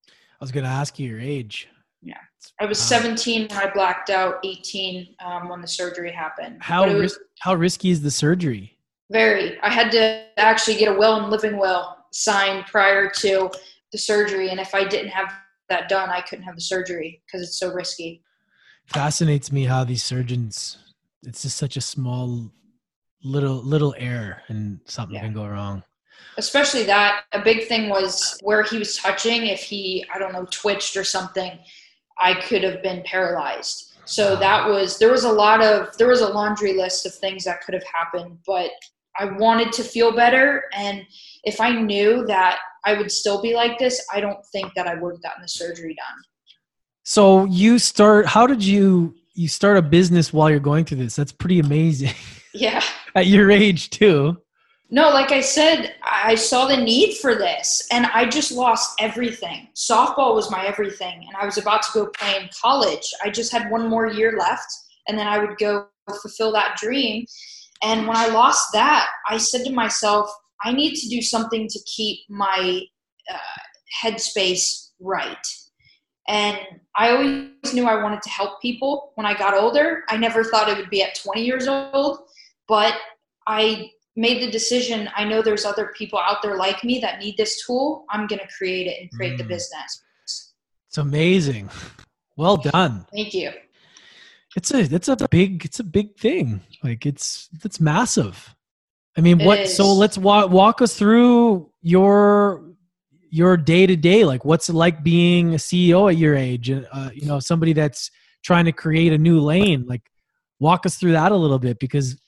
I 0.08 0.44
was 0.44 0.52
going 0.52 0.64
to 0.64 0.70
ask 0.70 0.98
you 0.98 1.10
your 1.10 1.20
age. 1.20 1.68
Yeah. 2.02 2.18
I 2.62 2.66
was 2.66 2.80
Wow. 2.80 3.00
17 3.00 3.48
when 3.50 3.58
I 3.58 3.72
blacked 3.72 4.10
out, 4.10 4.36
18 4.44 5.16
um, 5.24 5.50
when 5.50 5.62
the 5.62 5.68
surgery 5.68 6.12
happened. 6.12 6.58
How 6.62 6.86
was 6.88 6.96
ris- 6.96 7.20
how 7.40 7.56
risky 7.56 7.90
is 7.90 8.02
the 8.02 8.12
surgery? 8.12 8.78
very. 9.12 9.60
I 9.62 9.72
had 9.72 9.92
to 9.92 10.26
actually 10.38 10.78
get 10.78 10.94
a 10.94 10.98
will 10.98 11.16
and 11.16 11.32
living 11.32 11.58
will 11.58 11.96
signed 12.12 12.66
prior 12.68 13.10
to 13.10 13.50
the 13.92 13.98
surgery, 13.98 14.50
and 14.50 14.60
if 14.60 14.74
I 14.76 14.84
didn't 14.84 15.10
have 15.10 15.32
that 15.70 15.90
done, 15.90 16.10
I 16.10 16.22
couldn't 16.22 16.46
have 16.46 16.56
the 16.56 16.62
surgery 16.62 17.22
because 17.26 17.46
it's 17.46 17.60
so 17.60 17.72
risky. 17.72 18.24
Fascinates 18.88 19.52
me 19.52 19.66
how 19.66 19.84
these 19.84 20.04
surgeons. 20.04 20.78
It's 21.24 21.44
just 21.44 21.58
such 21.58 21.78
a 21.78 21.82
small, 21.82 22.52
little 23.24 23.62
little 23.64 23.94
error, 23.98 24.42
and 24.48 24.80
something 24.86 25.16
Yeah. 25.16 25.22
can 25.22 25.34
go 25.34 25.46
wrong. 25.48 25.84
Especially 26.38 26.84
that 26.84 27.26
a 27.34 27.42
big 27.42 27.68
thing 27.68 27.90
was 27.90 28.38
where 28.42 28.64
he 28.64 28.78
was 28.78 28.98
touching. 28.98 29.48
If 29.48 29.62
he, 29.62 30.06
I 30.14 30.20
don't 30.20 30.34
know, 30.34 30.46
twitched 30.50 30.96
or 30.98 31.04
something, 31.04 31.60
I 32.18 32.34
could 32.34 32.64
have 32.64 32.82
been 32.82 33.04
paralyzed. 33.06 33.94
So 34.06 34.36
that 34.38 34.68
was 34.68 34.98
there 34.98 35.12
was 35.12 35.24
a 35.24 35.32
lot 35.32 35.62
of 35.64 35.96
there 35.98 36.08
was 36.08 36.22
a 36.22 36.30
laundry 36.30 36.74
list 36.74 37.06
of 37.06 37.14
things 37.14 37.44
that 37.44 37.62
could 37.62 37.76
have 37.76 37.84
happened, 37.84 38.40
but 38.46 38.72
I 39.18 39.26
wanted 39.26 39.72
to 39.74 39.84
feel 39.84 40.16
better 40.16 40.64
and 40.74 41.06
if 41.44 41.62
I 41.62 41.72
knew 41.72 42.26
that 42.28 42.60
I 42.86 42.94
would 42.94 43.12
still 43.12 43.42
be 43.42 43.56
like 43.56 43.78
this, 43.78 44.06
I 44.14 44.22
don't 44.22 44.44
think 44.52 44.74
that 44.76 44.88
I 44.88 44.96
would 44.96 45.16
have 45.16 45.22
gotten 45.22 45.42
the 45.42 45.48
surgery 45.48 45.96
done. 45.96 46.18
So 47.04 47.46
you 47.46 47.80
start. 47.80 48.28
How 48.28 48.46
did 48.46 48.64
you 48.64 49.16
you 49.34 49.48
start 49.48 49.78
a 49.78 49.82
business 49.82 50.32
while 50.32 50.50
you're 50.50 50.60
going 50.60 50.86
through 50.86 50.98
this? 50.98 51.16
That's 51.16 51.32
pretty 51.32 51.60
amazing. 51.60 52.14
Yeah. 52.52 52.84
At 53.14 53.28
your 53.28 53.52
age 53.52 53.92
too. 53.92 54.36
No, 54.90 55.10
like 55.10 55.32
I 55.32 55.40
said, 55.40 55.94
I 56.02 56.34
saw 56.34 56.66
the 56.66 56.78
need 56.78 57.18
for 57.18 57.36
this 57.36 57.88
and 57.92 58.08
I 58.08 58.28
just 58.28 58.52
lost 58.52 59.00
everything. 59.00 59.68
Softball 59.76 60.34
was 60.34 60.50
my 60.50 60.66
everything 60.66 61.26
and 61.28 61.38
I 61.40 61.46
was 61.46 61.60
about 61.60 61.84
to 61.84 61.92
go 61.94 62.08
play 62.08 62.42
in 62.42 62.50
college. 62.60 63.08
I 63.24 63.30
just 63.30 63.52
had 63.52 63.70
one 63.70 63.88
more 63.88 64.08
year 64.08 64.36
left 64.36 64.68
and 65.08 65.18
then 65.18 65.28
I 65.28 65.38
would 65.38 65.60
go 65.60 65.90
fulfill 66.24 66.52
that 66.54 66.76
dream. 66.78 67.24
And 67.82 68.08
when 68.08 68.18
I 68.18 68.28
lost 68.28 68.70
that, 68.74 69.10
I 69.30 69.38
said 69.38 69.64
to 69.66 69.72
myself, 69.72 70.30
I 70.64 70.72
need 70.74 70.96
to 70.96 71.08
do 71.10 71.22
something 71.22 71.68
to 71.70 71.80
keep 71.86 72.20
my 72.30 72.82
uh, 73.34 73.38
headspace 74.04 74.90
right. 75.00 75.38
And 76.28 76.58
I 76.96 77.12
always 77.12 77.74
knew 77.74 77.86
I 77.88 78.04
wanted 78.04 78.22
to 78.24 78.30
help 78.30 78.62
people 78.62 79.14
when 79.16 79.26
I 79.26 79.34
got 79.34 79.54
older. 79.56 80.04
I 80.10 80.18
never 80.18 80.44
thought 80.44 80.70
it 80.70 80.78
would 80.78 80.90
be 80.90 81.02
at 81.02 81.16
20 81.16 81.44
years 81.44 81.68
old, 81.68 82.20
but 82.68 82.94
I 83.48 83.90
made 84.16 84.42
the 84.42 84.52
decision 84.52 85.10
I 85.16 85.24
know 85.24 85.42
there's 85.42 85.66
other 85.66 85.94
people 85.98 86.20
out 86.20 86.42
there 86.44 86.58
like 86.58 86.84
me 86.84 87.00
that 87.00 87.20
need 87.20 87.38
this 87.38 87.66
tool. 87.66 88.06
I'm 88.10 88.28
going 88.28 88.40
to 88.40 88.48
create 88.58 88.86
it 88.86 89.02
and 89.02 89.10
create 89.12 89.38
the 89.38 89.44
Mm. 89.46 89.50
business. 89.50 90.04
It's 90.88 90.98
amazing. 90.98 91.70
Well 92.36 92.58
done. 92.58 93.06
Thank 93.14 93.34
you. 93.34 93.52
It's 94.56 94.74
a 94.74 94.80
it's 94.80 95.08
a 95.08 95.28
big 95.30 95.66
it's 95.66 95.80
a 95.80 95.84
big 95.84 96.18
thing. 96.18 96.62
Like 96.84 97.06
it's 97.06 97.50
it's 97.64 97.80
massive. 97.80 98.56
I 99.18 99.22
mean, 99.22 99.42
It 99.42 99.46
what? 99.46 99.68
So 99.68 99.94
let's 99.94 100.18
walk 100.18 100.50
walk 100.50 100.82
us 100.82 100.96
through 100.96 101.72
your 101.82 102.64
your 103.30 103.58
day 103.58 103.86
to 103.86 103.96
day. 103.96 104.26
Like, 104.26 104.46
what's 104.46 104.70
it 104.70 104.74
like 104.74 105.04
being 105.04 105.54
a 105.54 105.58
CEO 105.58 106.10
at 106.12 106.18
your 106.18 106.36
age? 106.36 106.72
Uh, 106.72 107.10
you 107.14 107.28
know, 107.28 107.40
somebody 107.40 107.74
that's 107.74 108.10
trying 108.44 108.66
to 108.66 108.72
create 108.72 109.14
a 109.14 109.18
new 109.18 109.40
lane. 109.40 109.86
Like, 109.88 110.10
walk 110.60 110.86
us 110.86 110.96
through 110.96 111.12
that 111.14 111.32
a 111.32 111.36
little 111.36 111.60
bit 111.60 111.80
because, 111.80 112.20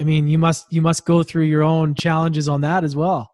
I 0.00 0.04
mean, 0.04 0.28
you 0.28 0.38
must 0.38 0.70
you 0.72 0.82
must 0.82 1.06
go 1.06 1.22
through 1.22 1.44
your 1.44 1.62
own 1.62 1.94
challenges 1.94 2.48
on 2.48 2.60
that 2.62 2.84
as 2.84 2.94
well. 2.94 3.30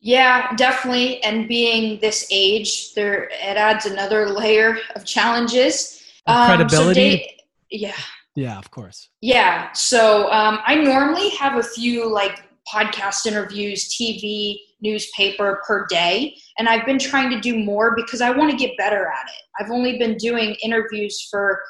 Yeah, 0.00 0.54
definitely. 0.56 1.22
And 1.22 1.48
being 1.48 1.98
this 2.00 2.26
age, 2.30 2.92
there 2.94 3.24
it 3.24 3.56
adds 3.56 3.86
another 3.86 4.28
layer 4.28 4.78
of 4.94 5.04
challenges. 5.04 6.02
Um, 6.26 6.36
so 6.48 6.56
credibility. 6.56 6.94
day- 6.94 7.33
yeah. 7.74 7.96
Yeah, 8.36 8.58
of 8.58 8.70
course. 8.70 9.10
Yeah. 9.20 9.70
So 9.72 10.30
um, 10.32 10.58
I 10.66 10.74
normally 10.74 11.28
have 11.30 11.56
a 11.56 11.62
few 11.62 12.10
like 12.12 12.42
podcast 12.72 13.26
interviews, 13.26 13.94
TV, 13.94 14.56
newspaper 14.80 15.62
per 15.66 15.86
day. 15.88 16.34
And 16.58 16.68
I've 16.68 16.84
been 16.84 16.98
trying 16.98 17.30
to 17.30 17.40
do 17.40 17.56
more 17.58 17.94
because 17.94 18.20
I 18.20 18.30
want 18.30 18.50
to 18.50 18.56
get 18.56 18.76
better 18.76 19.06
at 19.06 19.26
it. 19.28 19.42
I've 19.60 19.70
only 19.70 19.98
been 19.98 20.16
doing 20.16 20.56
interviews 20.62 21.28
for 21.30 21.60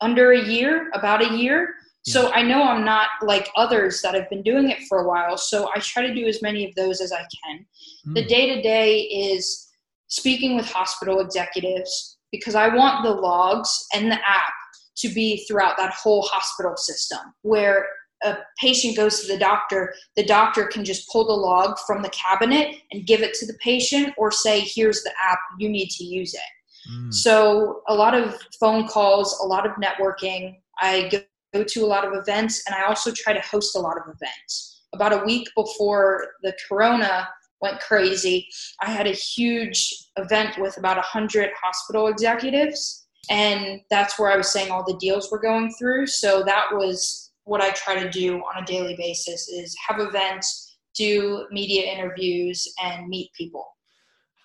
under 0.00 0.32
a 0.32 0.42
year, 0.42 0.90
about 0.94 1.22
a 1.22 1.34
year. 1.36 1.74
So 2.02 2.32
I 2.32 2.42
know 2.42 2.62
I'm 2.62 2.84
not 2.84 3.08
like 3.22 3.50
others 3.56 4.00
that 4.02 4.14
have 4.14 4.28
been 4.30 4.42
doing 4.42 4.70
it 4.70 4.78
for 4.88 5.00
a 5.00 5.08
while. 5.08 5.36
So 5.36 5.70
I 5.74 5.80
try 5.80 6.06
to 6.06 6.14
do 6.14 6.26
as 6.26 6.40
many 6.40 6.66
of 6.66 6.74
those 6.74 7.00
as 7.00 7.12
I 7.12 7.24
can. 7.44 7.66
The 8.14 8.24
Mm. 8.24 8.28
day 8.28 8.54
to 8.54 8.62
day 8.62 9.00
is 9.02 9.68
speaking 10.08 10.56
with 10.56 10.66
hospital 10.70 11.20
executives 11.20 12.18
because 12.32 12.54
I 12.54 12.74
want 12.74 13.04
the 13.04 13.10
logs 13.10 13.86
and 13.94 14.10
the 14.10 14.18
app 14.28 14.54
to 15.00 15.08
be 15.08 15.44
throughout 15.46 15.76
that 15.76 15.92
whole 15.92 16.22
hospital 16.22 16.76
system 16.76 17.20
where 17.42 17.86
a 18.22 18.36
patient 18.58 18.96
goes 18.96 19.20
to 19.20 19.32
the 19.32 19.38
doctor, 19.38 19.94
the 20.16 20.24
doctor 20.24 20.66
can 20.66 20.84
just 20.84 21.08
pull 21.10 21.26
the 21.26 21.32
log 21.32 21.78
from 21.86 22.02
the 22.02 22.10
cabinet 22.10 22.76
and 22.92 23.06
give 23.06 23.22
it 23.22 23.34
to 23.34 23.46
the 23.46 23.56
patient 23.62 24.12
or 24.18 24.30
say, 24.30 24.60
here's 24.60 25.02
the 25.02 25.12
app, 25.22 25.38
you 25.58 25.68
need 25.68 25.88
to 25.88 26.04
use 26.04 26.34
it. 26.34 26.92
Mm. 26.92 27.14
So 27.14 27.82
a 27.88 27.94
lot 27.94 28.14
of 28.14 28.38
phone 28.58 28.86
calls, 28.86 29.38
a 29.42 29.46
lot 29.46 29.66
of 29.66 29.72
networking. 29.72 30.56
I 30.80 31.08
go, 31.10 31.20
go 31.52 31.64
to 31.64 31.84
a 31.84 31.86
lot 31.86 32.06
of 32.06 32.12
events, 32.14 32.62
and 32.66 32.74
I 32.74 32.86
also 32.86 33.10
try 33.10 33.32
to 33.32 33.40
host 33.40 33.74
a 33.76 33.80
lot 33.80 33.96
of 33.96 34.04
events. 34.04 34.84
About 34.92 35.12
a 35.12 35.24
week 35.24 35.48
before 35.56 36.26
the 36.42 36.54
corona 36.68 37.28
went 37.60 37.80
crazy, 37.80 38.48
I 38.82 38.90
had 38.90 39.06
a 39.06 39.12
huge 39.12 39.92
event 40.16 40.58
with 40.58 40.76
about 40.78 40.98
a 40.98 41.02
hundred 41.02 41.50
hospital 41.62 42.08
executives, 42.08 43.06
and 43.28 43.80
that's 43.90 44.18
where 44.18 44.32
I 44.32 44.36
was 44.36 44.50
saying 44.50 44.70
all 44.70 44.84
the 44.84 44.98
deals 44.98 45.30
we're 45.30 45.40
going 45.40 45.72
through. 45.74 46.06
So 46.06 46.42
that 46.44 46.66
was 46.72 47.32
what 47.44 47.60
I 47.60 47.70
try 47.70 48.02
to 48.02 48.08
do 48.08 48.38
on 48.38 48.62
a 48.62 48.66
daily 48.66 48.96
basis: 48.96 49.48
is 49.48 49.76
have 49.86 50.00
events, 50.00 50.78
do 50.94 51.46
media 51.50 51.92
interviews, 51.92 52.72
and 52.82 53.08
meet 53.08 53.32
people. 53.34 53.66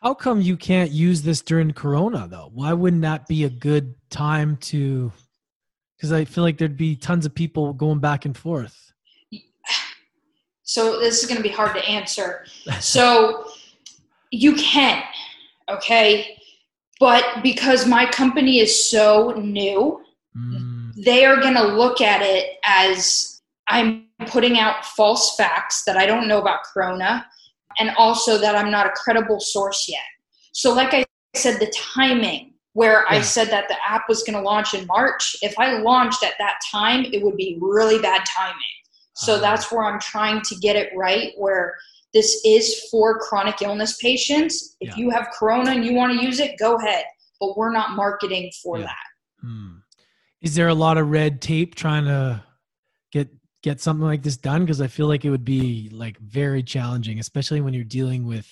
How 0.02 0.14
come 0.14 0.42
you 0.42 0.58
can't 0.58 0.92
use 0.92 1.24
this 1.24 1.42
during 1.42 1.72
Corona 1.74 2.28
though? 2.28 2.52
Why 2.54 2.74
wouldn't 2.74 3.02
that 3.04 3.28
be 3.28 3.44
a 3.46 3.50
good 3.50 3.96
time 4.10 4.58
to? 4.58 5.12
Because 5.98 6.12
I 6.12 6.26
feel 6.26 6.44
like 6.44 6.58
there'd 6.58 6.78
be 6.78 6.96
tons 6.96 7.26
of 7.26 7.34
people 7.34 7.74
going 7.74 8.00
back 8.00 8.26
and 8.26 8.36
forth. 8.36 8.94
So 10.68 11.00
this 11.00 11.22
is 11.22 11.30
going 11.30 11.38
to 11.38 11.44
be 11.44 11.54
hard 11.54 11.76
to 11.76 11.86
answer. 11.88 12.48
So 12.80 13.46
you 14.32 14.56
can, 14.56 15.04
okay? 15.70 16.38
But 17.00 17.24
because 17.44 17.86
my 17.86 18.06
company 18.06 18.60
is 18.60 18.90
so 18.90 19.32
new, 19.38 20.02
Mm, 20.38 20.94
they 20.96 21.26
are 21.26 21.38
going 21.38 21.54
to 21.56 21.64
look 21.64 22.02
at 22.02 22.22
it 22.22 22.58
as 22.66 23.42
I'm 23.68 24.08
putting 24.28 24.60
out 24.60 24.86
false 24.86 25.36
facts 25.38 25.84
that 25.86 25.98
I 25.98 26.06
don't 26.06 26.28
know 26.28 26.40
about 26.42 26.66
Corona 26.66 27.26
and 27.80 27.92
also 27.98 28.38
that 28.38 28.56
I'm 28.56 28.70
not 28.70 28.86
a 28.86 28.92
credible 28.92 29.40
source 29.40 29.86
yet. 29.88 30.04
So, 30.54 30.74
like 30.74 30.94
I 30.94 31.06
said, 31.36 31.60
the 31.60 31.72
timing 31.96 32.54
where 32.74 33.10
I 33.10 33.22
said 33.22 33.50
that 33.50 33.70
the 33.70 33.78
app 33.88 34.04
was 34.10 34.24
going 34.24 34.38
to 34.38 34.42
launch 34.42 34.74
in 34.74 34.86
March, 34.88 35.38
if 35.42 35.58
I 35.58 35.78
launched 35.78 36.22
at 36.24 36.34
that 36.40 36.56
time, 36.70 37.06
it 37.14 37.24
would 37.24 37.38
be 37.38 37.58
really 37.62 38.00
bad 38.00 38.26
timing. 38.26 38.76
So 39.16 39.36
Ah. 39.36 39.40
that's 39.40 39.72
where 39.72 39.86
I'm 39.86 40.00
trying 40.02 40.42
to 40.42 40.56
get 40.56 40.76
it 40.76 40.90
right, 40.98 41.32
where 41.38 41.78
this 42.16 42.42
is 42.46 42.88
for 42.90 43.20
chronic 43.20 43.62
illness 43.62 43.98
patients. 43.98 44.78
If 44.80 44.92
Yeah. 44.92 44.96
you 44.96 45.10
have 45.10 45.28
Corona 45.38 45.72
and 45.72 45.86
you 45.86 45.94
want 45.94 46.18
to 46.18 46.26
use 46.26 46.40
it, 46.40 46.58
go 46.58 46.78
ahead. 46.78 47.04
But 47.42 47.58
we're 47.58 47.74
not 47.74 47.92
marketing 47.92 48.52
for 48.64 48.80
Yeah. 48.80 48.86
that. 48.86 49.46
mm. 49.46 49.82
Is 50.42 50.56
there 50.56 50.70
a 50.70 50.74
lot 50.74 50.98
of 50.98 51.10
red 51.10 51.42
tape 51.42 51.76
trying 51.76 52.06
to 52.06 52.42
get 53.12 53.28
get 53.64 53.82
something 53.82 54.06
like 54.06 54.24
this 54.24 54.38
done? 54.38 54.62
Because 54.64 54.80
I 54.80 54.88
feel 54.88 55.08
like 55.08 55.26
it 55.26 55.30
would 55.30 55.44
be 55.44 55.90
like 55.92 56.18
very 56.20 56.64
challenging, 56.64 57.20
especially 57.20 57.60
when 57.62 57.74
you're 57.74 57.84
dealing 57.84 58.26
with 58.26 58.48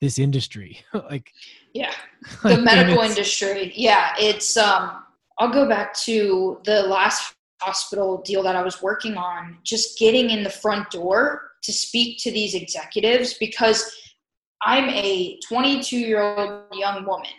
this 0.00 0.18
industry. 0.18 0.84
like 1.10 1.32
Yeah. 1.72 1.92
like, 2.44 2.56
the 2.56 2.62
medical 2.62 3.00
industry 3.02 3.72
yeah 3.74 4.14
it's 4.18 4.56
um 4.56 5.02
i'll 5.38 5.50
go 5.52 5.68
back 5.68 5.92
to 5.94 6.58
the 6.64 6.82
last 6.84 7.34
hospital 7.60 8.22
deal 8.22 8.42
that 8.42 8.56
i 8.56 8.62
was 8.62 8.80
working 8.82 9.16
on 9.16 9.58
just 9.62 9.98
getting 9.98 10.30
in 10.30 10.42
the 10.42 10.48
front 10.50 10.90
door 10.90 11.50
to 11.64 11.72
speak 11.72 12.18
to 12.22 12.30
these 12.30 12.54
executives 12.54 13.34
because 13.34 13.90
I'm 14.62 14.88
a 14.88 15.38
22 15.48 15.98
year 15.98 16.22
old 16.22 16.64
young 16.72 17.04
woman. 17.06 17.30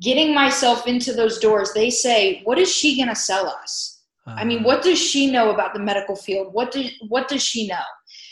Getting 0.00 0.32
myself 0.32 0.86
into 0.86 1.12
those 1.12 1.38
doors, 1.38 1.72
they 1.74 1.90
say, 1.90 2.42
What 2.44 2.58
is 2.58 2.72
she 2.72 2.96
going 2.96 3.08
to 3.08 3.16
sell 3.16 3.48
us? 3.48 4.02
Uh-huh. 4.26 4.36
I 4.38 4.44
mean, 4.44 4.62
what 4.62 4.82
does 4.82 4.98
she 4.98 5.30
know 5.30 5.50
about 5.50 5.74
the 5.74 5.80
medical 5.80 6.14
field? 6.14 6.52
What, 6.52 6.70
do, 6.70 6.84
what 7.08 7.28
does 7.28 7.42
she 7.42 7.66
know? 7.66 7.76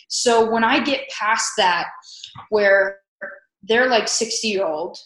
So 0.08 0.48
when 0.50 0.62
I 0.62 0.82
get 0.82 1.08
past 1.08 1.50
that, 1.56 1.86
where 2.50 2.98
they're 3.62 3.88
like 3.88 4.06
60 4.06 4.46
year 4.46 4.64
old, 4.64 4.96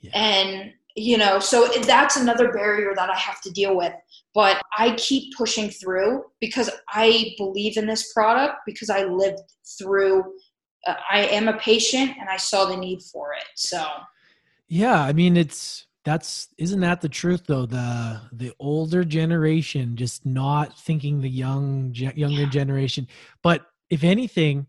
yeah. 0.00 0.10
and 0.14 0.72
you 0.98 1.16
know 1.16 1.38
so 1.38 1.68
that's 1.86 2.16
another 2.16 2.52
barrier 2.52 2.92
that 2.94 3.08
i 3.08 3.16
have 3.16 3.40
to 3.40 3.50
deal 3.50 3.76
with 3.76 3.92
but 4.38 4.62
i 4.78 4.92
keep 4.92 5.34
pushing 5.36 5.68
through 5.68 6.22
because 6.40 6.70
i 6.94 7.34
believe 7.36 7.76
in 7.76 7.86
this 7.86 8.12
product 8.12 8.54
because 8.66 8.88
i 8.88 9.02
lived 9.04 9.40
through 9.78 10.22
uh, 10.86 10.94
i 11.10 11.20
am 11.20 11.48
a 11.48 11.58
patient 11.58 12.12
and 12.20 12.28
i 12.30 12.36
saw 12.36 12.64
the 12.64 12.76
need 12.76 13.00
for 13.12 13.32
it 13.32 13.44
so. 13.56 13.84
Yeah 14.68 15.00
i 15.00 15.14
mean 15.14 15.36
it's 15.36 15.88
that's 16.08 16.48
isn't 16.56 16.80
that 16.80 17.02
the 17.02 17.08
truth 17.08 17.42
though? 17.46 17.66
The 17.66 18.20
the 18.32 18.52
older 18.58 19.04
generation 19.04 19.94
just 19.94 20.24
not 20.24 20.78
thinking 20.78 21.20
the 21.20 21.28
young 21.28 21.92
younger 21.94 22.42
yeah. 22.42 22.48
generation. 22.48 23.06
But 23.42 23.66
if 23.90 24.04
anything 24.04 24.66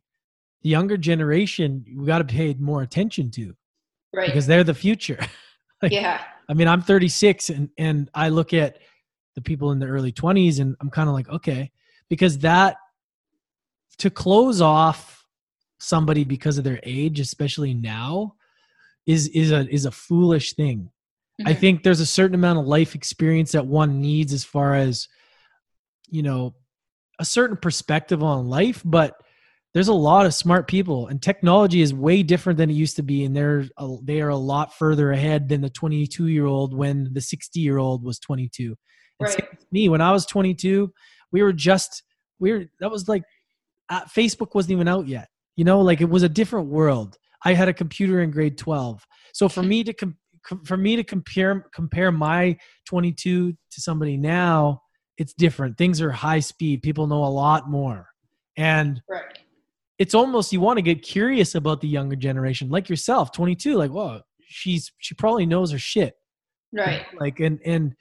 the 0.64 0.70
younger 0.70 0.98
generation 0.98 1.86
we 1.98 2.06
got 2.06 2.18
to 2.18 2.26
pay 2.26 2.54
more 2.56 2.82
attention 2.82 3.32
to 3.32 3.56
right. 4.14 4.28
because 4.28 4.48
they're 4.48 4.64
the 4.64 4.74
future. 4.74 5.20
Like, 5.82 5.94
yeah. 5.94 6.22
I 6.50 6.54
mean, 6.56 6.68
I'm 6.68 6.82
36 6.82 7.52
and 7.52 7.70
and 7.78 8.10
I 8.14 8.28
look 8.28 8.54
at 8.54 8.80
the 9.40 9.50
people 9.50 9.72
in 9.72 9.80
the 9.80 9.88
early 9.88 10.12
20s 10.12 10.60
and 10.60 10.76
I'm 10.82 10.90
kind 10.90 11.08
of 11.08 11.16
like, 11.16 11.30
okay, 11.30 11.72
because 12.10 12.40
that 12.40 12.78
to 14.00 14.10
close 14.10 14.62
off 14.62 15.26
somebody 15.78 16.24
because 16.24 16.58
of 16.58 16.64
their 16.64 16.80
age, 16.84 17.20
especially 17.20 17.74
now, 17.74 18.36
is 19.06 19.28
is 19.30 19.52
a 19.52 19.68
is 19.74 19.86
a 19.86 19.92
foolish 19.92 20.54
thing. 20.54 20.90
Mm-hmm. 21.42 21.48
I 21.48 21.54
think 21.54 21.84
there's 21.84 22.00
a 22.00 22.06
certain 22.06 22.36
amount 22.36 22.60
of 22.60 22.66
life 22.66 22.96
experience 22.96 23.54
that 23.54 23.66
one 23.66 24.02
needs 24.02 24.34
as 24.34 24.44
far 24.44 24.76
as 24.76 25.08
you 26.10 26.24
know, 26.24 26.56
a 27.20 27.26
certain 27.26 27.58
perspective 27.58 28.24
on 28.24 28.50
life, 28.50 28.82
but 28.84 29.16
there's 29.74 29.88
a 29.88 29.94
lot 29.94 30.26
of 30.26 30.34
smart 30.34 30.68
people 30.68 31.08
and 31.08 31.22
technology 31.22 31.82
is 31.82 31.94
way 31.94 32.24
different 32.24 32.58
than 32.58 32.70
it 32.70 32.74
used 32.74 32.96
to 32.96 33.04
be 33.04 33.24
and 33.24 33.36
they're 33.36 33.66
a, 33.78 33.98
they 34.04 34.22
are 34.22 34.30
a 34.30 34.36
lot 34.36 34.74
further 34.76 35.12
ahead 35.12 35.48
than 35.48 35.62
the 35.62 35.70
22 35.70 36.28
year 36.28 36.48
old 36.48 36.76
when 36.76 37.10
the 37.14 37.22
60 37.22 37.60
year 37.60 37.78
old 37.78 38.04
was 38.04 38.18
22 38.20 38.70
and 38.70 38.78
right. 39.20 39.40
me 39.72 39.90
when 39.90 40.02
i 40.02 40.12
was 40.12 40.26
22 40.26 40.92
we 41.32 41.44
were 41.44 41.54
just 41.54 42.04
we 42.40 42.52
were 42.52 42.66
that 42.80 42.92
was 42.92 43.08
like 43.08 43.24
uh, 43.90 44.02
facebook 44.06 44.56
wasn't 44.56 44.72
even 44.72 44.88
out 44.88 45.08
yet 45.08 45.30
you 45.56 45.64
know 45.64 45.82
like 45.82 46.02
it 46.02 46.10
was 46.10 46.24
a 46.24 46.30
different 46.30 46.68
world 46.68 47.18
i 47.44 47.54
had 47.54 47.68
a 47.68 47.74
computer 47.74 48.22
in 48.22 48.32
grade 48.32 48.58
12 48.58 49.06
so 49.34 49.50
for 49.50 49.64
me 49.64 49.84
to 49.84 49.94
com- 49.94 50.16
for 50.66 50.78
me 50.78 50.96
to 50.96 51.04
compare 51.04 51.66
compare 51.74 52.12
my 52.12 52.58
22 52.86 53.52
to 53.52 53.82
somebody 53.82 54.18
now 54.18 54.82
it's 55.18 55.34
different 55.34 55.78
things 55.78 56.02
are 56.02 56.12
high 56.12 56.40
speed 56.40 56.82
people 56.82 57.08
know 57.08 57.24
a 57.24 57.26
lot 57.26 57.70
more 57.70 58.08
and 58.58 59.02
right 59.10 59.40
it's 60.00 60.16
almost 60.16 60.54
you 60.54 60.62
want 60.62 60.78
to 60.78 60.82
get 60.82 61.02
curious 61.02 61.56
about 61.56 61.82
the 61.82 61.88
younger 61.88 62.16
generation, 62.16 62.70
like 62.70 62.90
yourself, 62.90 63.34
22. 63.34 63.76
Like, 63.76 63.92
whoa, 63.92 64.22
she's 64.42 64.92
she 64.98 65.14
probably 65.14 65.46
knows 65.46 65.72
her 65.72 65.78
shit, 65.78 66.16
right? 66.72 67.06
Like, 67.20 67.42
and 67.42 67.60
and 67.66 67.96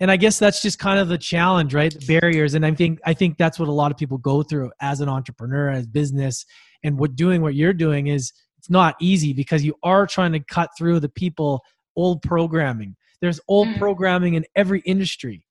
and 0.00 0.10
I 0.10 0.16
guess 0.16 0.38
that's 0.38 0.62
just 0.62 0.78
kind 0.78 0.98
of 0.98 1.08
the 1.08 1.18
challenge, 1.18 1.74
right? 1.74 1.92
The 1.92 2.20
barriers, 2.20 2.54
and 2.54 2.64
I 2.64 2.72
think 2.72 3.00
I 3.04 3.14
think 3.14 3.36
that's 3.36 3.58
what 3.58 3.68
a 3.68 3.72
lot 3.72 3.90
of 3.90 3.96
people 3.96 4.18
go 4.18 4.42
through 4.42 4.72
as 4.80 5.00
an 5.00 5.08
entrepreneur, 5.08 5.70
as 5.70 5.86
business, 5.86 6.44
and 6.82 6.98
what 6.98 7.16
doing 7.16 7.42
what 7.42 7.54
you're 7.54 7.72
doing 7.72 8.06
is 8.06 8.32
it's 8.58 8.70
not 8.70 8.96
easy 9.00 9.32
because 9.32 9.64
you 9.64 9.74
are 9.82 10.06
trying 10.06 10.32
to 10.32 10.40
cut 10.40 10.70
through 10.76 11.00
the 11.00 11.08
people 11.08 11.62
old 11.96 12.22
programming. 12.22 12.96
There's 13.20 13.40
old 13.48 13.68
mm. 13.68 13.78
programming 13.78 14.34
in 14.34 14.44
every 14.54 14.80
industry. 14.80 15.44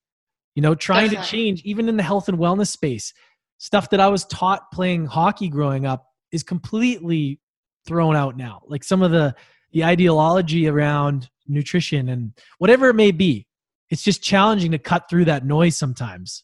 You 0.56 0.62
know, 0.62 0.74
trying 0.74 1.10
Definitely. 1.10 1.26
to 1.26 1.32
change 1.32 1.62
even 1.64 1.88
in 1.88 1.98
the 1.98 2.04
health 2.04 2.30
and 2.30 2.38
wellness 2.38 2.70
space 2.70 3.14
stuff 3.58 3.90
that 3.90 4.00
I 4.00 4.08
was 4.08 4.26
taught 4.26 4.72
playing 4.72 5.06
hockey 5.06 5.50
growing 5.50 5.86
up 5.86 6.06
is 6.32 6.44
completely 6.44 7.40
thrown 7.88 8.16
out 8.16 8.38
now. 8.38 8.62
Like 8.68 8.84
some 8.84 9.02
of 9.02 9.12
the 9.12 9.36
the 9.74 9.84
ideology 9.84 10.68
around 10.68 11.30
nutrition 11.48 12.10
and 12.10 12.34
whatever 12.58 12.90
it 12.90 12.96
may 12.96 13.12
be, 13.12 13.47
it's 13.90 14.04
just 14.04 14.22
challenging 14.22 14.72
to 14.72 14.78
cut 14.78 15.10
through 15.10 15.26
that 15.26 15.46
noise 15.46 15.76
sometimes. 15.76 16.44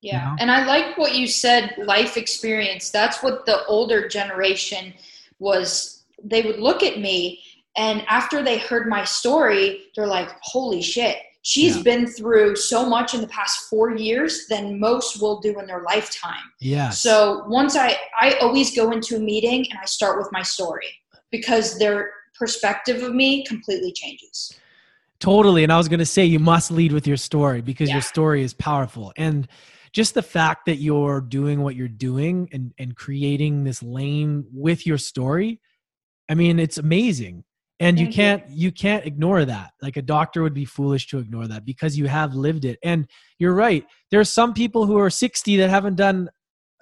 Yeah. 0.00 0.12
You 0.12 0.30
know? 0.30 0.36
And 0.40 0.50
I 0.50 0.66
like 0.66 0.98
what 0.98 1.14
you 1.14 1.26
said 1.26 1.74
life 1.78 2.16
experience. 2.16 2.90
That's 2.90 3.22
what 3.22 3.46
the 3.46 3.64
older 3.66 4.08
generation 4.08 4.94
was 5.38 6.04
they 6.22 6.42
would 6.42 6.58
look 6.58 6.82
at 6.82 6.98
me 6.98 7.40
and 7.76 8.04
after 8.08 8.42
they 8.42 8.58
heard 8.58 8.88
my 8.88 9.04
story, 9.04 9.86
they're 9.96 10.06
like, 10.06 10.30
"Holy 10.42 10.80
shit, 10.80 11.16
she's 11.44 11.76
yeah. 11.76 11.82
been 11.82 12.06
through 12.06 12.56
so 12.56 12.88
much 12.88 13.14
in 13.14 13.20
the 13.20 13.28
past 13.28 13.68
four 13.68 13.94
years 13.94 14.46
than 14.48 14.80
most 14.80 15.20
will 15.20 15.40
do 15.40 15.58
in 15.60 15.66
their 15.66 15.82
lifetime. 15.82 16.42
Yeah. 16.60 16.90
So 16.90 17.44
once 17.46 17.76
I, 17.76 17.96
I 18.20 18.32
always 18.40 18.74
go 18.74 18.90
into 18.90 19.16
a 19.16 19.20
meeting 19.20 19.66
and 19.70 19.78
I 19.80 19.84
start 19.84 20.18
with 20.18 20.28
my 20.32 20.42
story 20.42 20.88
because 21.30 21.78
their 21.78 22.10
perspective 22.34 23.02
of 23.02 23.14
me 23.14 23.44
completely 23.44 23.92
changes. 23.92 24.58
Totally. 25.24 25.64
And 25.64 25.72
I 25.72 25.78
was 25.78 25.88
going 25.88 26.00
to 26.00 26.06
say, 26.06 26.24
you 26.24 26.38
must 26.38 26.70
lead 26.70 26.92
with 26.92 27.06
your 27.06 27.16
story 27.16 27.62
because 27.62 27.88
yeah. 27.88 27.96
your 27.96 28.02
story 28.02 28.42
is 28.42 28.52
powerful. 28.52 29.12
And 29.16 29.48
just 29.92 30.12
the 30.14 30.22
fact 30.22 30.66
that 30.66 30.76
you're 30.76 31.20
doing 31.20 31.62
what 31.62 31.76
you're 31.76 31.88
doing 31.88 32.48
and, 32.52 32.74
and 32.78 32.94
creating 32.94 33.64
this 33.64 33.82
lane 33.82 34.44
with 34.52 34.86
your 34.86 34.98
story, 34.98 35.60
I 36.28 36.34
mean, 36.34 36.58
it's 36.58 36.78
amazing 36.78 37.44
and 37.80 37.98
you 37.98 38.08
can't 38.08 38.48
you. 38.48 38.66
you 38.66 38.72
can't 38.72 39.04
ignore 39.04 39.44
that 39.44 39.72
like 39.82 39.96
a 39.96 40.02
doctor 40.02 40.42
would 40.42 40.54
be 40.54 40.64
foolish 40.64 41.08
to 41.08 41.18
ignore 41.18 41.48
that 41.48 41.64
because 41.64 41.98
you 41.98 42.06
have 42.06 42.34
lived 42.34 42.64
it 42.64 42.78
and 42.82 43.08
you're 43.38 43.54
right 43.54 43.84
there 44.10 44.20
are 44.20 44.24
some 44.24 44.54
people 44.54 44.86
who 44.86 44.96
are 44.98 45.10
60 45.10 45.56
that 45.56 45.70
haven't 45.70 45.96
done 45.96 46.30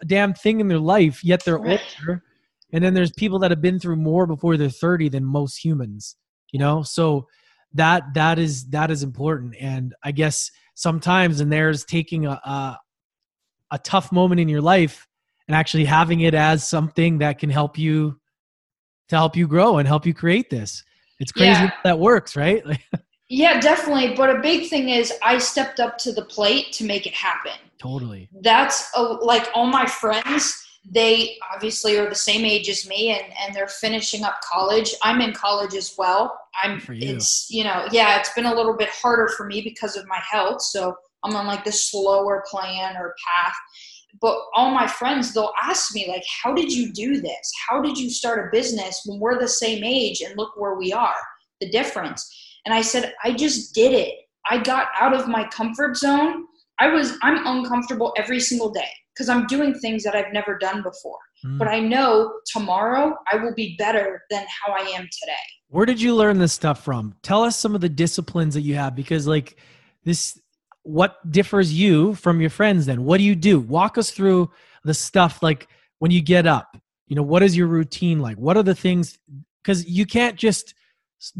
a 0.00 0.05
damn 0.05 0.35
thing 0.35 0.61
in 0.61 0.68
their 0.68 0.78
life 0.78 1.24
yet 1.24 1.44
they're 1.44 1.59
right. 1.59 1.81
older 1.98 2.22
and 2.72 2.85
then 2.85 2.94
there's 2.94 3.12
people 3.12 3.38
that 3.38 3.50
have 3.50 3.62
been 3.62 3.78
through 3.78 3.96
more 3.96 4.26
before 4.26 4.57
they're 4.57 4.68
30 4.68 5.09
than 5.09 5.24
most 5.24 5.64
humans 5.64 6.16
you 6.52 6.59
know 6.59 6.83
so 6.83 7.26
that 7.75 8.03
that 8.15 8.39
is 8.39 8.67
that 8.67 8.91
is 8.91 9.03
important 9.03 9.55
and 9.59 9.95
i 10.03 10.13
guess 10.13 10.51
sometimes 10.75 11.41
and 11.41 11.53
there's 11.53 11.85
taking 11.85 12.27
a, 12.27 12.31
a 12.31 12.79
a 13.73 13.79
tough 13.79 14.13
moment 14.13 14.41
in 14.41 14.49
your 14.49 14.61
life 14.61 15.09
and 15.49 15.57
actually 15.57 15.85
having 15.85 16.21
it 16.21 16.35
as 16.35 16.67
something 16.67 17.19
that 17.19 17.39
can 17.39 17.51
help 17.51 17.77
you 17.77 18.19
to 19.09 19.17
help 19.17 19.37
you 19.37 19.47
grow 19.49 19.79
and 19.79 19.89
help 19.89 20.07
you 20.07 20.15
create 20.15 20.51
this. 20.51 20.85
It's 21.19 21.33
crazy 21.33 21.51
yeah. 21.51 21.71
that 21.85 21.99
works, 21.99 22.37
right? 22.37 22.65
yeah, 23.29 23.61
definitely. 23.61 24.15
But 24.15 24.31
a 24.31 24.41
big 24.41 24.69
thing 24.69 24.89
is 24.91 25.13
I 25.23 25.39
stepped 25.39 25.81
up 25.81 25.99
to 25.99 26.13
the 26.13 26.25
plate 26.25 26.73
to 26.73 26.85
make 26.85 27.07
it 27.07 27.15
happen. 27.15 27.53
Totally. 27.79 28.29
That's 28.41 28.91
a, 28.97 29.03
like 29.03 29.49
all 29.55 29.67
my 29.67 29.87
friends. 29.87 30.67
They 30.85 31.38
obviously 31.55 31.97
are 31.97 32.09
the 32.09 32.14
same 32.14 32.45
age 32.45 32.68
as 32.68 32.87
me, 32.87 33.11
and 33.11 33.33
and 33.40 33.55
they're 33.55 33.68
finishing 33.68 34.25
up 34.25 34.40
college. 34.42 34.95
I'm 35.03 35.21
in 35.21 35.33
college 35.33 35.75
as 35.75 35.95
well. 35.97 36.37
I'm. 36.62 36.81
For 36.81 36.92
you. 36.92 37.16
It's 37.16 37.47
you 37.51 37.64
know 37.64 37.87
yeah. 37.92 38.18
It's 38.18 38.33
been 38.35 38.47
a 38.47 38.55
little 38.55 38.77
bit 38.77 38.88
harder 38.90 39.29
for 39.37 39.47
me 39.47 39.62
because 39.62 39.97
of 39.97 40.07
my 40.07 40.21
health. 40.29 40.62
So 40.62 40.95
I'm 41.25 41.37
on 41.37 41.47
like 41.47 41.64
the 41.64 41.73
slower 41.73 42.42
plan 42.51 42.97
or 42.97 43.14
path 43.27 43.55
but 44.21 44.37
all 44.55 44.71
my 44.71 44.87
friends 44.87 45.33
they'll 45.33 45.53
ask 45.62 45.95
me 45.95 46.07
like 46.09 46.25
how 46.42 46.53
did 46.53 46.73
you 46.73 46.92
do 46.92 47.21
this 47.21 47.53
how 47.68 47.81
did 47.81 47.97
you 47.97 48.11
start 48.11 48.47
a 48.47 48.51
business 48.51 49.03
when 49.07 49.18
we're 49.18 49.38
the 49.38 49.49
same 49.49 49.83
age 49.85 50.21
and 50.21 50.37
look 50.37 50.53
where 50.57 50.75
we 50.75 50.92
are 50.92 51.14
the 51.61 51.71
difference 51.71 52.29
and 52.66 52.75
i 52.75 52.81
said 52.81 53.14
i 53.25 53.33
just 53.33 53.75
did 53.75 53.92
it 53.92 54.14
i 54.51 54.59
got 54.59 54.88
out 54.99 55.14
of 55.14 55.29
my 55.29 55.47
comfort 55.49 55.97
zone 55.97 56.45
i 56.79 56.88
was 56.88 57.16
i'm 57.23 57.47
uncomfortable 57.47 58.12
every 58.16 58.40
single 58.40 58.71
day 58.71 58.90
because 59.14 59.29
i'm 59.29 59.46
doing 59.46 59.75
things 59.75 60.03
that 60.05 60.14
i've 60.14 60.33
never 60.33 60.59
done 60.59 60.83
before. 60.83 61.18
Mm. 61.44 61.59
but 61.59 61.68
i 61.68 61.81
know 61.81 62.33
tomorrow 62.46 63.14
i 63.33 63.37
will 63.37 63.55
be 63.55 63.77
better 63.79 64.22
than 64.31 64.44
how 64.64 64.72
i 64.72 64.81
am 64.81 65.09
today. 65.20 65.33
Where 65.68 65.87
did 65.87 66.03
you 66.03 66.14
learn 66.14 66.38
this 66.38 66.53
stuff 66.53 66.85
from? 66.85 67.14
Tell 67.22 67.42
us 67.42 67.57
some 67.57 67.75
of 67.75 67.81
the 67.81 67.88
disciplines 67.88 68.53
that 68.53 68.61
you 68.61 68.75
have 68.75 68.94
because 68.94 69.27
like 69.27 69.57
this 70.05 70.38
what 70.83 71.16
differs 71.31 71.72
you 71.72 72.14
from 72.14 72.42
your 72.42 72.51
friends 72.51 72.85
then? 72.85 73.05
What 73.05 73.16
do 73.16 73.25
you 73.25 73.35
do? 73.35 73.59
Walk 73.59 73.96
us 73.96 74.11
through 74.11 74.51
the 74.85 74.92
stuff 74.92 75.42
like 75.42 75.68
when 75.98 76.11
you 76.11 76.20
get 76.20 76.46
up. 76.46 76.77
You 77.07 77.16
know 77.16 77.22
what 77.22 77.42
is 77.42 77.57
your 77.57 77.68
routine 77.68 78.18
like? 78.18 78.37
What 78.37 78.59
are 78.59 78.62
the 78.62 78.75
things 78.75 79.18
because 79.62 79.88
you 79.88 80.05
can't 80.05 80.37
just 80.37 80.75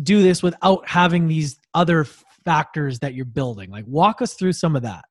do 0.03 0.23
this 0.23 0.43
without 0.43 0.89
having 0.89 1.29
these 1.29 1.59
other 1.75 2.07
factors 2.45 3.01
that 3.01 3.15
you're 3.15 3.25
building. 3.25 3.71
Like 3.71 3.85
walk 3.87 4.23
us 4.23 4.35
through 4.35 4.53
some 4.53 4.77
of 4.77 4.83
that 4.83 5.05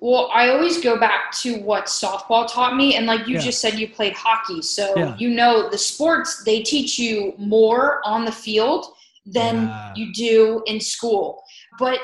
well 0.00 0.30
i 0.32 0.48
always 0.48 0.82
go 0.82 0.98
back 0.98 1.30
to 1.32 1.58
what 1.62 1.86
softball 1.86 2.50
taught 2.50 2.76
me 2.76 2.96
and 2.96 3.06
like 3.06 3.26
you 3.26 3.34
yeah. 3.34 3.40
just 3.40 3.60
said 3.60 3.78
you 3.78 3.88
played 3.88 4.12
hockey 4.12 4.62
so 4.62 4.92
yeah. 4.96 5.16
you 5.18 5.28
know 5.28 5.68
the 5.68 5.78
sports 5.78 6.42
they 6.44 6.62
teach 6.62 6.98
you 6.98 7.34
more 7.38 8.00
on 8.04 8.24
the 8.24 8.32
field 8.32 8.86
than 9.26 9.66
yeah. 9.66 9.92
you 9.94 10.12
do 10.12 10.62
in 10.66 10.80
school 10.80 11.42
but 11.78 11.98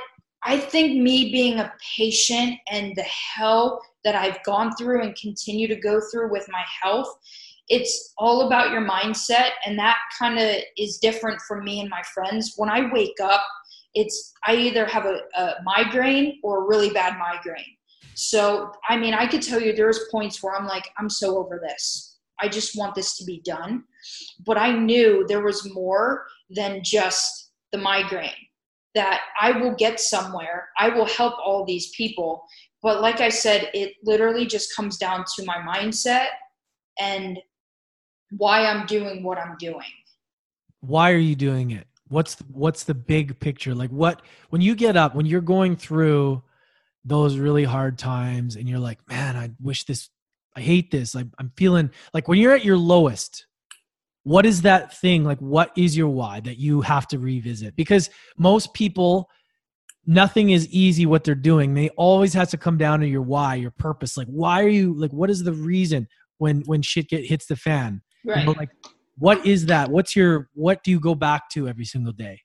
I 0.46 0.58
think 0.58 1.00
me 1.00 1.32
being 1.32 1.58
a 1.58 1.72
patient 1.96 2.58
and 2.70 2.94
the 2.96 3.02
hell 3.02 3.80
that 4.04 4.14
I've 4.14 4.42
gone 4.44 4.76
through 4.76 5.02
and 5.02 5.16
continue 5.16 5.66
to 5.66 5.74
go 5.74 6.02
through 6.12 6.30
with 6.30 6.46
my 6.50 6.62
health, 6.82 7.08
it's 7.68 8.12
all 8.18 8.46
about 8.46 8.70
your 8.70 8.82
mindset 8.82 9.50
and 9.64 9.78
that 9.78 9.96
kind 10.18 10.38
of 10.38 10.56
is 10.76 10.98
different 10.98 11.40
for 11.42 11.62
me 11.62 11.80
and 11.80 11.88
my 11.88 12.02
friends 12.12 12.54
when 12.56 12.68
i 12.68 12.92
wake 12.92 13.18
up 13.22 13.42
it's 13.94 14.34
i 14.46 14.54
either 14.54 14.84
have 14.84 15.06
a, 15.06 15.20
a 15.36 15.54
migraine 15.64 16.38
or 16.42 16.62
a 16.62 16.66
really 16.66 16.90
bad 16.90 17.18
migraine 17.18 17.76
so 18.14 18.72
i 18.88 18.96
mean 18.96 19.14
i 19.14 19.26
could 19.26 19.42
tell 19.42 19.60
you 19.60 19.72
there's 19.72 20.08
points 20.10 20.42
where 20.42 20.54
i'm 20.54 20.66
like 20.66 20.88
i'm 20.98 21.10
so 21.10 21.38
over 21.38 21.60
this 21.62 22.18
i 22.40 22.48
just 22.48 22.76
want 22.76 22.94
this 22.94 23.16
to 23.16 23.24
be 23.24 23.40
done 23.44 23.82
but 24.44 24.58
i 24.58 24.72
knew 24.72 25.24
there 25.28 25.42
was 25.42 25.72
more 25.72 26.26
than 26.50 26.82
just 26.82 27.50
the 27.72 27.78
migraine 27.78 28.30
that 28.94 29.22
i 29.40 29.50
will 29.50 29.74
get 29.76 30.00
somewhere 30.00 30.68
i 30.78 30.88
will 30.88 31.06
help 31.06 31.34
all 31.44 31.64
these 31.64 31.90
people 31.96 32.44
but 32.82 33.00
like 33.00 33.20
i 33.20 33.28
said 33.28 33.70
it 33.74 33.92
literally 34.02 34.46
just 34.46 34.74
comes 34.74 34.96
down 34.96 35.24
to 35.36 35.44
my 35.44 35.56
mindset 35.56 36.28
and 37.00 37.38
why 38.36 38.66
I'm 38.66 38.86
doing 38.86 39.22
what 39.22 39.38
I'm 39.38 39.56
doing. 39.58 39.82
Why 40.80 41.12
are 41.12 41.18
you 41.18 41.34
doing 41.34 41.70
it? 41.70 41.86
What's 42.08 42.34
the, 42.34 42.44
what's 42.44 42.84
the 42.84 42.94
big 42.94 43.38
picture? 43.40 43.74
Like 43.74 43.90
what 43.90 44.22
when 44.50 44.60
you 44.60 44.74
get 44.74 44.96
up, 44.96 45.14
when 45.14 45.26
you're 45.26 45.40
going 45.40 45.76
through 45.76 46.42
those 47.04 47.36
really 47.36 47.64
hard 47.64 47.98
times 47.98 48.56
and 48.56 48.68
you're 48.68 48.78
like, 48.78 48.98
"Man, 49.08 49.36
I 49.36 49.50
wish 49.60 49.84
this 49.84 50.10
I 50.56 50.60
hate 50.60 50.90
this. 50.90 51.16
I, 51.16 51.24
I'm 51.38 51.52
feeling 51.56 51.90
like 52.12 52.28
when 52.28 52.38
you're 52.38 52.54
at 52.54 52.64
your 52.64 52.76
lowest, 52.76 53.46
what 54.22 54.46
is 54.46 54.62
that 54.62 54.96
thing? 54.96 55.24
Like 55.24 55.38
what 55.38 55.72
is 55.76 55.96
your 55.96 56.08
why 56.08 56.40
that 56.40 56.58
you 56.58 56.80
have 56.82 57.06
to 57.08 57.18
revisit? 57.18 57.76
Because 57.76 58.10
most 58.38 58.72
people 58.74 59.28
nothing 60.06 60.50
is 60.50 60.68
easy 60.68 61.06
what 61.06 61.24
they're 61.24 61.34
doing. 61.34 61.74
They 61.74 61.88
always 61.90 62.34
has 62.34 62.50
to 62.50 62.58
come 62.58 62.78
down 62.78 63.00
to 63.00 63.06
your 63.06 63.22
why 63.22 63.56
your 63.56 63.72
purpose. 63.72 64.16
Like 64.16 64.28
why 64.28 64.62
are 64.62 64.68
you 64.68 64.94
like 64.94 65.12
what 65.12 65.30
is 65.30 65.42
the 65.42 65.52
reason 65.52 66.08
when 66.38 66.62
when 66.66 66.82
shit 66.82 67.08
get 67.08 67.24
hits 67.24 67.46
the 67.46 67.56
fan? 67.56 68.02
Right. 68.24 68.46
know, 68.46 68.52
like 68.52 68.70
what 69.18 69.44
is 69.46 69.66
that? 69.66 69.90
What's 69.90 70.14
your 70.14 70.48
what 70.54 70.82
do 70.84 70.90
you 70.90 71.00
go 71.00 71.14
back 71.14 71.50
to 71.50 71.68
every 71.68 71.84
single 71.84 72.12
day? 72.12 72.40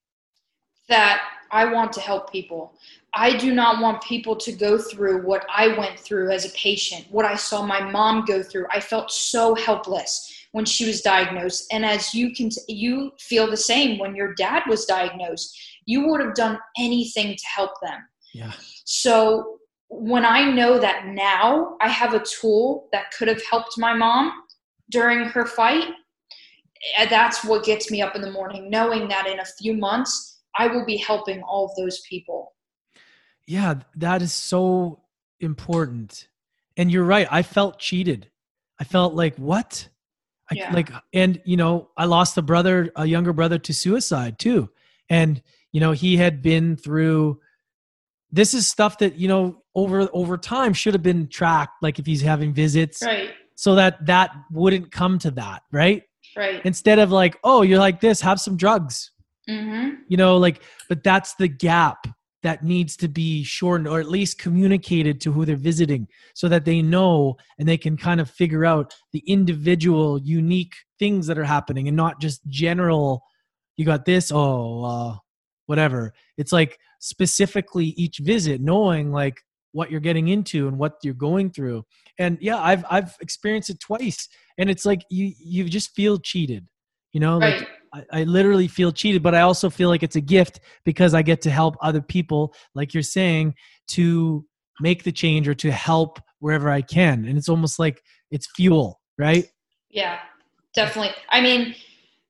That 0.89 1.21
I 1.51 1.65
want 1.65 1.91
to 1.93 2.01
help 2.01 2.31
people. 2.31 2.73
I 3.13 3.35
do 3.35 3.53
not 3.53 3.81
want 3.81 4.03
people 4.03 4.35
to 4.35 4.51
go 4.51 4.77
through 4.77 5.25
what 5.25 5.45
I 5.53 5.69
went 5.77 5.99
through 5.99 6.31
as 6.31 6.45
a 6.45 6.49
patient, 6.51 7.07
what 7.09 7.25
I 7.25 7.35
saw 7.35 7.65
my 7.65 7.81
mom 7.81 8.25
go 8.25 8.43
through. 8.43 8.67
I 8.71 8.79
felt 8.79 9.11
so 9.11 9.55
helpless 9.55 10.47
when 10.51 10.65
she 10.65 10.85
was 10.85 11.01
diagnosed. 11.01 11.67
And 11.71 11.85
as 11.85 12.13
you 12.13 12.33
can 12.33 12.49
you 12.67 13.11
feel 13.19 13.49
the 13.49 13.57
same 13.57 13.99
when 13.99 14.15
your 14.15 14.33
dad 14.35 14.63
was 14.67 14.85
diagnosed. 14.85 15.57
You 15.85 16.07
would 16.07 16.21
have 16.21 16.35
done 16.35 16.59
anything 16.77 17.35
to 17.35 17.45
help 17.55 17.71
them. 17.81 18.07
yeah 18.33 18.51
So 18.85 19.59
when 19.89 20.23
I 20.23 20.49
know 20.51 20.79
that 20.79 21.07
now 21.07 21.77
I 21.81 21.89
have 21.89 22.13
a 22.13 22.23
tool 22.23 22.89
that 22.91 23.11
could 23.11 23.27
have 23.27 23.41
helped 23.49 23.77
my 23.77 23.93
mom 23.93 24.31
during 24.91 25.25
her 25.25 25.45
fight, 25.45 25.87
eh, 26.97 27.07
that's 27.09 27.43
what 27.43 27.63
gets 27.63 27.89
me 27.89 28.01
up 28.01 28.15
in 28.15 28.21
the 28.21 28.31
morning, 28.31 28.69
knowing 28.69 29.07
that 29.07 29.25
in 29.25 29.39
a 29.39 29.45
few 29.45 29.73
months 29.73 30.38
I 30.59 30.67
will 30.67 30.85
be 30.85 30.97
helping 30.97 31.39
all 31.49 31.63
of 31.69 31.71
those 31.81 31.97
people. 32.11 32.41
yeah 33.47 33.73
that 34.05 34.21
is 34.21 34.33
so 34.33 34.61
important. 35.39 36.27
And 36.77 36.91
you're 36.91 37.09
right 37.15 37.27
i 37.39 37.41
felt 37.57 37.73
cheated. 37.87 38.21
I 38.81 38.83
felt 38.95 39.13
like 39.23 39.35
what? 39.51 39.71
I, 40.51 40.55
Yeah. 40.55 40.73
like 40.73 40.89
and 41.13 41.33
you 41.51 41.57
know 41.61 41.73
i 42.01 42.05
lost 42.05 42.37
a 42.37 42.41
brother 42.51 42.75
a 42.95 43.05
younger 43.15 43.33
brother 43.39 43.59
to 43.67 43.73
suicide 43.73 44.33
too. 44.39 44.69
And 45.09 45.41
you 45.73 45.79
know 45.83 45.91
he 46.03 46.11
had 46.17 46.35
been 46.41 46.75
through 46.85 47.39
this 48.39 48.53
is 48.53 48.67
stuff 48.75 48.93
that 48.99 49.13
you 49.21 49.27
know 49.27 49.43
over 49.81 50.07
over 50.21 50.35
time 50.37 50.73
should 50.73 50.93
have 50.97 51.03
been 51.11 51.27
tracked 51.39 51.75
like 51.85 51.99
if 51.99 52.05
he's 52.05 52.21
having 52.21 52.53
visits. 52.53 53.01
Right, 53.03 53.31
so 53.55 53.75
that 53.75 54.05
that 54.05 54.29
wouldn't 54.51 54.91
come 54.91 55.19
to 55.25 55.31
that 55.31 55.63
right? 55.71 56.03
Right. 56.37 56.61
instead 56.65 56.99
of 56.99 57.11
like 57.11 57.33
oh 57.43 57.61
you're 57.63 57.79
like 57.87 57.99
this 58.01 58.21
have 58.21 58.39
some 58.39 58.55
drugs 58.55 59.11
Mm-hmm. 59.49 59.95
you 60.07 60.17
know 60.17 60.37
like 60.37 60.61
but 60.87 61.03
that's 61.03 61.33
the 61.35 61.47
gap 61.47 62.05
that 62.43 62.63
needs 62.63 62.95
to 62.97 63.07
be 63.07 63.43
shortened 63.43 63.87
or 63.87 63.99
at 63.99 64.09
least 64.09 64.37
communicated 64.39 65.19
to 65.21 65.31
who 65.31 65.43
they're 65.43 65.55
visiting 65.57 66.07
so 66.35 66.47
that 66.47 66.65
they 66.65 66.81
know 66.81 67.35
and 67.57 67.67
they 67.67 67.77
can 67.77 67.97
kind 67.97 68.21
of 68.21 68.29
figure 68.29 68.65
out 68.65 68.93
the 69.11 69.23
individual 69.27 70.19
unique 70.21 70.73
things 70.99 71.27
that 71.27 71.37
are 71.37 71.43
happening 71.43 71.87
and 71.87 71.97
not 71.97 72.21
just 72.21 72.45
general 72.47 73.23
you 73.75 73.85
got 73.85 74.05
this 74.05 74.31
oh 74.31 74.83
uh, 74.83 75.17
whatever 75.65 76.13
it's 76.37 76.51
like 76.51 76.77
specifically 76.99 77.87
each 77.97 78.19
visit 78.19 78.61
knowing 78.61 79.11
like 79.11 79.41
what 79.71 79.91
you're 79.91 79.99
getting 79.99 80.29
into 80.29 80.67
and 80.67 80.77
what 80.77 80.93
you're 81.03 81.13
going 81.13 81.49
through 81.49 81.83
and 82.17 82.37
yeah 82.41 82.57
i've 82.57 82.85
i've 82.89 83.15
experienced 83.21 83.69
it 83.69 83.79
twice 83.79 84.27
and 84.57 84.69
it's 84.69 84.85
like 84.85 85.01
you 85.09 85.33
you 85.39 85.65
just 85.65 85.91
feel 85.95 86.17
cheated 86.19 86.67
you 87.13 87.19
know 87.19 87.37
like 87.37 87.55
Right. 87.55 87.67
I, 88.11 88.23
literally 88.23 88.67
feel 88.67 88.91
cheated, 88.91 89.23
but 89.23 89.35
I 89.35 89.41
also 89.41 89.69
feel 89.69 89.89
like 89.89 90.03
it's 90.03 90.15
a 90.15 90.21
gift 90.21 90.59
because 90.85 91.13
I 91.13 91.21
get 91.21 91.41
to 91.41 91.49
help 91.49 91.75
other 91.81 92.01
people, 92.01 92.53
like 92.75 92.93
you're 92.93 93.03
saying, 93.03 93.55
to 93.89 94.45
make 94.79 95.03
the 95.03 95.11
change 95.11 95.47
or 95.47 95.55
to 95.55 95.71
help 95.71 96.19
wherever 96.39 96.69
I 96.69 96.81
can. 96.81 97.25
And 97.25 97.37
it's 97.37 97.49
almost 97.49 97.79
like 97.79 98.01
it's 98.31 98.47
fuel, 98.55 99.01
right? 99.17 99.45
Yeah, 99.89 100.19
definitely. 100.73 101.13
I 101.29 101.41
mean, 101.41 101.75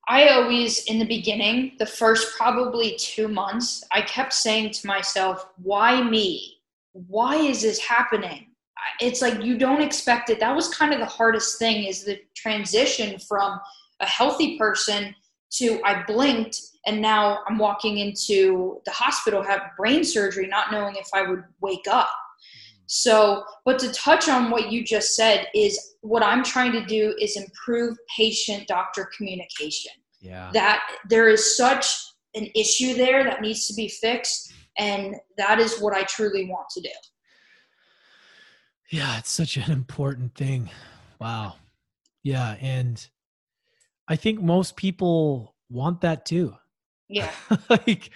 I 0.08 0.30
always, 0.30 0.86
in 0.86 0.98
the 0.98 1.06
beginning, 1.06 1.74
the 1.78 1.86
first 1.86 2.36
probably 2.36 2.96
two 2.98 3.28
months, 3.28 3.84
I 3.92 4.02
kept 4.02 4.34
saying 4.34 4.72
to 4.72 4.88
myself, 4.88 5.50
why 5.62 6.02
me? 6.02 6.58
Why 6.94 7.36
is 7.36 7.62
this 7.62 7.80
happening? 7.80 8.48
It's 9.00 9.22
like 9.22 9.44
you 9.44 9.58
don't 9.58 9.82
expect 9.82 10.30
it. 10.30 10.40
That 10.40 10.56
was 10.56 10.74
kind 10.74 10.94
of 10.94 11.00
the 11.00 11.06
hardest 11.06 11.60
thing 11.60 11.84
is 11.84 12.06
the 12.06 12.20
transition 12.36 13.20
from 13.20 13.60
a 14.00 14.06
healthy 14.06 14.58
person 14.58 15.14
to 15.52 15.82
I 15.84 16.04
blinked 16.04 16.62
and 16.86 17.02
now 17.02 17.40
I'm 17.48 17.58
walking 17.58 17.98
into 17.98 18.82
the 18.86 18.92
hospital, 18.92 19.44
have 19.44 19.62
brain 19.78 20.04
surgery, 20.04 20.48
not 20.48 20.72
knowing 20.72 20.96
if 20.96 21.08
I 21.14 21.24
would 21.24 21.44
wake 21.62 21.88
up. 21.90 22.10
So, 22.88 23.44
but 23.66 23.78
to 23.80 23.92
touch 23.92 24.28
on 24.30 24.50
what 24.50 24.72
you 24.72 24.84
just 24.84 25.16
said 25.16 25.48
is 25.54 25.96
what 26.02 26.24
I'm 26.24 26.44
trying 26.44 26.72
to 26.72 26.84
do 26.86 27.16
is 27.20 27.38
improve 27.38 27.96
patient 28.16 28.68
doctor 28.68 29.10
communication. 29.16 29.92
Yeah. 30.22 30.50
That 30.54 30.82
there 31.08 31.30
is 31.30 31.56
such 31.56 31.88
an 32.34 32.48
issue 32.56 32.96
there 32.96 33.24
that 33.24 33.42
needs 33.42 33.68
to 33.68 33.74
be 33.74 33.88
fixed, 33.88 34.52
and 34.78 35.16
that 35.38 35.60
is 35.60 35.80
what 35.80 35.94
I 35.94 36.04
truly 36.04 36.46
want 36.46 36.68
to 36.72 36.82
do. 36.82 36.90
Yeah, 38.90 39.20
it's 39.20 39.30
such 39.30 39.56
an 39.58 39.72
important 39.72 40.34
thing. 40.34 40.70
Wow. 41.20 41.58
Yeah. 42.24 42.56
And 42.60 43.08
I 44.10 44.16
think 44.16 44.42
most 44.42 44.76
people 44.76 45.56
want 45.70 46.02
that 46.02 46.26
too. 46.26 46.56
Yeah, 47.08 47.32
like, 47.70 48.10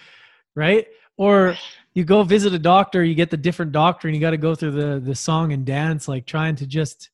right? 0.54 0.86
Or 1.16 1.56
you 1.94 2.04
go 2.04 2.24
visit 2.24 2.52
a 2.52 2.58
doctor, 2.58 3.04
you 3.04 3.14
get 3.14 3.30
the 3.30 3.36
different 3.36 3.70
doctor, 3.72 4.08
and 4.08 4.14
you 4.14 4.20
got 4.20 4.30
to 4.30 4.36
go 4.36 4.54
through 4.54 4.72
the 4.72 5.00
the 5.00 5.14
song 5.14 5.52
and 5.52 5.64
dance, 5.64 6.08
like 6.08 6.26
trying 6.26 6.56
to 6.56 6.66
just 6.66 7.10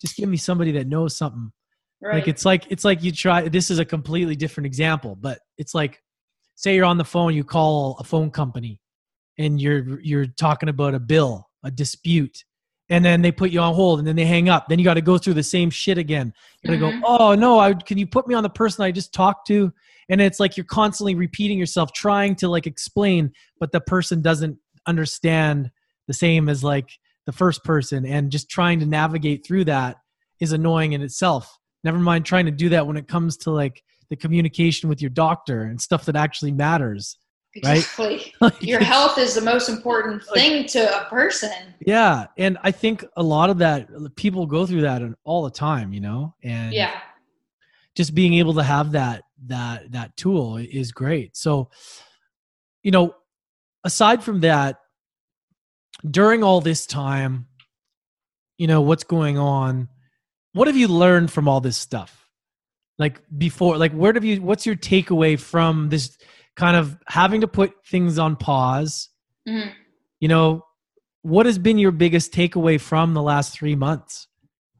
just 0.00 0.16
give 0.16 0.28
me 0.28 0.38
somebody 0.38 0.72
that 0.72 0.88
knows 0.88 1.16
something. 1.16 1.52
right. 2.00 2.14
Like 2.14 2.28
it's 2.28 2.44
like 2.44 2.64
it's 2.70 2.84
like 2.84 3.02
you 3.02 3.12
try. 3.12 3.48
This 3.48 3.70
is 3.70 3.78
a 3.78 3.84
completely 3.84 4.34
different 4.34 4.66
example, 4.66 5.14
but 5.14 5.40
it's 5.58 5.74
like, 5.74 6.02
say 6.54 6.74
you're 6.74 6.86
on 6.86 6.98
the 6.98 7.04
phone, 7.04 7.34
you 7.34 7.44
call 7.44 7.96
a 8.00 8.04
phone 8.04 8.30
company, 8.30 8.80
and 9.38 9.60
you're 9.60 10.00
you're 10.00 10.26
talking 10.26 10.70
about 10.70 10.94
a 10.94 10.98
bill, 10.98 11.48
a 11.62 11.70
dispute, 11.70 12.44
and 12.92 13.02
then 13.04 13.22
they 13.22 13.32
put 13.32 13.50
you 13.50 13.60
on 13.60 13.74
hold, 13.74 13.98
and 13.98 14.06
then 14.06 14.16
they 14.16 14.26
hang 14.26 14.48
up. 14.48 14.68
Then 14.68 14.78
you 14.78 14.84
got 14.84 14.94
to 14.94 15.00
go 15.00 15.16
through 15.16 15.34
the 15.34 15.42
same 15.42 15.70
shit 15.70 15.96
again. 15.98 16.32
You 16.62 16.68
got 16.68 16.76
to 16.78 16.84
Mhm. 16.84 17.00
go, 17.00 17.06
oh 17.06 17.34
no, 17.34 17.58
I, 17.58 17.72
can 17.72 17.96
you 17.96 18.06
put 18.06 18.28
me 18.28 18.34
on 18.34 18.42
the 18.42 18.50
person 18.50 18.84
I 18.84 18.90
just 18.90 19.14
talked 19.14 19.46
to? 19.48 19.72
And 20.08 20.20
it's 20.20 20.38
like 20.38 20.56
you're 20.56 20.66
constantly 20.66 21.14
repeating 21.14 21.58
yourself, 21.58 21.92
trying 21.94 22.34
to 22.36 22.48
like 22.48 22.66
explain, 22.66 23.32
but 23.58 23.72
the 23.72 23.80
person 23.80 24.20
doesn't 24.20 24.58
understand 24.86 25.70
the 26.06 26.12
same 26.12 26.48
as 26.48 26.62
like 26.62 26.90
the 27.24 27.32
first 27.32 27.64
person, 27.64 28.04
and 28.04 28.30
just 28.30 28.50
trying 28.50 28.80
to 28.80 28.86
navigate 28.86 29.46
through 29.46 29.64
that 29.64 29.96
is 30.40 30.52
annoying 30.52 30.92
in 30.92 31.00
itself. 31.02 31.56
Never 31.84 31.98
mind 31.98 32.26
trying 32.26 32.46
to 32.46 32.52
do 32.52 32.68
that 32.70 32.86
when 32.86 32.96
it 32.96 33.08
comes 33.08 33.36
to 33.38 33.50
like 33.50 33.82
the 34.10 34.16
communication 34.16 34.88
with 34.88 35.00
your 35.00 35.08
doctor 35.10 35.62
and 35.62 35.80
stuff 35.80 36.04
that 36.04 36.16
actually 36.16 36.52
matters. 36.52 37.16
Right? 37.64 37.78
exactly. 37.78 38.34
Like, 38.40 38.62
Your 38.62 38.80
health 38.80 39.18
is 39.18 39.34
the 39.34 39.40
most 39.40 39.68
important 39.68 40.22
thing 40.34 40.66
to 40.68 41.00
a 41.00 41.04
person. 41.08 41.74
Yeah, 41.80 42.26
and 42.38 42.58
I 42.62 42.70
think 42.70 43.04
a 43.16 43.22
lot 43.22 43.50
of 43.50 43.58
that 43.58 43.88
people 44.16 44.46
go 44.46 44.66
through 44.66 44.82
that 44.82 45.02
all 45.24 45.42
the 45.42 45.50
time, 45.50 45.92
you 45.92 46.00
know, 46.00 46.34
and 46.42 46.72
Yeah, 46.72 47.00
just 47.94 48.14
being 48.14 48.34
able 48.34 48.54
to 48.54 48.62
have 48.62 48.92
that 48.92 49.24
that 49.46 49.92
that 49.92 50.16
tool 50.16 50.56
is 50.56 50.92
great. 50.92 51.36
So, 51.36 51.70
you 52.82 52.90
know, 52.90 53.14
aside 53.84 54.22
from 54.22 54.40
that, 54.40 54.78
during 56.08 56.42
all 56.42 56.60
this 56.60 56.86
time, 56.86 57.46
you 58.58 58.66
know, 58.66 58.80
what's 58.80 59.04
going 59.04 59.38
on? 59.38 59.88
What 60.52 60.68
have 60.68 60.76
you 60.76 60.88
learned 60.88 61.30
from 61.30 61.48
all 61.48 61.60
this 61.60 61.76
stuff? 61.76 62.28
Like 62.98 63.20
before, 63.36 63.76
like 63.78 63.92
where 63.92 64.12
have 64.12 64.24
you? 64.24 64.40
What's 64.42 64.66
your 64.66 64.76
takeaway 64.76 65.38
from 65.38 65.88
this 65.88 66.16
kind 66.56 66.76
of 66.76 66.96
having 67.06 67.40
to 67.40 67.48
put 67.48 67.72
things 67.86 68.18
on 68.18 68.36
pause? 68.36 69.08
Mhm. 69.48 69.72
You 70.20 70.28
know, 70.28 70.64
what 71.22 71.46
has 71.46 71.58
been 71.58 71.78
your 71.78 71.92
biggest 71.92 72.32
takeaway 72.32 72.80
from 72.80 73.14
the 73.14 73.22
last 73.22 73.52
three 73.52 73.76
months? 73.76 74.28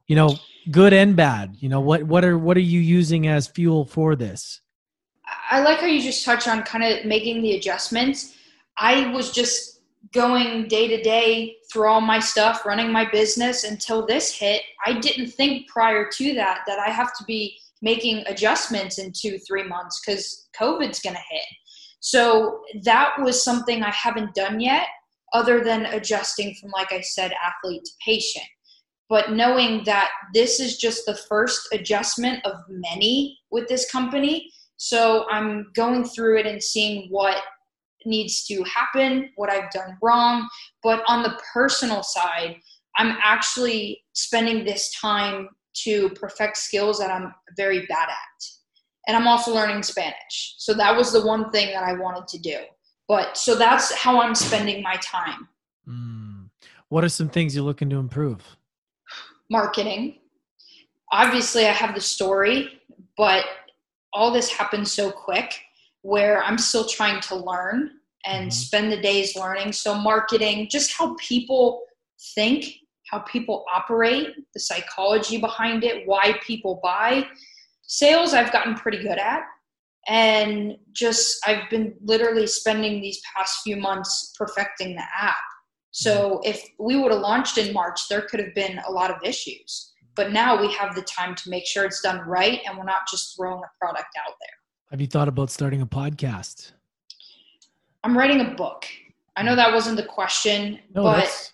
You 0.07 0.17
know, 0.17 0.37
good 0.71 0.93
and 0.93 1.17
bad. 1.17 1.57
You 1.59 1.69
know, 1.69 1.81
what 1.81 2.03
what 2.05 2.25
are 2.25 2.39
what 2.39 2.57
are 2.57 2.61
you 2.61 2.81
using 2.81 3.27
as 3.27 3.47
fuel 3.47 3.85
for 3.85 4.17
this? 4.17 4.61
I 5.51 5.61
like 5.61 5.79
how 5.79 5.87
you 5.87 6.03
just 6.03 6.25
touch 6.25 6.49
on 6.49 6.63
kind 6.63 6.85
of 6.85 7.05
making 7.05 7.43
the 7.43 7.57
adjustments. 7.57 8.35
I 8.77 9.07
was 9.13 9.33
just 9.33 9.81
going 10.13 10.69
day 10.69 10.89
to 10.89 11.03
day 11.03 11.57
through 11.73 11.89
all 11.89 12.01
my 12.01 12.19
stuff, 12.19 12.67
running 12.67 12.93
my 12.93 13.09
business 13.11 13.65
until 13.65 14.05
this 14.05 14.33
hit. 14.33 14.63
I 14.85 14.99
didn't 14.99 15.29
think 15.29 15.69
prior 15.69 16.09
to 16.11 16.35
that 16.35 16.61
that 16.67 16.79
I 16.79 16.91
have 16.91 17.17
to 17.17 17.25
be 17.25 17.57
making 17.81 18.25
adjustments 18.27 18.99
in 18.99 19.13
two, 19.13 19.39
three 19.39 19.65
months 19.65 20.01
because 20.05 20.49
COVID's 20.59 21.01
going 21.01 21.17
to 21.17 21.23
hit. 21.31 21.47
So 22.05 22.63
that 22.83 23.15
was 23.21 23.45
something 23.45 23.85
I 23.85 23.91
haven't 23.91 24.35
done 24.35 24.59
yet, 24.59 24.89
other 25.33 25.63
than 25.63 25.87
adjusting 25.87 26.53
from, 26.61 26.71
like 26.71 26.93
I 26.93 27.01
said, 27.01 27.33
athlete 27.33 27.85
to 27.85 27.93
patient. 28.05 28.45
But 29.09 29.31
knowing 29.31 29.85
that 29.85 30.11
this 30.35 30.59
is 30.59 30.79
just 30.79 31.07
the 31.07 31.15
first 31.29 31.69
adjustment 31.73 32.45
of 32.45 32.55
many 32.69 33.39
with 33.53 33.69
this 33.69 33.89
company. 33.89 34.51
So 34.79 35.27
I'm 35.31 35.71
going 35.77 36.05
through 36.05 36.41
it 36.41 36.47
and 36.47 36.61
seeing 36.61 37.07
what 37.09 37.41
needs 38.05 38.45
to 38.47 38.65
happen, 38.65 39.31
what 39.37 39.49
I've 39.49 39.71
done 39.71 39.97
wrong. 40.03 40.49
But 40.83 41.05
on 41.07 41.23
the 41.23 41.39
personal 41.55 42.03
side, 42.03 42.57
I'm 42.97 43.17
actually 43.23 44.03
spending 44.13 44.65
this 44.65 44.93
time 45.01 45.51
to 45.85 46.11
perfect 46.11 46.57
skills 46.57 46.99
that 46.99 47.13
I'm 47.13 47.33
very 47.57 47.87
bad 47.87 48.09
at. 48.09 48.62
And 49.07 49.17
I'm 49.17 49.27
also 49.27 49.53
learning 49.53 49.83
Spanish. 49.83 50.55
So 50.59 50.75
that 50.75 50.97
was 50.97 51.13
the 51.13 51.27
one 51.27 51.51
thing 51.51 51.73
that 51.73 51.83
I 51.83 51.95
wanted 51.95 52.29
to 52.29 52.39
do. 52.39 52.59
But 53.09 53.37
so 53.37 53.57
that's 53.57 53.93
how 53.93 54.21
I'm 54.21 54.35
spending 54.35 54.83
my 54.83 54.97
time. 54.97 55.49
Mm. 55.89 56.49
What 56.89 57.05
are 57.05 57.09
some 57.09 57.29
things 57.29 57.55
you're 57.55 57.65
looking 57.65 57.91
to 57.91 57.97
improve? 57.97 58.45
Marketing. 59.51 60.19
Obviously, 61.11 61.67
I 61.67 61.73
have 61.73 61.95
the 61.95 62.01
story, 62.01 62.81
but 63.17 63.45
all 64.13 64.31
this 64.31 64.51
happened 64.51 64.87
so 64.87 65.11
quick 65.11 65.61
where 66.03 66.43
I'm 66.43 66.59
still 66.59 66.87
trying 66.87 67.21
to 67.23 67.37
learn 67.37 67.93
and 68.25 68.43
mm-hmm. 68.43 68.51
spend 68.51 68.93
the 68.93 69.01
days 69.01 69.37
learning. 69.37 69.73
So, 69.73 69.95
marketing, 69.95 70.69
just 70.71 70.93
how 70.93 71.15
people 71.19 71.83
think, 72.35 72.67
how 73.11 73.21
people 73.21 73.65
operate, 73.75 74.29
the 74.55 74.61
psychology 74.61 75.39
behind 75.39 75.85
it, 75.85 76.07
why 76.07 76.39
people 76.47 76.81
buy. 76.83 77.27
Sales, 77.93 78.33
I've 78.33 78.51
gotten 78.51 78.75
pretty 78.75 79.03
good 79.03 79.19
at. 79.19 79.43
And 80.09 80.79
just, 80.93 81.39
I've 81.47 81.69
been 81.69 81.95
literally 82.03 82.47
spending 82.47 83.03
these 83.03 83.21
past 83.37 83.61
few 83.63 83.77
months 83.77 84.33
perfecting 84.35 84.97
the 84.97 85.05
app. 85.15 85.37
So, 85.91 86.37
mm-hmm. 86.37 86.51
if 86.51 86.67
we 86.79 86.97
would 86.97 87.13
have 87.13 87.21
launched 87.21 87.59
in 87.59 87.75
March, 87.75 88.09
there 88.09 88.23
could 88.23 88.41
have 88.41 88.55
been 88.55 88.81
a 88.89 88.91
lot 88.91 89.11
of 89.11 89.19
issues. 89.23 89.93
But 90.15 90.33
now 90.33 90.59
we 90.59 90.73
have 90.73 90.95
the 90.95 91.03
time 91.03 91.35
to 91.35 91.51
make 91.51 91.67
sure 91.67 91.85
it's 91.85 92.01
done 92.01 92.21
right 92.27 92.61
and 92.67 92.79
we're 92.79 92.85
not 92.85 93.03
just 93.11 93.37
throwing 93.37 93.63
a 93.63 93.71
product 93.79 94.09
out 94.27 94.35
there. 94.41 94.57
Have 94.91 95.01
you 95.03 95.07
thought 95.07 95.29
about 95.29 95.51
starting 95.51 95.83
a 95.83 95.87
podcast? 95.87 96.73
I'm 98.05 98.17
writing 98.17 98.41
a 98.41 98.55
book. 98.55 98.87
I 99.37 99.43
know 99.43 99.55
that 99.55 99.71
wasn't 99.71 99.99
the 99.99 100.03
question, 100.03 100.79
no, 100.95 101.03
but. 101.03 101.52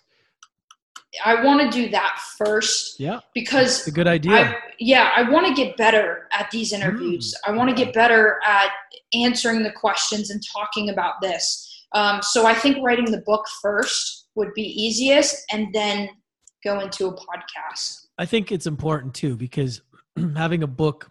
I 1.25 1.43
want 1.43 1.59
to 1.61 1.69
do 1.69 1.89
that 1.89 2.19
first. 2.37 2.99
Yeah. 2.99 3.19
Because 3.33 3.87
a 3.87 3.91
good 3.91 4.07
idea. 4.07 4.31
I, 4.33 4.55
yeah, 4.79 5.11
I 5.15 5.29
want 5.29 5.47
to 5.47 5.53
get 5.53 5.75
better 5.75 6.27
at 6.31 6.51
these 6.51 6.71
interviews. 6.71 7.33
Mm. 7.33 7.51
I 7.51 7.55
want 7.55 7.69
to 7.69 7.75
get 7.75 7.93
better 7.93 8.39
at 8.45 8.71
answering 9.13 9.63
the 9.63 9.71
questions 9.71 10.29
and 10.29 10.41
talking 10.53 10.89
about 10.89 11.15
this. 11.21 11.65
Um, 11.93 12.21
so 12.21 12.45
I 12.45 12.53
think 12.53 12.77
writing 12.83 13.11
the 13.11 13.23
book 13.25 13.45
first 13.61 14.27
would 14.35 14.53
be 14.53 14.63
easiest 14.63 15.43
and 15.51 15.73
then 15.73 16.09
go 16.63 16.79
into 16.79 17.07
a 17.07 17.13
podcast. 17.13 18.07
I 18.17 18.25
think 18.25 18.51
it's 18.51 18.67
important 18.67 19.15
too 19.15 19.35
because 19.35 19.81
having 20.35 20.63
a 20.63 20.67
book 20.67 21.09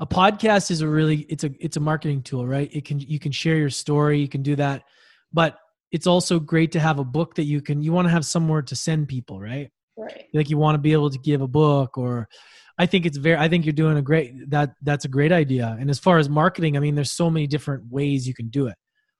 a 0.00 0.06
podcast 0.06 0.70
is 0.70 0.80
a 0.80 0.88
really 0.88 1.26
it's 1.28 1.44
a 1.44 1.50
it's 1.58 1.76
a 1.76 1.80
marketing 1.80 2.22
tool 2.22 2.46
right 2.46 2.72
it 2.72 2.84
can 2.84 3.00
you 3.00 3.18
can 3.18 3.32
share 3.32 3.56
your 3.56 3.68
story 3.68 4.18
you 4.20 4.28
can 4.28 4.42
do 4.42 4.54
that 4.54 4.84
but 5.32 5.58
it's 5.90 6.06
also 6.06 6.38
great 6.38 6.72
to 6.72 6.80
have 6.80 6.98
a 6.98 7.04
book 7.04 7.34
that 7.36 7.44
you 7.44 7.60
can 7.60 7.82
you 7.82 7.92
want 7.92 8.06
to 8.06 8.10
have 8.10 8.24
somewhere 8.24 8.62
to 8.62 8.76
send 8.76 9.08
people 9.08 9.40
right? 9.40 9.70
Right. 9.96 10.26
Like 10.32 10.48
you 10.48 10.58
want 10.58 10.74
to 10.74 10.78
be 10.78 10.92
able 10.92 11.10
to 11.10 11.18
give 11.18 11.40
a 11.40 11.48
book 11.48 11.98
or 11.98 12.28
i 12.78 12.86
think 12.86 13.04
it's 13.04 13.16
very 13.16 13.36
i 13.36 13.48
think 13.48 13.64
you're 13.64 13.72
doing 13.72 13.96
a 13.96 14.02
great 14.02 14.50
that 14.50 14.74
that's 14.82 15.04
a 15.04 15.08
great 15.08 15.32
idea. 15.32 15.76
And 15.78 15.90
as 15.90 15.98
far 15.98 16.18
as 16.18 16.28
marketing 16.28 16.76
i 16.76 16.80
mean 16.80 16.94
there's 16.94 17.12
so 17.12 17.30
many 17.30 17.46
different 17.46 17.90
ways 17.90 18.26
you 18.26 18.34
can 18.34 18.48
do 18.48 18.66
it. 18.66 18.76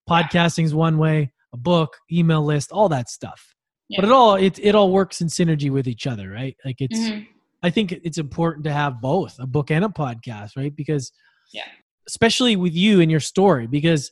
Podcasting 0.09 0.65
is 0.65 0.75
one 0.75 0.99
way 0.99 1.33
a 1.53 1.57
book 1.57 1.97
email 2.13 2.45
list 2.45 2.73
all 2.73 2.89
that 2.91 3.09
stuff. 3.09 3.55
Yeah. 3.89 4.01
but 4.01 4.09
it 4.09 4.13
all 4.13 4.35
it, 4.35 4.59
it 4.59 4.75
all 4.75 4.93
works 4.93 5.21
in 5.21 5.29
synergy 5.29 5.71
with 5.71 5.89
each 5.89 6.07
other 6.07 6.29
right? 6.31 6.57
Like 6.65 6.77
it's 6.81 6.99
mm-hmm. 6.99 7.23
I 7.63 7.71
think 7.71 7.93
it's 7.93 8.19
important 8.19 8.65
to 8.65 8.73
have 8.73 9.01
both 9.01 9.39
a 9.39 9.47
book 9.47 9.71
and 9.71 9.85
a 9.85 9.89
podcast, 9.89 10.57
right? 10.57 10.75
Because, 10.75 11.13
yeah, 11.53 11.67
especially 12.07 12.57
with 12.57 12.75
you 12.75 13.01
and 13.01 13.11
your 13.11 13.21
story, 13.21 13.67
because 13.67 14.11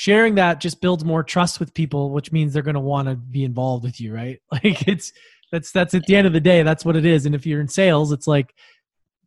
sharing 0.00 0.36
that 0.36 0.62
just 0.62 0.80
builds 0.80 1.04
more 1.04 1.22
trust 1.22 1.60
with 1.60 1.74
people, 1.74 2.10
which 2.10 2.32
means 2.32 2.54
they're 2.54 2.62
going 2.62 2.72
to 2.72 2.80
want 2.80 3.06
to 3.06 3.14
be 3.14 3.44
involved 3.44 3.84
with 3.84 4.00
you, 4.00 4.14
right? 4.14 4.40
Like 4.50 4.88
it's 4.88 5.12
that's 5.52 5.72
that's 5.72 5.92
at 5.92 6.06
the 6.06 6.16
end 6.16 6.26
of 6.26 6.32
the 6.32 6.40
day, 6.40 6.62
that's 6.62 6.86
what 6.86 6.96
it 6.96 7.04
is. 7.04 7.26
And 7.26 7.34
if 7.34 7.44
you're 7.44 7.60
in 7.60 7.68
sales, 7.68 8.10
it's 8.10 8.26
like 8.26 8.54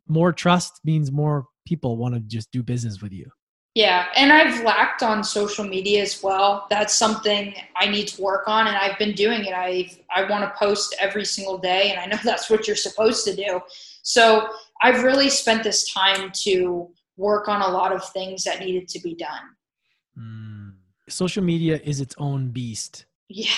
more 0.08 0.32
trust 0.32 0.80
means 0.84 1.12
more 1.12 1.46
people 1.64 1.96
want 1.96 2.14
to 2.14 2.20
just 2.20 2.50
do 2.50 2.60
business 2.60 3.00
with 3.00 3.12
you. 3.12 3.26
Yeah, 3.76 4.06
and 4.16 4.32
I've 4.32 4.64
lacked 4.64 5.04
on 5.04 5.22
social 5.22 5.64
media 5.64 6.02
as 6.02 6.20
well. 6.24 6.66
That's 6.70 6.92
something 6.92 7.54
I 7.76 7.86
need 7.86 8.08
to 8.08 8.22
work 8.22 8.48
on, 8.48 8.66
and 8.66 8.76
I've 8.76 8.98
been 8.98 9.12
doing 9.12 9.44
it. 9.44 9.54
I 9.54 9.92
I 10.12 10.28
want 10.28 10.42
to 10.42 10.58
post 10.58 10.96
every 10.98 11.24
single 11.24 11.56
day, 11.56 11.92
and 11.92 12.00
I 12.00 12.06
know 12.06 12.18
that's 12.24 12.50
what 12.50 12.66
you're 12.66 12.74
supposed 12.74 13.24
to 13.26 13.36
do. 13.36 13.60
So 14.02 14.48
I've 14.82 15.04
really 15.04 15.30
spent 15.30 15.62
this 15.62 15.92
time 15.92 16.32
to 16.46 16.88
work 17.16 17.46
on 17.46 17.62
a 17.62 17.68
lot 17.68 17.92
of 17.92 18.04
things 18.10 18.42
that 18.42 18.58
needed 18.58 18.88
to 18.88 19.00
be 19.00 19.14
done. 19.14 19.44
Mm. 20.18 20.63
Social 21.08 21.42
media 21.42 21.80
is 21.84 22.00
its 22.00 22.14
own 22.18 22.48
beast. 22.48 23.06
Yeah. 23.28 23.50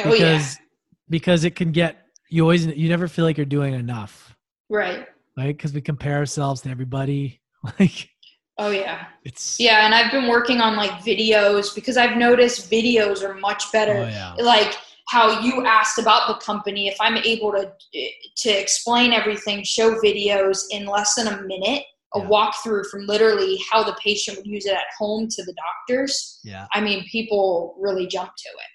Oh 0.00 0.12
because, 0.12 0.20
yeah. 0.20 0.64
Because 1.08 1.44
it 1.44 1.56
can 1.56 1.72
get 1.72 2.06
you 2.30 2.42
always 2.42 2.66
you 2.66 2.88
never 2.88 3.08
feel 3.08 3.24
like 3.24 3.36
you're 3.36 3.46
doing 3.46 3.74
enough. 3.74 4.36
Right. 4.68 5.06
Right, 5.36 5.56
because 5.56 5.72
we 5.72 5.80
compare 5.80 6.16
ourselves 6.16 6.62
to 6.62 6.70
everybody. 6.70 7.40
Like 7.80 8.10
Oh 8.58 8.70
yeah. 8.70 9.06
It's 9.24 9.58
Yeah, 9.58 9.84
and 9.84 9.94
I've 9.94 10.12
been 10.12 10.28
working 10.28 10.60
on 10.60 10.76
like 10.76 10.90
videos 11.02 11.74
because 11.74 11.96
I've 11.96 12.16
noticed 12.16 12.70
videos 12.70 13.22
are 13.22 13.34
much 13.34 13.72
better. 13.72 13.94
Oh, 13.94 14.06
yeah. 14.06 14.34
Like 14.34 14.76
how 15.08 15.40
you 15.40 15.64
asked 15.66 15.98
about 15.98 16.28
the 16.28 16.34
company, 16.44 16.88
if 16.88 16.96
I'm 17.00 17.16
able 17.18 17.52
to 17.52 17.72
eh, 17.94 18.08
to 18.36 18.50
explain 18.50 19.12
everything, 19.12 19.64
show 19.64 19.94
videos 20.00 20.64
in 20.70 20.86
less 20.86 21.14
than 21.14 21.28
a 21.28 21.42
minute, 21.42 21.84
a 22.14 22.20
yeah. 22.20 22.26
walkthrough 22.26 22.86
from 22.86 23.06
literally 23.06 23.60
how 23.70 23.82
the 23.82 23.96
patient 24.02 24.36
would 24.36 24.46
use 24.46 24.66
it 24.66 24.74
at 24.74 24.84
home 24.98 25.28
to 25.28 25.42
the 25.44 25.54
doctors. 25.54 26.40
Yeah. 26.44 26.66
I 26.72 26.80
mean, 26.80 27.04
people 27.10 27.76
really 27.78 28.06
jump 28.06 28.30
to 28.36 28.48
it. 28.48 28.70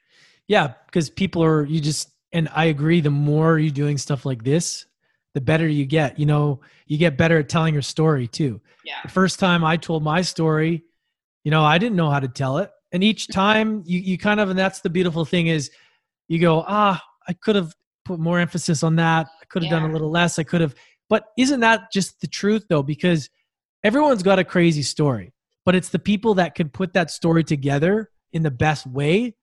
Yeah, 0.47 0.73
because 0.87 1.09
people 1.09 1.43
are 1.43 1.63
you 1.65 1.79
just 1.79 2.09
and 2.31 2.49
I 2.53 2.65
agree 2.65 3.01
the 3.01 3.09
more 3.09 3.57
you're 3.59 3.71
doing 3.71 3.97
stuff 3.97 4.25
like 4.25 4.43
this, 4.43 4.85
the 5.33 5.41
better 5.41 5.67
you 5.67 5.85
get. 5.85 6.19
You 6.19 6.25
know, 6.25 6.61
you 6.87 6.97
get 6.97 7.17
better 7.17 7.39
at 7.39 7.49
telling 7.49 7.73
your 7.73 7.83
story 7.83 8.27
too. 8.27 8.61
Yeah. 8.83 8.99
The 9.03 9.09
first 9.09 9.39
time 9.39 9.63
I 9.63 9.77
told 9.77 10.03
my 10.03 10.21
story, 10.21 10.83
you 11.43 11.51
know, 11.51 11.63
I 11.63 11.77
didn't 11.77 11.95
know 11.95 12.09
how 12.09 12.19
to 12.19 12.27
tell 12.27 12.57
it. 12.57 12.71
And 12.91 13.03
each 13.03 13.27
time 13.31 13.83
you, 13.85 13.99
you 13.99 14.17
kind 14.17 14.39
of, 14.39 14.49
and 14.49 14.59
that's 14.59 14.81
the 14.81 14.89
beautiful 14.89 15.25
thing 15.25 15.47
is 15.47 15.71
you 16.27 16.39
go, 16.39 16.63
ah, 16.67 17.01
I 17.27 17.33
could 17.33 17.55
have 17.55 17.73
put 18.05 18.19
more 18.19 18.39
emphasis 18.39 18.83
on 18.83 18.95
that. 18.97 19.27
I 19.41 19.45
could 19.45 19.63
have 19.63 19.71
yeah. 19.71 19.79
done 19.79 19.89
a 19.89 19.93
little 19.93 20.11
less. 20.11 20.39
I 20.39 20.43
could 20.43 20.61
have, 20.61 20.75
but 21.09 21.25
isn't 21.37 21.59
that 21.61 21.91
just 21.91 22.21
the 22.21 22.27
truth 22.27 22.65
though? 22.69 22.83
Because 22.83 23.29
everyone's 23.83 24.23
got 24.23 24.39
a 24.39 24.43
crazy 24.43 24.83
story, 24.83 25.33
but 25.65 25.75
it's 25.75 25.89
the 25.89 25.99
people 25.99 26.35
that 26.35 26.55
can 26.55 26.69
put 26.69 26.93
that 26.93 27.11
story 27.11 27.43
together 27.43 28.09
in 28.31 28.43
the 28.43 28.51
best 28.51 28.85
way 28.85 29.35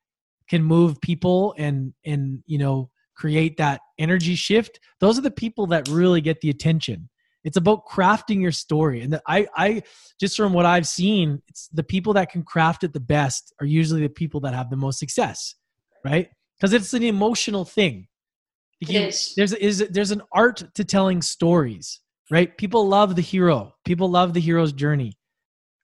can 0.49 0.63
move 0.63 1.01
people 1.01 1.55
and, 1.59 1.93
and, 2.05 2.43
you 2.47 2.59
know, 2.59 2.91
create 3.17 3.57
that 3.57 3.81
energy 3.99 4.35
shift. 4.35 4.79
Those 5.01 5.19
are 5.19 5.23
the 5.23 5.31
people 5.31 5.67
that 5.69 5.89
really 5.89 6.21
get 6.21 6.41
the 6.41 6.51
attention. 6.51 7.09
It's 7.45 7.57
about 7.57 7.87
crafting 7.87 8.41
your 8.41 8.53
story. 8.53 9.03
And 9.03 9.21
I, 9.27 9.47
I, 9.57 9.83
just 10.21 10.37
from 10.37 10.53
what 10.53 10.67
I've 10.67 10.87
seen, 10.87 11.43
it's 11.49 11.69
the 11.73 11.85
people 11.85 12.13
that 12.15 12.31
can 12.31 12.43
craft 12.43 12.85
it 12.85 12.93
the 12.93 13.01
best 13.01 13.55
are 13.61 13.67
usually 13.67 14.03
the 14.03 14.09
people 14.09 14.41
that 14.41 14.55
have 14.55 14.69
the 14.71 14.77
most 14.77 14.99
success, 14.99 15.55
right? 16.05 16.29
Because 16.57 16.73
it's 16.73 16.93
an 16.93 17.03
emotional 17.03 17.65
thing. 17.65 18.09
You, 18.81 19.01
is. 19.01 19.35
There's, 19.37 19.53
is, 19.55 19.87
there's 19.91 20.11
an 20.11 20.23
art 20.33 20.63
to 20.75 20.85
telling 20.85 21.23
stories, 21.23 22.01
right? 22.31 22.57
People 22.59 22.87
love 22.87 23.17
the 23.17 23.23
hero. 23.23 23.75
People 23.85 24.11
love 24.11 24.35
the 24.35 24.41
hero's 24.41 24.73
journey, 24.73 25.19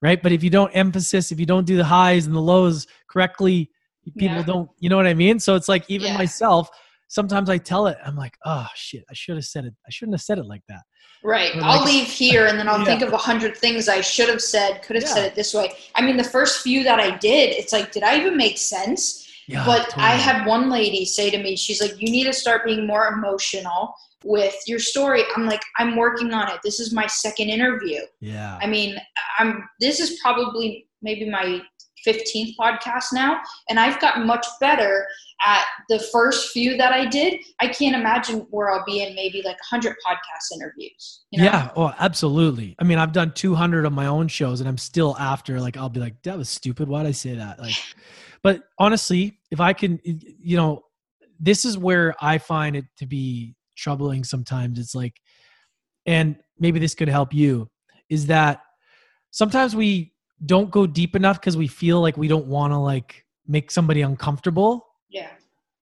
right? 0.02 0.22
But 0.22 0.32
if 0.32 0.44
you 0.44 0.50
don't 0.50 0.70
emphasis, 0.72 1.32
if 1.32 1.40
you 1.40 1.46
don't 1.46 1.66
do 1.66 1.76
the 1.76 1.84
highs 1.84 2.26
and 2.26 2.34
the 2.34 2.40
lows 2.40 2.86
correctly, 3.08 3.70
people 4.18 4.36
yeah. 4.36 4.42
don't, 4.42 4.68
you 4.78 4.90
know 4.90 4.96
what 4.96 5.06
I 5.06 5.14
mean? 5.14 5.38
So 5.38 5.54
it's 5.54 5.68
like 5.68 5.84
even 5.88 6.08
yeah. 6.08 6.18
myself, 6.18 6.68
sometimes 7.08 7.48
I 7.48 7.58
tell 7.58 7.86
it, 7.86 7.96
I'm 8.04 8.16
like, 8.16 8.36
oh 8.44 8.66
shit, 8.74 9.04
I 9.10 9.14
should 9.14 9.36
have 9.36 9.44
said 9.44 9.64
it. 9.64 9.74
I 9.86 9.90
shouldn't 9.90 10.14
have 10.14 10.22
said 10.22 10.38
it 10.38 10.46
like 10.46 10.62
that. 10.68 10.82
Right. 11.24 11.52
I'll 11.56 11.84
leave 11.84 12.08
here 12.08 12.46
and 12.46 12.58
then 12.58 12.68
I'll 12.68 12.80
yeah. 12.80 12.84
think 12.84 13.02
of 13.02 13.12
a 13.12 13.16
hundred 13.16 13.56
things 13.56 13.88
I 13.88 14.00
should 14.00 14.28
have 14.28 14.40
said, 14.40 14.82
could 14.82 14.96
have 14.96 15.06
said 15.06 15.24
it 15.24 15.34
this 15.34 15.54
way. 15.54 15.72
I 15.94 16.02
mean, 16.02 16.16
the 16.16 16.24
first 16.24 16.62
few 16.62 16.82
that 16.84 16.98
I 16.98 17.16
did, 17.18 17.50
it's 17.50 17.72
like, 17.72 17.92
did 17.92 18.02
I 18.02 18.18
even 18.18 18.36
make 18.36 18.58
sense? 18.58 19.21
Yeah, 19.48 19.64
but 19.66 19.80
I 19.98 20.16
totally. 20.16 20.22
had 20.22 20.46
one 20.46 20.70
lady 20.70 21.04
say 21.04 21.30
to 21.30 21.38
me, 21.38 21.56
she's 21.56 21.80
like, 21.80 22.00
you 22.00 22.10
need 22.10 22.24
to 22.24 22.32
start 22.32 22.64
being 22.64 22.86
more 22.86 23.08
emotional 23.08 23.94
with 24.24 24.54
your 24.66 24.78
story. 24.78 25.22
I'm 25.36 25.46
like, 25.46 25.62
I'm 25.78 25.96
working 25.96 26.32
on 26.32 26.48
it. 26.48 26.60
This 26.62 26.80
is 26.80 26.92
my 26.92 27.06
second 27.06 27.48
interview. 27.48 28.00
Yeah. 28.20 28.58
I 28.60 28.66
mean, 28.66 28.96
I'm 29.38 29.68
this 29.80 30.00
is 30.00 30.20
probably 30.22 30.86
maybe 31.02 31.28
my 31.28 31.62
15th 32.06 32.54
podcast 32.58 33.06
now, 33.12 33.40
and 33.68 33.78
I've 33.78 34.00
gotten 34.00 34.26
much 34.26 34.46
better 34.60 35.06
at 35.44 35.64
the 35.88 35.98
first 35.98 36.50
few 36.52 36.76
that 36.76 36.92
I 36.92 37.06
did. 37.06 37.40
I 37.60 37.68
can't 37.68 37.96
imagine 37.96 38.40
where 38.50 38.70
I'll 38.70 38.84
be 38.84 39.02
in 39.02 39.14
maybe 39.14 39.42
like 39.44 39.58
100 39.70 39.96
podcast 40.06 40.54
interviews. 40.54 41.22
You 41.30 41.40
know? 41.40 41.44
Yeah, 41.44 41.70
oh, 41.76 41.94
absolutely. 41.98 42.76
I 42.78 42.84
mean, 42.84 42.98
I've 42.98 43.12
done 43.12 43.32
200 43.32 43.84
of 43.84 43.92
my 43.92 44.06
own 44.06 44.28
shows 44.28 44.60
and 44.60 44.68
I'm 44.68 44.78
still 44.78 45.16
after 45.18 45.60
like 45.60 45.76
I'll 45.76 45.88
be 45.88 46.00
like 46.00 46.22
that 46.22 46.38
was 46.38 46.48
stupid. 46.48 46.88
Why 46.88 47.02
did 47.02 47.08
I 47.08 47.12
say 47.12 47.34
that? 47.34 47.58
Like 47.58 47.74
but 48.42 48.62
honestly, 48.78 49.38
if 49.50 49.60
I 49.60 49.72
can 49.72 50.00
you 50.04 50.56
know, 50.56 50.82
this 51.40 51.64
is 51.64 51.76
where 51.78 52.14
I 52.20 52.38
find 52.38 52.76
it 52.76 52.84
to 52.98 53.06
be 53.06 53.54
troubling 53.76 54.24
sometimes. 54.24 54.78
It's 54.78 54.94
like 54.94 55.20
and 56.06 56.36
maybe 56.58 56.78
this 56.78 56.94
could 56.94 57.08
help 57.08 57.32
you 57.32 57.68
is 58.08 58.26
that 58.26 58.60
sometimes 59.30 59.74
we 59.76 60.12
don't 60.44 60.70
go 60.70 60.86
deep 60.86 61.14
enough 61.14 61.40
cuz 61.40 61.56
we 61.56 61.68
feel 61.68 62.00
like 62.00 62.16
we 62.16 62.28
don't 62.28 62.46
want 62.46 62.72
to 62.72 62.78
like 62.78 63.24
make 63.46 63.70
somebody 63.70 64.02
uncomfortable 64.02 64.86
Yeah. 65.08 65.30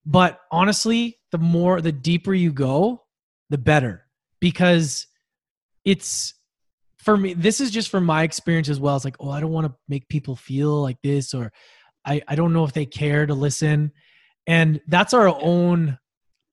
but 0.04 0.40
honestly 0.50 1.18
the 1.30 1.38
more 1.38 1.80
the 1.80 1.92
deeper 1.92 2.34
you 2.34 2.52
go 2.52 3.04
the 3.48 3.58
better 3.58 4.06
because 4.40 5.06
it's 5.84 6.34
for 6.98 7.16
me 7.16 7.32
this 7.34 7.60
is 7.60 7.70
just 7.70 7.88
from 7.88 8.04
my 8.04 8.22
experience 8.22 8.68
as 8.68 8.78
well 8.78 8.96
it's 8.96 9.04
like 9.04 9.16
oh 9.20 9.30
i 9.30 9.40
don't 9.40 9.52
want 9.52 9.66
to 9.66 9.74
make 9.88 10.08
people 10.08 10.36
feel 10.36 10.82
like 10.82 10.98
this 11.02 11.32
or 11.34 11.52
i 12.06 12.20
i 12.28 12.34
don't 12.34 12.52
know 12.52 12.64
if 12.64 12.72
they 12.72 12.86
care 12.86 13.26
to 13.26 13.34
listen. 13.34 13.92
And 14.46 14.80
that's 14.88 15.14
our 15.14 15.28
own 15.28 15.98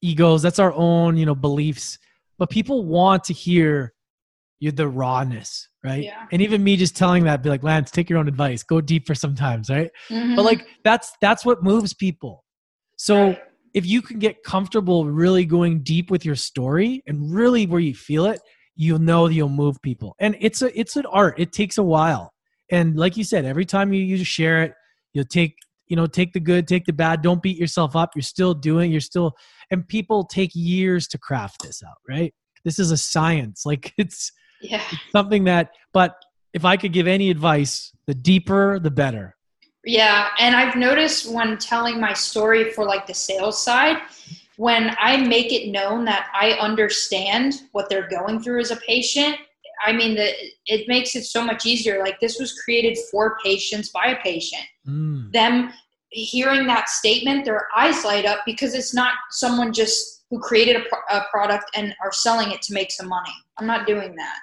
egos. 0.02 0.42
That's 0.42 0.60
our 0.60 0.74
own 0.74 1.18
you 1.18 1.26
know 1.26 1.36
beliefs. 1.36 1.98
But 2.38 2.50
people 2.50 2.86
want 2.86 3.24
to 3.26 3.34
hear 3.34 3.94
you 4.60 4.72
the 4.72 4.88
rawness 4.88 5.70
right? 5.84 6.04
Yeah. 6.04 6.26
and 6.32 6.42
even 6.42 6.64
me 6.64 6.76
just 6.76 6.98
telling 6.98 7.24
that 7.26 7.42
be 7.44 7.50
like 7.50 7.64
lance 7.64 7.92
take 7.92 8.10
your 8.10 8.20
own 8.20 8.28
advice. 8.28 8.62
Go 8.64 8.82
deeper 8.82 9.16
sometimes 9.16 9.70
right? 9.70 9.90
Mhm. 10.10 10.36
but 10.36 10.44
like 10.46 10.66
that's 10.84 11.14
that's 11.22 11.46
what 11.46 11.64
moves 11.64 11.94
people. 11.94 12.44
So 12.98 13.28
Right. 13.28 13.40
if 13.74 13.86
you 13.86 14.02
can 14.02 14.20
get 14.20 14.44
comfortable 14.44 15.06
really 15.06 15.46
going 15.46 15.82
deep 15.84 16.12
with 16.12 16.26
your 16.26 16.36
story 16.36 17.04
and 17.08 17.34
really 17.34 17.66
where 17.68 17.80
you 17.80 17.94
feel 17.96 18.26
it 18.26 18.40
you'll 18.80 19.00
know 19.00 19.28
that 19.28 19.34
you'll 19.34 19.50
move 19.50 19.82
people. 19.82 20.16
And 20.20 20.36
it's 20.40 20.62
a 20.62 20.78
it's 20.80 20.96
an 20.98 21.06
art. 21.08 21.36
It 21.40 21.52
takes 21.52 21.78
a 21.80 21.84
while. 21.84 22.34
And 22.70 22.96
like 22.98 23.18
you 23.18 23.24
said 23.24 23.46
every 23.46 23.66
time 23.66 23.92
you, 23.94 24.04
you 24.04 24.24
share 24.24 24.62
it 24.64 24.74
you'll 25.14 25.26
take 25.26 25.56
you 25.88 25.96
know 25.96 26.06
take 26.06 26.34
the 26.34 26.40
good 26.40 26.68
take 26.68 26.86
the 26.86 26.94
bad 26.94 27.22
don't 27.22 27.42
beat 27.42 27.58
yourself 27.58 27.96
up. 27.96 28.12
You're 28.16 28.24
still 28.24 28.54
doing 28.54 28.92
you're 28.92 29.02
still 29.02 29.36
and 29.72 29.88
people 29.88 30.26
take 30.26 30.52
years 30.54 31.08
to 31.10 31.18
craft 31.18 31.64
this 31.64 31.82
out 31.84 31.98
right? 32.08 32.34
This 32.64 32.80
is 32.80 32.92
a 32.92 32.98
science. 32.98 33.64
Like 33.66 33.94
it's 33.98 34.32
yeah. 34.62 34.82
something 35.12 35.44
that 35.44 35.70
but 35.94 36.16
if 36.54 36.66
i 36.66 36.76
could 36.76 36.92
give 36.92 37.06
any 37.06 37.30
advice 37.30 37.92
the 38.08 38.16
deeper 38.16 38.80
the 38.80 38.92
better. 38.92 39.36
Yeah, 39.88 40.30
and 40.38 40.54
I've 40.54 40.76
noticed 40.76 41.32
when 41.32 41.58
telling 41.58 42.00
my 42.00 42.12
story 42.12 42.72
for 42.72 42.84
like 42.84 43.08
the 43.08 43.14
sales 43.14 43.64
side, 43.64 43.98
when 44.58 44.94
I 45.00 45.16
make 45.16 45.54
it 45.54 45.72
known 45.72 46.04
that 46.06 46.30
I 46.34 46.54
understand 46.54 47.62
what 47.72 47.90
they're 47.90 48.10
going 48.10 48.42
through 48.42 48.60
as 48.60 48.72
a 48.72 48.76
patient, 48.78 49.38
I 49.86 49.94
mean 49.94 50.16
that 50.16 50.34
it 50.66 50.88
makes 50.88 51.16
it 51.16 51.24
so 51.26 51.44
much 51.44 51.66
easier. 51.66 52.02
Like 52.02 52.20
this 52.20 52.40
was 52.40 52.54
created 52.64 52.98
for 53.12 53.38
patients 53.44 53.90
by 53.90 54.08
a 54.08 54.22
patient. 54.22 54.64
Mm. 54.88 55.32
Them 55.32 55.72
hearing 56.10 56.66
that 56.68 56.90
statement, 56.90 57.46
their 57.46 57.68
eyes 57.76 58.04
light 58.06 58.26
up 58.26 58.40
because 58.46 58.74
it's 58.74 58.94
not 58.94 59.14
someone 59.32 59.74
just 59.74 60.24
who 60.30 60.40
created 60.40 60.78
a, 60.78 61.16
a 61.16 61.26
product 61.32 61.66
and 61.76 61.94
are 62.04 62.12
selling 62.12 62.52
it 62.52 62.62
to 62.64 62.74
make 62.74 62.92
some 62.92 63.08
money. 63.08 63.34
I'm 63.58 63.68
not 63.68 63.86
doing 63.88 64.16
that. 64.16 64.40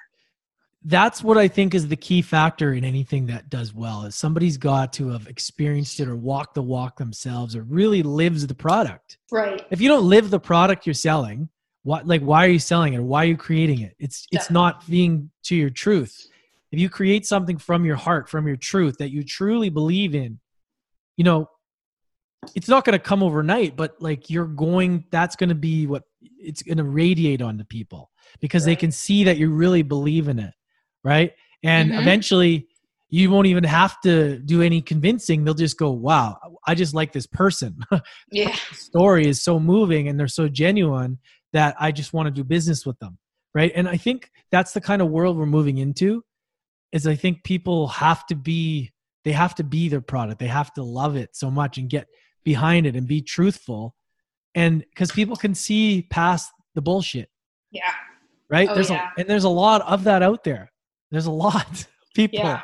that's 0.87 1.23
what 1.23 1.37
I 1.37 1.47
think 1.47 1.73
is 1.73 1.87
the 1.87 1.95
key 1.95 2.21
factor 2.21 2.73
in 2.73 2.83
anything 2.83 3.25
that 3.25 3.49
does 3.49 3.73
well 3.73 4.03
is 4.05 4.15
somebody's 4.15 4.57
got 4.57 4.93
to 4.93 5.09
have 5.09 5.27
experienced 5.27 5.99
it 5.99 6.07
or 6.07 6.15
walked 6.15 6.53
the 6.53 6.61
walk 6.61 6.97
themselves 6.97 7.55
or 7.55 7.63
really 7.63 8.03
lives 8.03 8.45
the 8.45 8.53
product. 8.53 9.17
Right. 9.31 9.65
If 9.71 9.81
you 9.81 9.89
don't 9.89 10.07
live 10.07 10.29
the 10.29 10.39
product 10.39 10.85
you're 10.85 10.93
selling, 10.93 11.49
what 11.85 12.07
like 12.07 12.21
why 12.21 12.43
are 12.43 12.49
you 12.49 12.57
selling 12.57 12.95
it? 12.95 12.99
Why 13.03 13.23
are 13.23 13.27
you 13.27 13.37
creating 13.37 13.81
it? 13.81 13.95
It's 13.99 14.27
it's 14.31 14.49
not 14.49 14.89
being 14.89 15.29
to 15.43 15.55
your 15.55 15.69
truth. 15.69 16.25
If 16.71 16.79
you 16.79 16.89
create 16.89 17.27
something 17.27 17.59
from 17.59 17.85
your 17.85 17.95
heart, 17.95 18.27
from 18.27 18.47
your 18.47 18.55
truth 18.55 18.97
that 18.97 19.11
you 19.11 19.23
truly 19.23 19.69
believe 19.69 20.15
in, 20.15 20.39
you 21.15 21.23
know, 21.23 21.47
it's 22.55 22.67
not 22.67 22.85
going 22.85 22.97
to 22.97 23.03
come 23.03 23.21
overnight, 23.21 23.75
but 23.75 24.01
like 24.01 24.31
you're 24.31 24.47
going 24.47 25.05
that's 25.11 25.35
going 25.35 25.49
to 25.49 25.55
be 25.55 25.85
what 25.85 26.01
it's 26.39 26.63
going 26.63 26.79
to 26.79 26.83
radiate 26.83 27.43
onto 27.43 27.63
people 27.65 28.09
because 28.41 28.65
they 28.65 28.75
can 28.75 28.91
see 28.91 29.23
that 29.25 29.37
you 29.37 29.51
really 29.51 29.83
believe 29.83 30.27
in 30.27 30.39
it, 30.39 30.53
right? 31.03 31.33
And 31.63 31.91
Mhm. 31.91 31.99
eventually 31.99 32.67
you 33.09 33.29
won't 33.29 33.45
even 33.45 33.63
have 33.63 34.01
to 34.01 34.39
do 34.39 34.63
any 34.63 34.81
convincing. 34.81 35.43
They'll 35.43 35.53
just 35.53 35.77
go, 35.77 35.91
"Wow, 35.91 36.39
I 36.65 36.73
just 36.73 36.95
like 36.95 37.13
this 37.13 37.27
person." 37.27 37.77
Yeah. 38.31 38.55
story 38.73 39.27
is 39.27 39.43
so 39.43 39.59
moving 39.59 40.07
and 40.07 40.19
they're 40.19 40.27
so 40.27 40.47
genuine 40.49 41.19
that 41.55 41.73
I 41.79 41.93
just 41.93 42.11
want 42.11 42.27
to 42.27 42.31
do 42.31 42.43
business 42.43 42.85
with 42.85 42.99
them. 42.99 43.17
Right. 43.53 43.71
And 43.73 43.87
I 43.87 43.95
think 43.95 44.29
that's 44.51 44.73
the 44.73 44.81
kind 44.81 45.01
of 45.01 45.09
world 45.09 45.37
we're 45.37 45.45
moving 45.45 45.77
into 45.77 46.21
is 46.91 47.07
I 47.07 47.15
think 47.15 47.45
people 47.45 47.87
have 47.87 48.25
to 48.27 48.35
be 48.35 48.91
they 49.23 49.31
have 49.31 49.55
to 49.55 49.63
be 49.63 49.87
their 49.87 50.01
product. 50.01 50.39
They 50.39 50.47
have 50.47 50.73
to 50.73 50.83
love 50.83 51.15
it 51.15 51.29
so 51.33 51.49
much 51.49 51.77
and 51.77 51.89
get 51.89 52.07
behind 52.43 52.85
it 52.85 52.95
and 52.97 53.07
be 53.07 53.21
truthful. 53.21 53.95
And 54.53 54.81
because 54.81 55.11
people 55.11 55.37
can 55.37 55.55
see 55.55 56.05
past 56.11 56.51
the 56.75 56.81
bullshit, 56.81 57.29
Yeah. 57.71 57.81
right? 58.49 58.67
Oh, 58.69 58.75
there's 58.75 58.89
yeah. 58.89 59.09
a, 59.17 59.21
and 59.21 59.29
there's 59.29 59.45
a 59.45 59.49
lot 59.49 59.81
of 59.81 60.03
that 60.03 60.21
out 60.21 60.43
there. 60.43 60.71
There's 61.09 61.25
a 61.25 61.31
lot 61.31 61.71
of 61.71 61.87
people, 62.15 62.39
Yeah. 62.39 62.61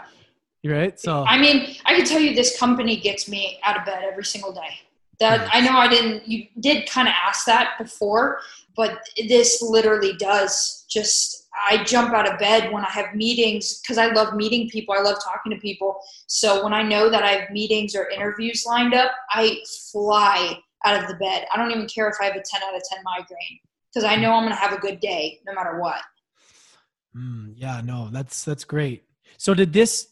right? 0.65 0.99
So 0.99 1.23
I 1.25 1.37
mean, 1.37 1.77
I 1.85 1.95
can 1.95 2.05
tell 2.05 2.19
you 2.19 2.35
this 2.35 2.59
company 2.59 2.97
gets 2.97 3.29
me 3.29 3.59
out 3.63 3.79
of 3.79 3.85
bed 3.85 4.03
every 4.03 4.25
single 4.25 4.51
day. 4.51 4.73
That 5.21 5.49
I 5.53 5.61
know 5.61 5.77
I 5.77 5.87
didn't 5.87 6.27
you 6.27 6.47
did 6.59 6.89
kind 6.89 7.07
of 7.07 7.13
ask 7.25 7.45
that 7.45 7.77
before, 7.79 8.39
but 8.75 8.99
this 9.29 9.61
literally 9.61 10.13
does 10.13 10.85
just 10.89 11.47
I 11.69 11.83
jump 11.83 12.13
out 12.13 12.27
of 12.27 12.39
bed 12.39 12.71
when 12.73 12.83
I 12.83 12.89
have 12.89 13.13
meetings 13.13 13.81
cuz 13.87 13.97
I 13.97 14.07
love 14.07 14.33
meeting 14.35 14.69
people. 14.69 14.95
I 14.95 15.01
love 15.01 15.17
talking 15.23 15.51
to 15.51 15.59
people. 15.59 15.99
So 16.27 16.63
when 16.63 16.73
I 16.73 16.81
know 16.81 17.09
that 17.09 17.23
I 17.23 17.31
have 17.33 17.51
meetings 17.51 17.95
or 17.95 18.09
interviews 18.09 18.65
lined 18.65 18.93
up, 18.93 19.11
I 19.29 19.61
fly 19.91 20.57
out 20.85 21.01
of 21.01 21.07
the 21.07 21.15
bed. 21.15 21.45
I 21.53 21.57
don't 21.57 21.71
even 21.71 21.87
care 21.87 22.09
if 22.09 22.15
I 22.19 22.25
have 22.25 22.35
a 22.35 22.41
10 22.43 22.63
out 22.63 22.75
of 22.75 22.81
10 22.89 23.03
migraine 23.03 23.59
because 23.93 24.03
I 24.03 24.15
know 24.15 24.33
I'm 24.33 24.43
going 24.43 24.55
to 24.55 24.59
have 24.59 24.73
a 24.73 24.81
good 24.81 24.99
day 24.99 25.39
no 25.45 25.53
matter 25.53 25.79
what. 25.79 26.01
Mm, 27.15 27.53
yeah, 27.55 27.81
no, 27.83 28.09
that's 28.11 28.43
that's 28.43 28.63
great. 28.63 29.03
So 29.37 29.53
did 29.53 29.73
this? 29.73 30.07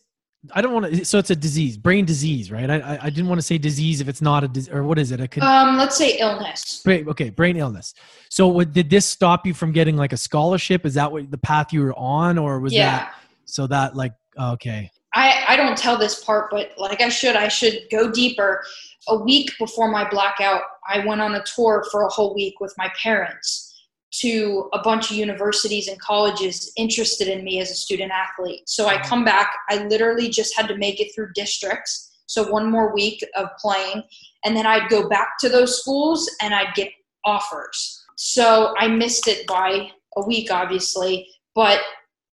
I 0.54 0.62
don't 0.62 0.74
want 0.74 0.94
to. 0.94 1.06
So 1.06 1.20
it's 1.20 1.32
a 1.32 1.36
disease, 1.36 1.78
brain 1.78 2.06
disease, 2.06 2.50
right? 2.52 2.70
I 2.70 2.80
I, 2.80 3.00
I 3.04 3.10
didn't 3.10 3.28
want 3.28 3.40
to 3.40 3.46
say 3.46 3.58
disease 3.58 4.00
if 4.00 4.08
it's 4.08 4.22
not 4.22 4.44
a 4.44 4.48
disease, 4.48 4.74
or 4.74 4.84
what 4.84 4.98
is 4.98 5.12
it? 5.12 5.20
I 5.20 5.28
could. 5.28 5.44
Um, 5.44 5.78
let's 5.78 5.98
say 5.98 6.18
illness. 6.18 6.82
Brain, 6.84 7.10
okay, 7.10 7.30
brain 7.30 7.58
illness. 7.58 7.94
So 8.30 8.48
what, 8.48 8.72
did 8.72 8.90
this 8.90 9.06
stop 9.06 9.46
you 9.46 9.54
from 9.54 9.74
getting 9.74 9.98
like 9.98 10.14
a 10.14 10.18
scholarship? 10.18 10.86
Is 10.86 10.94
that 10.94 11.12
what 11.12 11.30
the 11.30 11.38
path 11.38 11.74
you 11.74 11.82
were 11.82 11.94
on, 11.96 12.38
or 12.38 12.60
was 12.60 12.74
yeah. 12.74 13.00
that 13.00 13.16
so 13.46 13.68
that 13.68 13.96
like 13.96 14.14
okay? 14.40 14.90
I, 15.14 15.44
I 15.48 15.56
don't 15.56 15.78
tell 15.78 15.98
this 15.98 16.24
part, 16.24 16.52
but 16.52 16.72
like 16.78 17.02
I 17.02 17.10
should, 17.10 17.36
I 17.36 17.48
should 17.48 17.80
go 17.92 18.12
deeper. 18.12 18.64
A 19.08 19.18
week 19.18 19.52
before 19.58 19.90
my 19.92 20.08
blackout, 20.08 20.62
I 20.88 21.04
went 21.04 21.20
on 21.20 21.34
a 21.34 21.44
tour 21.44 21.84
for 21.92 22.04
a 22.04 22.10
whole 22.10 22.36
week 22.36 22.60
with 22.60 22.74
my 22.78 22.92
parents 23.02 23.69
to 24.12 24.70
a 24.74 24.82
bunch 24.82 25.12
of 25.12 25.18
universities 25.18 25.88
and 25.88 26.00
colleges 26.00 26.72
interested 26.78 27.28
in 27.28 27.44
me 27.44 27.60
as 27.60 27.70
a 27.70 27.76
student 27.76 28.12
athlete. 28.12 28.68
So 28.68 28.88
I 28.88 28.98
come 29.02 29.24
back, 29.24 29.56
I 29.70 29.86
literally 29.86 30.30
just 30.30 30.56
had 30.58 30.68
to 30.68 30.78
make 30.78 31.00
it 31.00 31.14
through 31.14 31.34
districts. 31.34 32.18
So 32.26 32.52
one 32.52 32.70
more 32.70 32.94
week 32.94 33.24
of 33.36 33.50
playing, 33.60 34.04
and 34.46 34.56
then 34.56 34.66
I'd 34.66 34.90
go 34.90 35.10
back 35.10 35.38
to 35.40 35.50
those 35.50 35.80
schools 35.82 36.30
and 36.42 36.54
I'd 36.54 36.74
get 36.76 36.90
offers. 37.26 38.04
So 38.18 38.74
I 38.78 38.88
missed 38.88 39.28
it 39.28 39.48
by 39.48 39.92
a 40.16 40.26
week, 40.26 40.52
obviously, 40.52 41.28
but 41.56 41.82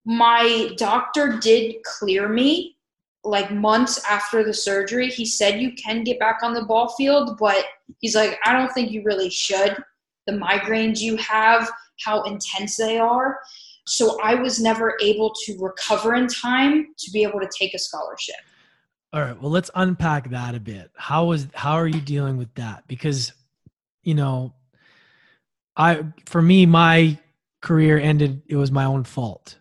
my 0.06 0.72
doctor 0.78 1.40
did 1.40 1.76
clear 1.84 2.28
me 2.28 2.78
like 3.24 3.52
months 3.52 4.04
after 4.10 4.44
the 4.44 4.54
surgery. 4.54 5.10
He 5.10 5.26
said 5.26 5.62
you 5.62 5.74
can 5.74 6.04
get 6.04 6.20
back 6.20 6.40
on 6.42 6.54
the 6.54 6.66
ball 6.66 6.90
field, 6.90 7.38
but 7.38 7.66
he's 8.00 8.16
like, 8.16 8.40
I 8.46 8.54
don't 8.54 8.72
think 8.74 8.92
you 8.92 9.04
really 9.04 9.30
should. 9.30 9.78
The 10.28 10.34
migraines 10.34 11.00
you 11.00 11.18
have, 11.18 11.70
how 12.04 12.24
intense 12.24 12.78
they 12.78 12.98
are. 12.98 13.40
So 13.88 14.22
I 14.22 14.36
was 14.36 14.60
never 14.60 14.96
able 15.02 15.34
to 15.46 15.58
recover 15.60 16.16
in 16.16 16.28
time 16.28 16.88
to 16.98 17.12
be 17.12 17.24
able 17.24 17.40
to 17.40 17.50
take 17.58 17.74
a 17.74 17.80
scholarship. 17.80 18.36
All 19.14 19.22
right. 19.22 19.40
Well, 19.42 19.52
let's 19.52 19.72
unpack 19.76 20.30
that 20.30 20.56
a 20.56 20.60
bit. 20.60 20.92
How 20.96 21.32
is 21.32 21.48
how 21.54 21.74
are 21.74 21.88
you 21.88 22.00
dealing 22.00 22.38
with 22.38 22.54
that? 22.56 22.88
Because, 22.88 23.34
you 24.04 24.14
know, 24.14 24.54
I 25.76 26.06
for 26.26 26.42
me, 26.42 26.66
my 26.66 27.18
career 27.62 28.00
ended. 28.00 28.42
It 28.48 28.56
was 28.56 28.72
my 28.72 28.86
own 28.86 29.04
fault, 29.04 29.58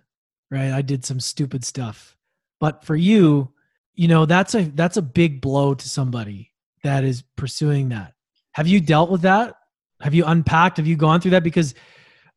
right? 0.50 0.70
I 0.70 0.82
did 0.82 1.04
some 1.04 1.18
stupid 1.18 1.64
stuff. 1.64 2.16
But 2.60 2.84
for 2.84 2.94
you, 2.94 3.50
you 3.94 4.06
know, 4.06 4.24
that's 4.26 4.54
a 4.54 4.62
that's 4.62 4.96
a 4.96 5.02
big 5.02 5.40
blow 5.40 5.74
to 5.74 5.88
somebody 5.88 6.52
that 6.84 7.02
is 7.04 7.22
pursuing 7.36 7.88
that. 7.88 8.14
Have 8.52 8.68
you 8.68 8.80
dealt 8.80 9.10
with 9.10 9.22
that? 9.22 9.56
Have 10.00 10.14
you 10.14 10.24
unpacked? 10.24 10.76
Have 10.78 10.86
you 10.86 10.96
gone 10.96 11.20
through 11.20 11.32
that? 11.32 11.44
Because 11.44 11.74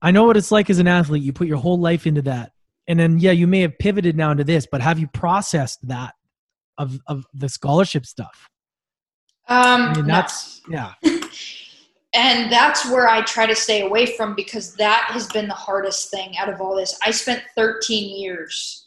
I 0.01 0.11
know 0.11 0.25
what 0.25 0.37
it's 0.37 0.51
like 0.51 0.69
as 0.69 0.79
an 0.79 0.87
athlete. 0.87 1.23
You 1.23 1.33
put 1.33 1.47
your 1.47 1.57
whole 1.57 1.79
life 1.79 2.05
into 2.05 2.21
that. 2.23 2.51
And 2.87 2.99
then, 2.99 3.19
yeah, 3.19 3.31
you 3.31 3.47
may 3.47 3.61
have 3.61 3.77
pivoted 3.79 4.17
now 4.17 4.31
into 4.31 4.43
this, 4.43 4.67
but 4.69 4.81
have 4.81 4.99
you 4.99 5.07
processed 5.07 5.87
that 5.87 6.13
of, 6.77 6.99
of 7.07 7.25
the 7.33 7.47
scholarship 7.47 8.05
stuff? 8.05 8.49
Um, 9.47 9.81
I 9.81 9.93
mean, 9.95 10.07
no. 10.07 10.13
that's, 10.13 10.61
yeah. 10.69 10.93
and 12.13 12.51
that's 12.51 12.85
where 12.89 13.07
I 13.07 13.21
try 13.21 13.45
to 13.45 13.55
stay 13.55 13.81
away 13.81 14.05
from 14.05 14.35
because 14.35 14.75
that 14.75 15.07
has 15.09 15.27
been 15.27 15.47
the 15.47 15.53
hardest 15.53 16.11
thing 16.11 16.37
out 16.37 16.49
of 16.49 16.59
all 16.59 16.75
this. 16.75 16.97
I 17.05 17.11
spent 17.11 17.43
13 17.55 18.19
years 18.19 18.85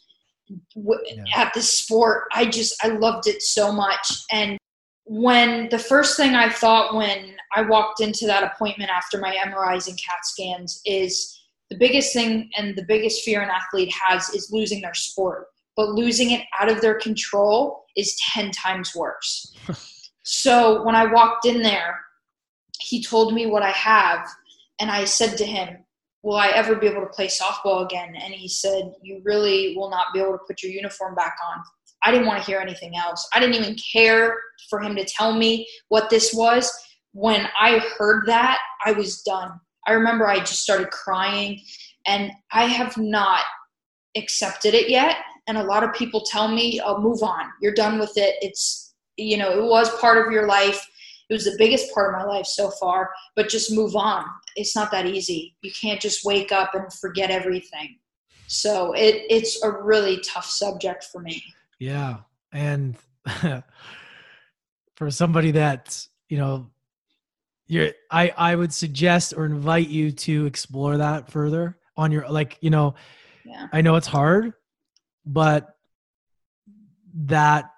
w- 0.75 1.01
Yeah. 1.07 1.25
at 1.35 1.55
this 1.55 1.79
sport. 1.79 2.25
I 2.33 2.47
just 2.47 2.75
I 2.85 2.89
loved 2.89 3.27
it 3.27 3.43
so 3.43 3.73
much. 3.73 4.25
And 4.31 4.59
when 5.05 5.69
the 5.71 5.79
first 5.79 6.17
thing 6.17 6.35
I 6.35 6.51
thought 6.51 6.95
when 6.95 7.36
I 7.55 7.63
walked 7.63 8.01
into 8.01 8.27
that 8.27 8.43
appointment 8.43 8.91
after 8.91 9.19
my 9.19 9.37
MRIs 9.45 9.89
and 9.89 9.99
CAT 9.99 10.25
scans 10.25 10.81
is 10.85 11.41
the 11.71 11.77
biggest 11.77 12.13
thing 12.13 12.51
and 12.57 12.77
the 12.77 12.85
biggest 12.85 13.23
fear 13.23 13.43
an 13.43 13.51
athlete 13.51 13.93
has 14.07 14.29
is 14.31 14.51
losing 14.53 14.81
their 14.81 14.95
sport. 14.95 15.47
But 15.77 15.91
losing 15.91 16.31
it 16.31 16.43
out 16.59 16.71
of 16.71 16.81
their 16.81 16.99
control 16.99 17.85
is 17.97 18.19
10 18.33 18.51
times 18.53 18.95
worse. 18.95 19.55
so 20.23 20.83
when 20.85 20.95
I 20.95 21.13
walked 21.13 21.45
in 21.45 21.63
there, 21.63 22.01
he 22.81 23.03
told 23.03 23.35
me 23.35 23.47
what 23.47 23.63
I 23.63 23.71
have, 23.71 24.27
and 24.81 24.91
I 24.91 25.05
said 25.05 25.37
to 25.39 25.45
him, 25.45 25.79
Will 26.23 26.37
I 26.37 26.49
ever 26.49 26.75
be 26.75 26.89
able 26.89 27.03
to 27.03 27.07
play 27.09 27.29
softball 27.29 27.85
again? 27.85 28.15
And 28.17 28.35
he 28.35 28.49
said, 28.49 28.93
You 29.01 29.21
really 29.25 29.75
will 29.77 29.91
not 29.91 30.07
be 30.13 30.21
able 30.21 30.33
to 30.33 30.45
put 30.47 30.63
your 30.63 30.73
uniform 30.73 31.15
back 31.15 31.37
on. 31.53 31.63
I 32.03 32.11
didn't 32.11 32.27
want 32.27 32.41
to 32.41 32.47
hear 32.47 32.59
anything 32.59 32.97
else. 32.97 33.29
I 33.33 33.41
didn't 33.41 33.55
even 33.55 33.77
care 33.93 34.37
for 34.69 34.81
him 34.81 34.97
to 34.97 35.05
tell 35.05 35.35
me 35.35 35.67
what 35.89 36.11
this 36.11 36.35
was. 36.35 36.73
When 37.17 37.49
I 37.59 37.79
heard 37.99 38.27
that, 38.27 38.59
I 38.85 38.93
was 38.93 39.23
done. 39.23 39.59
I 39.87 39.93
remember 39.93 40.27
I 40.27 40.41
just 40.41 40.63
started 40.63 40.91
crying, 40.91 41.61
and 42.07 42.31
I 42.53 42.67
have 42.67 42.97
not 42.97 43.45
accepted 44.17 44.75
it 44.75 44.91
yet. 44.91 45.17
And 45.49 45.57
a 45.57 45.63
lot 45.63 45.85
of 45.85 45.95
people 45.95 46.23
tell 46.23 46.49
me, 46.49 46.81
Oh, 46.85 47.01
move 47.01 47.23
on. 47.23 47.51
You're 47.63 47.75
done 47.75 47.99
with 47.99 48.17
it. 48.17 48.35
It's, 48.41 48.95
you 49.17 49.37
know, 49.37 49.65
it 49.65 49.69
was 49.69 49.89
part 50.01 50.25
of 50.25 50.33
your 50.33 50.47
life 50.47 50.87
it 51.29 51.33
was 51.35 51.45
the 51.45 51.57
biggest 51.59 51.93
part 51.93 52.15
of 52.15 52.21
my 52.21 52.25
life 52.25 52.47
so 52.47 52.71
far 52.71 53.11
but 53.35 53.49
just 53.49 53.73
move 53.73 53.97
on 53.97 54.25
it's 54.55 54.77
not 54.77 54.93
that 54.93 55.07
easy 55.07 55.57
you 55.61 55.73
can't 55.73 56.01
just 56.01 56.25
wake 56.25 56.53
up 56.53 56.73
and 56.77 56.93
forget 56.93 57.33
everything 57.33 57.99
so 58.47 58.93
it 58.93 59.25
it's 59.29 59.61
a 59.65 59.69
really 59.69 60.21
tough 60.21 60.47
subject 60.47 61.03
for 61.03 61.21
me 61.21 61.43
Yeah. 61.79 62.19
And 62.53 62.97
for 64.97 65.11
somebody 65.11 65.53
that, 65.53 66.07
you 66.29 66.39
know, 66.39 66.71
you're 67.67 67.91
I 68.11 68.33
I 68.37 68.55
would 68.55 68.73
suggest 68.73 69.35
or 69.37 69.45
invite 69.47 69.89
you 69.89 70.13
to 70.13 70.47
explore 70.47 70.99
that 70.99 71.31
further 71.31 71.79
on 71.97 72.13
your 72.13 72.29
like, 72.29 72.59
you 72.61 72.71
know, 72.71 72.95
yeah 73.45 73.67
I 73.73 73.81
know 73.81 73.97
it's 73.97 74.07
hard, 74.07 74.53
but 75.25 75.69
that 77.15 77.71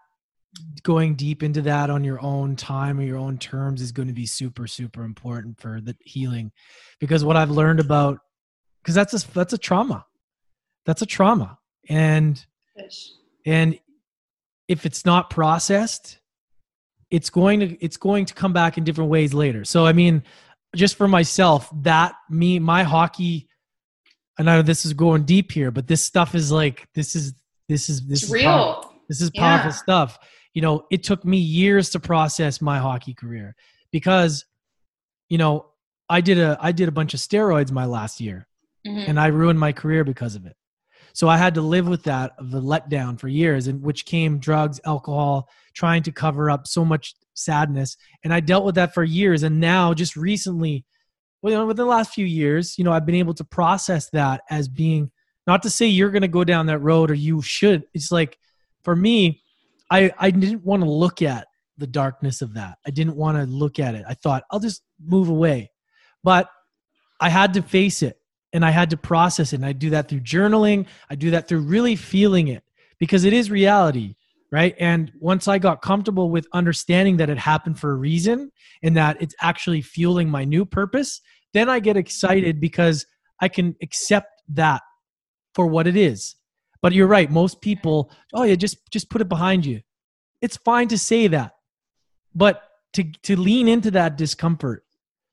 going 0.82 1.14
deep 1.14 1.42
into 1.42 1.62
that 1.62 1.90
on 1.90 2.02
your 2.04 2.20
own 2.20 2.56
time 2.56 2.98
or 2.98 3.02
your 3.02 3.18
own 3.18 3.38
terms 3.38 3.80
is 3.80 3.92
going 3.92 4.08
to 4.08 4.14
be 4.14 4.26
super 4.26 4.66
super 4.66 5.04
important 5.04 5.60
for 5.60 5.80
the 5.80 5.94
healing 6.00 6.50
because 6.98 7.24
what 7.24 7.36
I've 7.36 7.50
learned 7.50 7.80
about 7.80 8.18
because 8.82 8.94
that's 8.94 9.14
a 9.14 9.32
that's 9.32 9.52
a 9.52 9.58
trauma. 9.58 10.04
That's 10.86 11.02
a 11.02 11.06
trauma. 11.06 11.58
And 11.88 12.44
Yes. 12.76 13.12
and 13.44 13.78
if 14.68 14.86
it's 14.86 15.04
not 15.04 15.30
processed 15.30 16.20
it's 17.10 17.30
going 17.30 17.60
to 17.60 17.84
it's 17.84 17.96
going 17.96 18.24
to 18.26 18.34
come 18.34 18.52
back 18.52 18.76
in 18.78 18.84
different 18.84 19.10
ways 19.10 19.32
later 19.34 19.64
so 19.64 19.86
i 19.86 19.92
mean 19.92 20.22
just 20.76 20.96
for 20.96 21.08
myself 21.08 21.70
that 21.82 22.14
me 22.30 22.58
my 22.58 22.82
hockey 22.82 23.48
and 24.38 24.48
i 24.50 24.56
know 24.56 24.62
this 24.62 24.84
is 24.84 24.92
going 24.92 25.24
deep 25.24 25.50
here 25.52 25.70
but 25.70 25.86
this 25.86 26.02
stuff 26.02 26.34
is 26.34 26.52
like 26.52 26.86
this 26.94 27.16
is 27.16 27.32
this 27.68 27.88
is 27.88 28.06
this 28.06 28.22
it's 28.22 28.32
is 28.32 28.32
real 28.32 28.92
this 29.08 29.20
is 29.20 29.30
powerful 29.30 29.70
Yeah. 29.70 29.76
stuff 29.76 30.18
you 30.54 30.62
know 30.62 30.84
it 30.90 31.02
took 31.02 31.24
me 31.24 31.38
years 31.38 31.90
to 31.90 32.00
process 32.00 32.60
my 32.60 32.78
hockey 32.78 33.14
career 33.14 33.54
because 33.90 34.44
you 35.30 35.38
know 35.38 35.66
i 36.10 36.20
did 36.20 36.38
a 36.38 36.58
i 36.60 36.72
did 36.72 36.88
a 36.88 36.92
bunch 36.92 37.14
of 37.14 37.20
steroids 37.20 37.70
my 37.72 37.86
last 37.86 38.20
year 38.20 38.46
Mhm. 38.86 39.08
and 39.08 39.18
I 39.20 39.26
ruined 39.26 39.58
my 39.58 39.72
career 39.72 40.04
because 40.04 40.36
of 40.36 40.46
it. 40.46 40.54
So 41.18 41.28
I 41.28 41.36
had 41.36 41.54
to 41.54 41.62
live 41.62 41.88
with 41.88 42.04
that 42.04 42.34
of 42.38 42.52
the 42.52 42.62
letdown 42.62 43.18
for 43.18 43.26
years, 43.26 43.66
and 43.66 43.82
which 43.82 44.06
came 44.06 44.38
drugs, 44.38 44.78
alcohol, 44.84 45.48
trying 45.74 46.04
to 46.04 46.12
cover 46.12 46.48
up 46.48 46.68
so 46.68 46.84
much 46.84 47.16
sadness, 47.34 47.96
and 48.22 48.32
I 48.32 48.38
dealt 48.38 48.64
with 48.64 48.76
that 48.76 48.94
for 48.94 49.02
years. 49.02 49.42
And 49.42 49.58
now, 49.58 49.94
just 49.94 50.14
recently, 50.14 50.84
well, 51.42 51.52
you 51.52 51.58
know, 51.58 51.66
within 51.66 51.86
the 51.86 51.90
last 51.90 52.14
few 52.14 52.24
years, 52.24 52.78
you 52.78 52.84
know, 52.84 52.92
I've 52.92 53.04
been 53.04 53.16
able 53.16 53.34
to 53.34 53.42
process 53.42 54.08
that 54.10 54.42
as 54.48 54.68
being 54.68 55.10
not 55.44 55.64
to 55.64 55.70
say 55.70 55.86
you're 55.86 56.12
going 56.12 56.22
to 56.22 56.28
go 56.28 56.44
down 56.44 56.66
that 56.66 56.78
road 56.78 57.10
or 57.10 57.14
you 57.14 57.42
should. 57.42 57.82
It's 57.94 58.12
like 58.12 58.38
for 58.84 58.94
me, 58.94 59.42
I 59.90 60.12
I 60.20 60.30
didn't 60.30 60.64
want 60.64 60.84
to 60.84 60.88
look 60.88 61.20
at 61.20 61.48
the 61.78 61.88
darkness 61.88 62.42
of 62.42 62.54
that. 62.54 62.78
I 62.86 62.90
didn't 62.90 63.16
want 63.16 63.38
to 63.38 63.42
look 63.42 63.80
at 63.80 63.96
it. 63.96 64.04
I 64.08 64.14
thought 64.14 64.44
I'll 64.52 64.60
just 64.60 64.82
move 65.04 65.30
away, 65.30 65.72
but 66.22 66.48
I 67.20 67.28
had 67.28 67.54
to 67.54 67.62
face 67.62 68.04
it 68.04 68.20
and 68.52 68.64
I 68.64 68.70
had 68.70 68.90
to 68.90 68.96
process 68.96 69.52
it. 69.52 69.56
And 69.56 69.66
I 69.66 69.72
do 69.72 69.90
that 69.90 70.08
through 70.08 70.20
journaling. 70.20 70.86
I 71.10 71.14
do 71.14 71.30
that 71.32 71.48
through 71.48 71.60
really 71.60 71.96
feeling 71.96 72.48
it 72.48 72.62
because 72.98 73.24
it 73.24 73.32
is 73.32 73.50
reality, 73.50 74.16
right? 74.50 74.74
And 74.78 75.12
once 75.20 75.48
I 75.48 75.58
got 75.58 75.82
comfortable 75.82 76.30
with 76.30 76.46
understanding 76.52 77.18
that 77.18 77.30
it 77.30 77.38
happened 77.38 77.78
for 77.78 77.90
a 77.90 77.96
reason 77.96 78.50
and 78.82 78.96
that 78.96 79.20
it's 79.20 79.34
actually 79.40 79.82
fueling 79.82 80.28
my 80.28 80.44
new 80.44 80.64
purpose, 80.64 81.20
then 81.52 81.68
I 81.68 81.80
get 81.80 81.96
excited 81.96 82.60
because 82.60 83.06
I 83.40 83.48
can 83.48 83.76
accept 83.82 84.28
that 84.48 84.82
for 85.54 85.66
what 85.66 85.86
it 85.86 85.96
is. 85.96 86.36
But 86.80 86.92
you're 86.92 87.06
right, 87.06 87.30
most 87.30 87.60
people, 87.60 88.10
oh 88.32 88.44
yeah, 88.44 88.54
just 88.54 88.78
just 88.90 89.10
put 89.10 89.20
it 89.20 89.28
behind 89.28 89.66
you. 89.66 89.80
It's 90.40 90.56
fine 90.56 90.88
to 90.88 90.98
say 90.98 91.26
that. 91.28 91.52
But 92.34 92.62
to 92.92 93.04
to 93.24 93.36
lean 93.36 93.66
into 93.66 93.90
that 93.92 94.16
discomfort, 94.16 94.84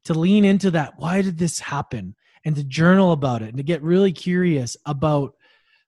to 0.06 0.14
lean 0.14 0.44
into 0.44 0.72
that, 0.72 0.94
why 0.98 1.22
did 1.22 1.38
this 1.38 1.60
happen? 1.60 2.16
And 2.46 2.56
to 2.56 2.64
journal 2.64 3.12
about 3.12 3.42
it 3.42 3.50
and 3.50 3.58
to 3.58 3.64
get 3.64 3.82
really 3.82 4.12
curious 4.14 4.78
about 4.86 5.34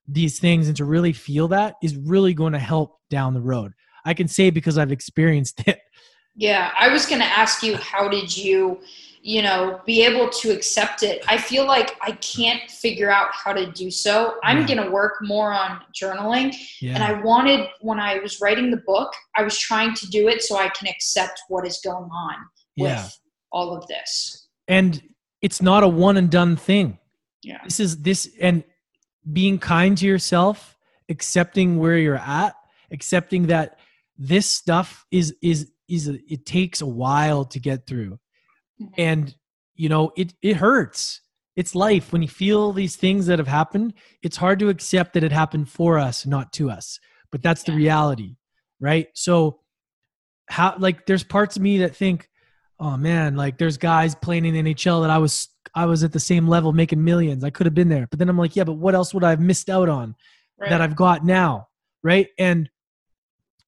these 0.06 0.38
things 0.40 0.68
and 0.68 0.76
to 0.76 0.84
really 0.84 1.12
feel 1.12 1.48
that 1.48 1.74
is 1.82 1.96
really 1.96 2.34
going 2.34 2.52
to 2.52 2.58
help 2.58 2.98
down 3.10 3.34
the 3.34 3.40
road. 3.40 3.72
I 4.04 4.14
can 4.14 4.26
say 4.28 4.50
because 4.50 4.76
I've 4.78 4.92
experienced 4.92 5.60
it. 5.66 5.78
yeah 6.36 6.70
i 6.78 6.88
was 6.92 7.04
going 7.06 7.20
to 7.20 7.26
ask 7.26 7.62
you 7.62 7.76
how 7.78 8.08
did 8.08 8.34
you 8.36 8.78
you 9.22 9.42
know 9.42 9.80
be 9.84 10.02
able 10.04 10.28
to 10.30 10.50
accept 10.52 11.02
it 11.02 11.24
i 11.26 11.36
feel 11.36 11.66
like 11.66 11.96
i 12.02 12.12
can't 12.12 12.70
figure 12.70 13.10
out 13.10 13.28
how 13.32 13.52
to 13.52 13.64
do 13.72 13.90
so 13.90 14.34
i'm 14.44 14.58
Yeah. 14.60 14.66
going 14.70 14.82
to 14.86 14.90
work 14.90 15.14
more 15.22 15.52
on 15.52 15.80
journaling 16.00 16.54
Yeah. 16.80 16.94
And 16.94 17.02
I 17.02 17.12
wanted, 17.22 17.60
when 17.80 17.98
I 17.98 18.18
was 18.20 18.40
writing 18.40 18.70
the 18.70 18.82
book, 18.92 19.10
I 19.36 19.42
was 19.42 19.58
trying 19.58 19.94
to 19.94 20.06
do 20.08 20.28
it 20.28 20.42
so 20.42 20.56
I 20.56 20.68
can 20.68 20.86
accept 20.88 21.36
what 21.48 21.66
is 21.66 21.80
going 21.84 22.08
on 22.28 22.36
with 22.76 23.18
all 23.50 23.74
of 23.76 23.82
this. 23.88 24.46
and 24.68 25.02
it's 25.42 25.62
not 25.62 25.82
a 25.82 25.88
one 25.88 26.16
and 26.16 26.30
done 26.30 26.56
thing. 26.56 26.98
Yeah. 27.42 27.60
This 27.64 27.80
is 27.80 28.02
this 28.02 28.28
and 28.40 28.64
being 29.32 29.58
kind 29.58 29.96
to 29.98 30.06
yourself, 30.06 30.76
accepting 31.08 31.78
where 31.78 31.96
you're 31.96 32.16
at, 32.16 32.54
accepting 32.90 33.46
that 33.48 33.78
this 34.16 34.46
stuff 34.46 35.04
is 35.10 35.34
is 35.42 35.70
is 35.88 36.08
it 36.08 36.44
takes 36.44 36.80
a 36.80 36.86
while 36.86 37.44
to 37.46 37.60
get 37.60 37.86
through. 37.86 38.18
Mhm. 38.80 38.90
And 38.98 39.34
you 39.74 39.88
know, 39.88 40.12
it 40.16 40.34
it 40.42 40.56
hurts. 40.56 41.20
It's 41.56 41.74
life 41.74 42.12
when 42.12 42.22
you 42.22 42.28
feel 42.28 42.72
these 42.72 42.96
things 42.96 43.26
that 43.26 43.38
have 43.38 43.48
happened, 43.48 43.94
it's 44.22 44.36
hard 44.36 44.60
to 44.60 44.68
accept 44.68 45.14
that 45.14 45.24
it 45.24 45.32
happened 45.32 45.68
for 45.68 45.98
us, 45.98 46.24
not 46.24 46.52
to 46.54 46.70
us. 46.70 47.00
But 47.32 47.42
that's 47.42 47.64
the 47.64 47.72
reality, 47.72 48.36
right? 48.80 49.08
So 49.14 49.60
how 50.48 50.76
like 50.78 51.06
there's 51.06 51.24
parts 51.24 51.56
of 51.56 51.62
me 51.62 51.78
that 51.78 51.96
think 51.96 52.28
oh 52.80 52.96
man, 52.96 53.36
like 53.36 53.58
there's 53.58 53.76
guys 53.76 54.14
playing 54.14 54.44
in 54.44 54.54
the 54.54 54.74
NHL 54.74 55.02
that 55.02 55.10
I 55.10 55.18
was 55.18 55.48
I 55.74 55.86
was 55.86 56.02
at 56.02 56.12
the 56.12 56.20
same 56.20 56.48
level 56.48 56.72
making 56.72 57.02
millions. 57.02 57.44
I 57.44 57.50
could 57.50 57.66
have 57.66 57.74
been 57.74 57.88
there. 57.88 58.06
But 58.08 58.18
then 58.18 58.28
I'm 58.28 58.38
like, 58.38 58.56
yeah, 58.56 58.64
but 58.64 58.74
what 58.74 58.94
else 58.94 59.12
would 59.14 59.24
I 59.24 59.30
have 59.30 59.40
missed 59.40 59.68
out 59.68 59.88
on 59.88 60.14
Right. 60.60 60.70
that 60.70 60.80
I've 60.80 60.96
got 60.96 61.24
now? 61.24 61.68
Right? 62.02 62.28
And 62.38 62.68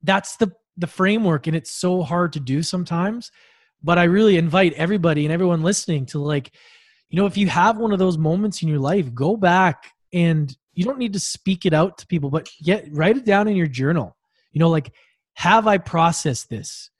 that's 0.03 0.37
the 0.37 0.53
the 0.77 0.87
framework 0.87 1.47
and 1.47 1.55
it's 1.55 1.71
so 1.71 2.03
hard 2.03 2.33
to 2.33 2.41
do 2.41 2.63
sometimes. 2.63 3.31
But 3.83 3.99
I 3.99 4.05
really 4.05 4.37
invite 4.37 4.73
everybody 4.75 5.25
and 5.25 5.33
everyone 5.33 5.63
listening 5.63 6.07
to 6.07 6.19
like, 6.19 6.53
you 7.09 7.19
know, 7.19 7.27
if 7.27 7.37
you 7.37 7.49
have 7.49 7.79
one 7.79 7.93
of 7.93 7.99
those 7.99 8.19
moments 8.19 8.63
in 8.63 8.69
your 8.69 8.79
life, 8.79 9.13
go 9.15 9.37
back 9.37 9.93
and 10.13 10.55
you 10.75 10.85
don't 10.85 10.99
need 10.99 11.13
to 11.15 11.21
speak 11.21 11.67
it 11.67 11.75
out 11.75 11.99
to 11.99 12.07
people, 12.07 12.31
but 12.31 12.49
yet 12.59 12.87
write 12.91 13.17
it 13.17 13.25
down 13.25 13.49
in 13.49 13.57
your 13.57 13.67
journal. 13.67 14.17
You 14.53 14.61
know, 14.61 14.71
like, 14.71 14.93
have 15.35 15.67
I 15.67 15.79
processed 15.79 16.49
this? 16.49 16.91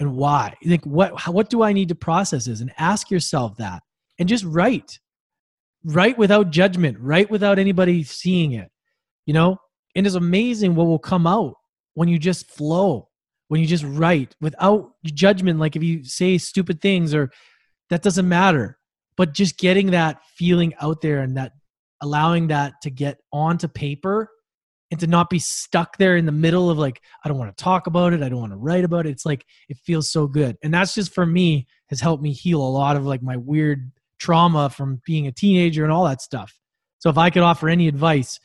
And 0.00 0.16
why? 0.16 0.54
Like 0.64 0.84
what 0.84 1.18
how, 1.18 1.32
what 1.32 1.50
do 1.50 1.62
i 1.62 1.72
need 1.72 1.88
to 1.88 1.94
process 1.94 2.46
this? 2.46 2.60
And 2.60 2.72
ask 2.78 3.10
yourself 3.10 3.56
that. 3.58 3.82
And 4.18 4.28
just 4.28 4.44
write. 4.44 4.98
Write 5.84 6.18
without 6.18 6.50
judgment. 6.50 6.98
Write 7.00 7.30
without 7.30 7.58
anybody 7.58 8.02
seeing 8.02 8.52
it. 8.52 8.70
You 9.26 9.34
know? 9.34 9.56
And 9.94 10.06
it's 10.06 10.16
amazing 10.16 10.74
what 10.74 10.86
will 10.86 10.98
come 10.98 11.26
out 11.26 11.54
when 11.94 12.08
you 12.08 12.18
just 12.18 12.50
flow 12.50 13.08
when 13.48 13.60
you 13.60 13.66
just 13.66 13.84
write 13.84 14.34
without 14.40 14.92
judgment. 15.04 15.58
Like 15.58 15.74
if 15.74 15.82
you 15.82 16.04
say 16.04 16.38
stupid 16.38 16.80
things 16.80 17.14
or 17.14 17.30
that 17.90 18.02
doesn't 18.02 18.28
matter. 18.28 18.78
But 19.16 19.34
just 19.34 19.58
getting 19.58 19.90
that 19.90 20.20
feeling 20.36 20.74
out 20.80 21.00
there 21.00 21.20
and 21.20 21.36
that 21.36 21.52
allowing 22.00 22.48
that 22.48 22.74
to 22.82 22.90
get 22.90 23.18
onto 23.32 23.66
paper 23.66 24.30
and 24.90 25.00
to 25.00 25.06
not 25.06 25.28
be 25.28 25.38
stuck 25.38 25.98
there 25.98 26.16
in 26.16 26.26
the 26.26 26.32
middle 26.32 26.70
of 26.70 26.78
like 26.78 27.02
i 27.24 27.28
don't 27.28 27.38
want 27.38 27.54
to 27.54 27.62
talk 27.62 27.86
about 27.86 28.12
it 28.12 28.22
i 28.22 28.28
don't 28.28 28.40
want 28.40 28.52
to 28.52 28.56
write 28.56 28.84
about 28.84 29.06
it 29.06 29.10
it's 29.10 29.26
like 29.26 29.44
it 29.68 29.76
feels 29.78 30.10
so 30.10 30.26
good. 30.26 30.56
And 30.62 30.72
that's 30.72 30.94
just 30.94 31.12
for 31.12 31.26
me 31.26 31.66
has 31.88 32.00
helped 32.00 32.22
me 32.22 32.32
heal 32.32 32.60
a 32.60 32.68
lot 32.68 32.96
of 32.96 33.04
like 33.04 33.22
my 33.22 33.36
weird 33.36 33.90
trauma 34.18 34.70
from 34.70 35.00
being 35.04 35.26
a 35.26 35.32
teenager 35.32 35.82
and 35.84 35.92
all 35.92 36.04
that 36.04 36.22
stuff. 36.22 36.54
So 36.98 37.10
if 37.10 37.18
i 37.18 37.30
could 37.30 37.42
offer 37.42 37.68
any 37.68 37.88
advice 37.88 38.38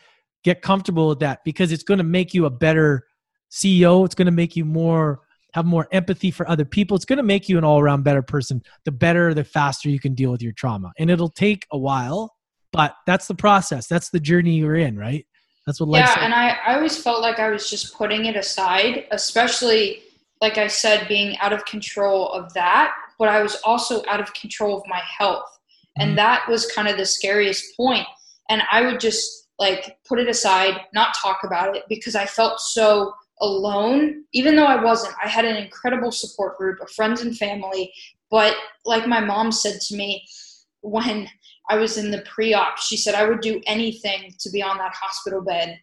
get 0.44 0.62
comfortable 0.62 1.08
with 1.08 1.20
that 1.20 1.39
because 1.46 1.72
it's 1.72 1.84
going 1.84 2.00
to 2.00 2.04
make 2.04 2.34
you 2.34 2.46
a 2.46 2.50
better 2.50 3.06
ceo 3.52 4.04
it's 4.06 4.16
going 4.16 4.26
to 4.26 4.32
make 4.32 4.56
you 4.56 4.66
more 4.66 5.22
have 5.54 5.66
more 5.66 5.88
empathy 5.91 6.32
for 6.32 6.50
other 6.50 6.66
people 6.66 6.96
it's 6.96 7.06
going 7.06 7.18
to 7.18 7.24
make 7.24 7.48
you 7.48 7.58
an 7.58 7.64
all-around 7.64 8.04
better 8.04 8.24
person. 8.24 8.62
The 8.86 8.91
better 8.91 9.34
the 9.34 9.44
faster 9.44 9.89
you 9.89 10.00
can 10.00 10.16
deal 10.16 10.32
with 10.32 10.41
your 10.41 10.54
trauma. 10.54 10.91
And 10.98 11.10
it'll 11.10 11.30
take 11.30 11.66
a 11.72 11.78
while 11.78 12.34
but 12.72 12.96
that's 13.06 13.28
the 13.28 13.36
process 13.36 13.88
that's 13.88 14.10
the 14.10 14.20
journey 14.20 14.56
you're 14.56 14.76
in 14.76 14.98
right 14.98 15.26
that's 15.66 15.80
what 15.80 15.97
yeah, 15.97 16.16
and 16.20 16.34
I, 16.34 16.57
I 16.66 16.76
always 16.76 17.01
felt 17.01 17.22
like 17.22 17.39
I 17.39 17.49
was 17.49 17.70
just 17.70 17.95
putting 17.95 18.26
it 18.26 18.36
aside, 18.36 19.05
especially 19.11 20.03
like 20.43 20.57
I 20.57 20.68
said, 20.68 21.07
being 21.07 21.38
out 21.38 21.53
of 21.53 21.64
control 21.64 22.30
of 22.34 22.53
that, 22.53 22.93
but 23.18 23.30
I 23.30 23.41
was 23.41 23.55
also 23.64 24.03
out 24.09 24.20
of 24.20 24.34
control 24.34 24.78
of 24.78 24.84
my 24.88 25.01
health. 25.18 25.57
And 25.97 26.09
mm-hmm. 26.09 26.16
that 26.18 26.49
was 26.49 26.70
kind 26.70 26.89
of 26.89 26.97
the 26.97 27.05
scariest 27.05 27.78
point. 27.78 28.05
And 28.49 28.61
I 28.70 28.82
would 28.82 28.99
just 28.99 29.47
like 29.57 29.97
put 30.05 30.20
it 30.20 30.28
aside, 30.28 30.82
not 30.93 31.16
talk 31.16 31.39
about 31.45 31.78
it 31.78 31.84
because 31.88 32.16
I 32.16 32.26
felt 32.26 32.59
so 32.59 33.14
alone, 33.39 34.26
even 34.34 34.57
though 34.57 34.66
I 34.66 34.84
wasn't. 34.84 35.16
I 35.24 35.30
had 35.30 35.45
an 35.45 35.55
incredible 35.55 36.11
support 36.11 36.57
group 36.57 36.82
of 36.82 36.91
friends 36.91 37.22
and 37.22 37.38
family. 37.38 37.93
But 38.30 38.53
like 38.84 39.07
my 39.07 39.22
mom 39.22 39.53
said 39.53 39.80
to 39.80 39.95
me, 39.95 40.26
when 40.84 41.27
I 41.69 41.77
was 41.77 41.97
in 41.97 42.11
the 42.11 42.21
pre 42.21 42.53
op. 42.53 42.77
She 42.77 42.97
said, 42.97 43.15
I 43.15 43.27
would 43.27 43.41
do 43.41 43.61
anything 43.65 44.36
to 44.39 44.49
be 44.51 44.61
on 44.61 44.77
that 44.77 44.93
hospital 44.93 45.41
bed 45.41 45.79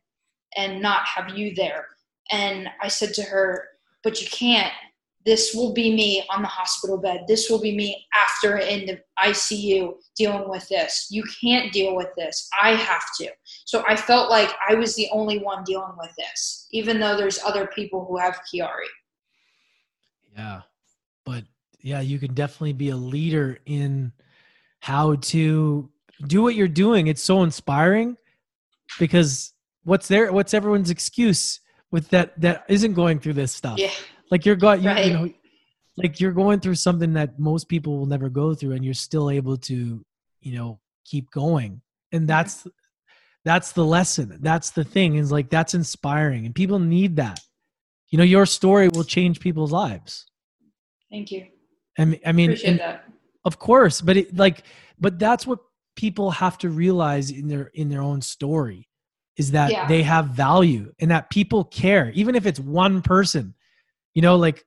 and 0.56 0.80
not 0.80 1.06
have 1.06 1.36
you 1.36 1.54
there. 1.54 1.86
And 2.30 2.68
I 2.80 2.88
said 2.88 3.14
to 3.14 3.22
her, 3.22 3.68
But 4.04 4.20
you 4.20 4.28
can't. 4.28 4.72
This 5.26 5.52
will 5.54 5.74
be 5.74 5.94
me 5.94 6.24
on 6.30 6.40
the 6.40 6.48
hospital 6.48 6.96
bed. 6.96 7.24
This 7.28 7.50
will 7.50 7.60
be 7.60 7.76
me 7.76 8.06
after 8.14 8.56
in 8.56 8.86
the 8.86 9.00
ICU 9.22 9.94
dealing 10.16 10.48
with 10.48 10.66
this. 10.70 11.08
You 11.10 11.22
can't 11.42 11.70
deal 11.72 11.94
with 11.94 12.08
this. 12.16 12.48
I 12.60 12.70
have 12.70 13.04
to. 13.18 13.28
So 13.66 13.84
I 13.86 13.96
felt 13.96 14.30
like 14.30 14.50
I 14.66 14.74
was 14.74 14.94
the 14.94 15.08
only 15.12 15.38
one 15.38 15.62
dealing 15.64 15.92
with 15.98 16.10
this, 16.16 16.68
even 16.72 16.98
though 16.98 17.18
there's 17.18 17.38
other 17.44 17.66
people 17.66 18.06
who 18.06 18.16
have 18.16 18.40
Chiari. 18.50 18.88
Yeah. 20.34 20.62
But 21.26 21.44
yeah, 21.82 22.00
you 22.00 22.18
can 22.18 22.32
definitely 22.32 22.72
be 22.72 22.88
a 22.88 22.96
leader 22.96 23.58
in 23.66 24.12
how 24.80 25.14
to 25.16 25.88
do 26.26 26.42
what 26.42 26.54
you're 26.54 26.68
doing. 26.68 27.06
It's 27.06 27.22
so 27.22 27.42
inspiring 27.42 28.16
because 28.98 29.52
what's 29.84 30.08
there? 30.08 30.32
What's 30.32 30.54
everyone's 30.54 30.90
excuse 30.90 31.60
with 31.90 32.08
that 32.10 32.38
that 32.40 32.64
isn't 32.68 32.94
going 32.94 33.20
through 33.20 33.34
this 33.34 33.52
stuff? 33.52 33.78
Yeah. 33.78 33.90
Like 34.30 34.44
you're 34.44 34.56
going, 34.56 34.82
you, 34.82 34.88
right. 34.88 35.06
you 35.06 35.12
know, 35.12 35.32
like 35.96 36.20
you're 36.20 36.32
going 36.32 36.60
through 36.60 36.76
something 36.76 37.12
that 37.14 37.38
most 37.38 37.68
people 37.68 37.98
will 37.98 38.06
never 38.06 38.28
go 38.28 38.54
through, 38.54 38.72
and 38.72 38.84
you're 38.84 38.94
still 38.94 39.30
able 39.30 39.56
to, 39.58 40.04
you 40.40 40.54
know, 40.54 40.80
keep 41.04 41.30
going. 41.30 41.82
And 42.12 42.28
that's 42.28 42.66
that's 43.44 43.72
the 43.72 43.84
lesson. 43.84 44.38
That's 44.40 44.70
the 44.70 44.84
thing. 44.84 45.16
Is 45.16 45.32
like 45.32 45.50
that's 45.50 45.74
inspiring, 45.74 46.46
and 46.46 46.54
people 46.54 46.78
need 46.78 47.16
that. 47.16 47.40
You 48.08 48.18
know, 48.18 48.24
your 48.24 48.46
story 48.46 48.88
will 48.88 49.04
change 49.04 49.40
people's 49.40 49.72
lives. 49.72 50.26
Thank 51.10 51.30
you. 51.30 51.46
I 51.98 52.04
mean, 52.04 52.20
I 52.24 52.32
mean, 52.32 52.50
Appreciate 52.50 52.78
that 52.78 53.09
of 53.44 53.58
course, 53.58 54.00
but 54.00 54.16
it 54.16 54.36
like 54.36 54.64
but 54.98 55.18
that's 55.18 55.46
what 55.46 55.60
people 55.96 56.30
have 56.30 56.58
to 56.58 56.68
realize 56.68 57.30
in 57.30 57.48
their 57.48 57.70
in 57.74 57.88
their 57.88 58.02
own 58.02 58.20
story 58.20 58.88
is 59.36 59.52
that 59.52 59.70
yeah. 59.70 59.86
they 59.86 60.02
have 60.02 60.26
value 60.26 60.92
and 61.00 61.10
that 61.10 61.30
people 61.30 61.64
care 61.64 62.10
even 62.10 62.34
if 62.34 62.46
it's 62.46 62.60
one 62.60 63.02
person. 63.02 63.54
You 64.14 64.22
know, 64.22 64.36
like 64.36 64.64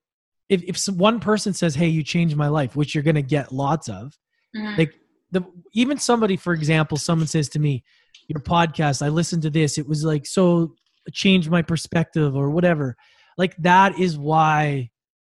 if 0.49 0.63
if 0.63 0.78
some, 0.78 0.97
one 0.97 1.19
person 1.19 1.53
says, 1.53 1.76
"Hey, 1.76 1.88
you 1.88 2.03
changed 2.03 2.36
my 2.36 2.47
life," 2.47 2.76
which 2.76 2.93
you're 2.93 3.03
going 3.03 3.15
to 3.15 3.21
get 3.21 3.51
lots 3.51 3.89
of. 3.89 4.17
Mm-hmm. 4.55 4.78
Like 4.78 4.93
the 5.32 5.43
even 5.74 5.97
somebody 5.97 6.38
for 6.38 6.53
example, 6.53 6.97
someone 6.97 7.28
says 7.28 7.49
to 7.49 7.59
me, 7.59 7.84
"Your 8.28 8.39
podcast, 8.39 9.05
I 9.05 9.09
listened 9.09 9.43
to 9.43 9.49
this. 9.49 9.78
It 9.78 9.88
was 9.88 10.03
like 10.03 10.26
so 10.26 10.76
changed 11.11 11.49
my 11.49 11.61
perspective 11.61 12.36
or 12.36 12.49
whatever." 12.49 12.95
Like 13.38 13.55
that 13.57 13.99
is 13.99 14.17
why 14.17 14.91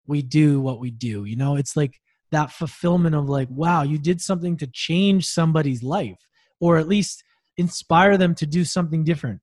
we 0.06 0.22
do 0.22 0.60
what 0.60 0.80
we 0.80 0.90
do. 0.90 1.24
You 1.24 1.36
know, 1.36 1.56
it's 1.56 1.76
like 1.76 2.00
that 2.30 2.52
fulfillment 2.52 3.14
of 3.14 3.28
like 3.28 3.48
wow 3.50 3.82
you 3.82 3.98
did 3.98 4.20
something 4.20 4.56
to 4.56 4.66
change 4.66 5.26
somebody's 5.26 5.82
life 5.82 6.18
or 6.60 6.76
at 6.76 6.88
least 6.88 7.22
inspire 7.56 8.16
them 8.16 8.34
to 8.36 8.46
do 8.46 8.64
something 8.64 9.04
different. 9.04 9.40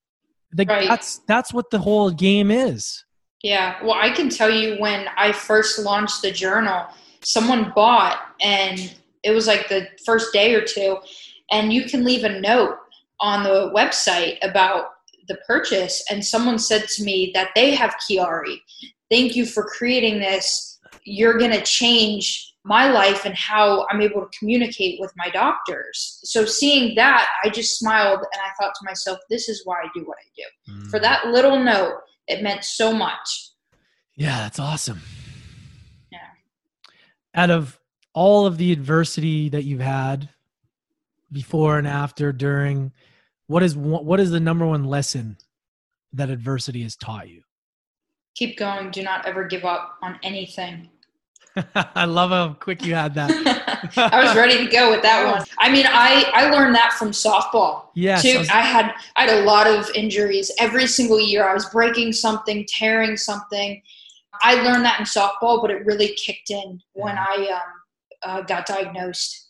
Like 0.58 0.70
right. 0.70 0.88
that's 0.88 1.20
that's 1.28 1.54
what 1.54 1.70
the 1.70 1.80
whole 1.80 2.12
game 2.12 2.50
is. 2.50 3.04
Yeah. 3.44 3.84
Well 3.84 3.98
i 4.00 4.10
can 4.10 4.30
tell 4.30 4.50
you 4.50 4.76
when 4.80 5.08
i 5.18 5.32
first 5.32 5.80
launched 5.80 6.22
the 6.22 6.32
journal 6.32 6.88
someone 7.24 7.72
bought 7.76 8.20
and 8.40 8.96
it 9.24 9.32
was 9.32 9.48
like 9.48 9.68
the 9.68 9.88
first 10.06 10.32
day 10.32 10.54
or 10.54 10.62
two 10.62 10.98
and 11.52 11.74
you 11.74 11.86
can 11.86 12.04
leave 12.04 12.24
a 12.24 12.40
note 12.40 12.78
on 13.20 13.44
the 13.44 13.72
website 13.76 14.38
about 14.42 14.92
the 15.28 15.38
purchase 15.48 16.04
and 16.10 16.24
someone 16.24 16.60
said 16.60 16.88
to 16.88 17.04
me 17.04 17.32
that 17.34 17.50
they 17.56 17.74
have 17.74 17.96
chiari. 17.96 18.62
Thank 19.10 19.36
you 19.36 19.46
for 19.46 19.64
creating 19.64 20.20
this. 20.20 20.80
You're 21.04 21.38
going 21.38 21.52
to 21.52 21.64
change 21.64 22.55
my 22.66 22.90
life 22.90 23.26
and 23.26 23.36
how 23.36 23.86
I'm 23.92 24.02
able 24.02 24.22
to 24.22 24.38
communicate 24.38 25.00
with 25.00 25.14
my 25.16 25.30
doctors. 25.30 26.20
So 26.24 26.46
seeing 26.46 26.96
that, 26.96 27.28
I 27.44 27.50
just 27.50 27.78
smiled 27.78 28.20
and 28.20 28.42
I 28.42 28.50
thought 28.60 28.74
to 28.74 28.86
myself, 28.86 29.20
this 29.30 29.48
is 29.48 29.62
why 29.66 29.76
I 29.76 29.88
do 29.94 30.04
what 30.04 30.18
I 30.18 30.28
do. 30.36 30.74
Mm. 30.74 30.90
For 30.90 31.00
that 31.00 31.28
little 31.28 31.64
note, 31.64 32.00
it 32.28 32.42
meant 32.42 32.64
so 32.64 32.92
much. 32.92 33.52
Yeah, 34.16 34.40
that's 34.40 34.58
awesome. 34.58 35.02
Yeah. 36.12 36.18
Out 37.36 37.52
of 37.52 37.80
all 38.16 38.48
of 38.48 38.58
the 38.58 38.72
adversity 38.72 39.50
that 39.50 39.64
you've 39.64 39.80
had 39.80 40.30
before 41.32 41.78
and 41.78 41.88
after, 41.88 42.32
during, 42.32 42.94
what 43.46 43.62
is 43.62 43.76
what 43.78 44.20
is 44.20 44.32
the 44.32 44.40
number 44.40 44.66
one 44.66 44.86
lesson 44.86 45.38
that 46.14 46.32
adversity 46.32 46.82
has 46.82 46.96
taught 46.96 47.30
you? 47.30 47.44
Keep 48.34 48.58
going. 48.58 48.90
Do 48.90 49.04
not 49.04 49.28
ever 49.28 49.44
give 49.44 49.66
up 49.66 49.98
on 50.02 50.18
anything. 50.24 50.90
I 51.76 52.06
love 52.06 52.32
how 52.32 52.54
quick 52.54 52.86
you 52.86 52.96
had 52.96 53.14
that. 53.16 53.32
I 53.98 54.24
was 54.24 54.36
ready 54.36 54.58
to 54.58 54.70
go 54.70 54.92
with 54.92 55.02
that 55.04 55.26
one. 55.32 55.46
I 55.60 55.72
mean, 55.72 55.86
I 55.88 56.30
I 56.34 56.50
learned 56.50 56.76
that 56.76 56.94
from 56.94 57.12
softball. 57.12 57.88
Yes, 57.96 58.24
too. 58.24 58.44
I 58.52 58.62
had 58.62 58.94
I 59.16 59.26
had 59.26 59.42
a 59.42 59.46
lot 59.46 59.68
of 59.68 59.90
injuries 59.96 60.52
every 60.60 60.88
single 60.88 61.20
year. 61.20 61.48
I 61.48 61.54
was 61.54 61.70
breaking 61.70 62.14
something, 62.14 62.66
tearing 62.68 63.16
something. 63.16 63.82
I 64.42 64.56
learned 64.56 64.84
that 64.84 65.00
in 65.00 65.06
softball, 65.06 65.62
but 65.62 65.72
it 65.72 65.86
really 65.86 66.14
kicked 66.16 66.50
in 66.50 66.82
when 66.94 67.18
I 67.18 67.48
um, 67.54 67.62
uh, 68.24 68.42
got 68.42 68.66
diagnosed. 68.66 69.44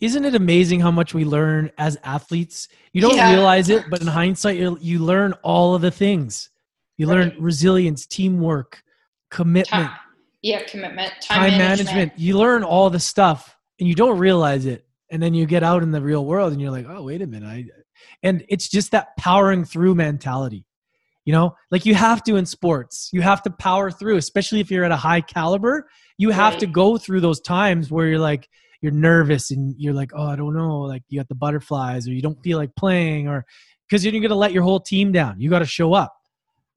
Isn't 0.00 0.24
it 0.24 0.34
amazing 0.34 0.80
how 0.80 0.90
much 0.90 1.12
we 1.12 1.24
learn 1.24 1.72
as 1.78 1.96
athletes? 2.04 2.68
You 2.92 3.00
don't 3.00 3.16
yeah. 3.16 3.32
realize 3.32 3.68
it, 3.68 3.86
but 3.90 4.00
in 4.00 4.06
hindsight, 4.06 4.58
you 4.58 4.78
you 4.80 5.00
learn 5.00 5.32
all 5.42 5.74
of 5.74 5.82
the 5.82 5.90
things. 5.90 6.50
You 6.98 7.08
right. 7.08 7.16
learn 7.16 7.36
resilience, 7.38 8.06
teamwork, 8.06 8.82
commitment. 9.30 9.88
Time 9.88 9.98
yeah 10.46 10.62
commitment 10.62 11.12
time, 11.20 11.50
time 11.50 11.58
management. 11.58 11.94
management. 11.94 12.18
you 12.18 12.38
learn 12.38 12.62
all 12.62 12.88
the 12.88 13.00
stuff 13.00 13.56
and 13.80 13.88
you 13.88 13.94
don't 13.94 14.18
realize 14.18 14.64
it 14.64 14.86
and 15.10 15.22
then 15.22 15.34
you 15.34 15.44
get 15.44 15.62
out 15.62 15.82
in 15.82 15.90
the 15.90 16.00
real 16.00 16.24
world 16.24 16.52
and 16.52 16.60
you're 16.60 16.70
like 16.70 16.86
oh 16.88 17.02
wait 17.02 17.20
a 17.20 17.26
minute 17.26 17.48
i 17.48 17.64
and 18.22 18.44
it's 18.48 18.68
just 18.68 18.92
that 18.92 19.16
powering 19.16 19.64
through 19.64 19.94
mentality 19.94 20.64
you 21.24 21.32
know 21.32 21.56
like 21.72 21.84
you 21.84 21.94
have 21.94 22.22
to 22.22 22.36
in 22.36 22.46
sports 22.46 23.10
you 23.12 23.20
have 23.20 23.42
to 23.42 23.50
power 23.50 23.90
through 23.90 24.16
especially 24.16 24.60
if 24.60 24.70
you're 24.70 24.84
at 24.84 24.92
a 24.92 24.96
high 24.96 25.20
caliber 25.20 25.88
you 26.16 26.30
have 26.30 26.54
right. 26.54 26.60
to 26.60 26.66
go 26.66 26.96
through 26.96 27.20
those 27.20 27.40
times 27.40 27.90
where 27.90 28.06
you're 28.06 28.18
like 28.18 28.48
you're 28.80 28.92
nervous 28.92 29.50
and 29.50 29.74
you're 29.78 29.94
like 29.94 30.12
oh 30.14 30.26
i 30.26 30.36
don't 30.36 30.54
know 30.54 30.82
like 30.82 31.02
you 31.08 31.18
got 31.18 31.28
the 31.28 31.34
butterflies 31.34 32.06
or 32.06 32.12
you 32.12 32.22
don't 32.22 32.40
feel 32.44 32.56
like 32.56 32.74
playing 32.76 33.26
or 33.26 33.44
because 33.88 34.04
you're 34.04 34.28
to 34.28 34.34
let 34.34 34.52
your 34.52 34.62
whole 34.62 34.80
team 34.80 35.10
down 35.10 35.40
you 35.40 35.50
got 35.50 35.58
to 35.58 35.66
show 35.66 35.92
up 35.92 36.14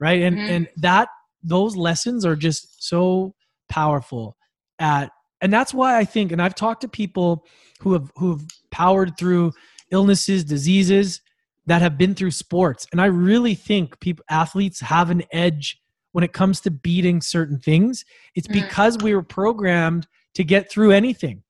right 0.00 0.22
and 0.22 0.36
mm-hmm. 0.36 0.50
and 0.50 0.68
that 0.76 1.08
those 1.42 1.76
lessons 1.76 2.24
are 2.24 2.36
just 2.36 2.82
so 2.82 3.34
powerful 3.70 4.36
at 4.78 5.10
and 5.40 5.50
that's 5.50 5.72
why 5.72 5.96
I 5.96 6.04
think 6.04 6.32
and 6.32 6.42
I've 6.42 6.54
talked 6.54 6.82
to 6.82 6.88
people 6.88 7.46
who 7.80 7.94
have 7.94 8.12
who 8.16 8.32
have 8.32 8.46
powered 8.70 9.16
through 9.16 9.52
illnesses, 9.90 10.44
diseases 10.44 11.22
that 11.66 11.80
have 11.80 11.96
been 11.96 12.14
through 12.14 12.32
sports 12.32 12.86
and 12.92 13.00
I 13.00 13.06
really 13.06 13.54
think 13.54 13.98
people 14.00 14.24
athletes 14.28 14.80
have 14.80 15.10
an 15.10 15.22
edge 15.32 15.80
when 16.12 16.24
it 16.24 16.32
comes 16.32 16.60
to 16.60 16.70
beating 16.70 17.20
certain 17.20 17.58
things. 17.58 18.04
It's 18.34 18.48
mm. 18.48 18.54
because 18.54 18.98
we 18.98 19.14
were 19.14 19.22
programmed 19.22 20.06
to 20.34 20.44
get 20.44 20.70
through 20.70 20.90
anything. 20.90 21.42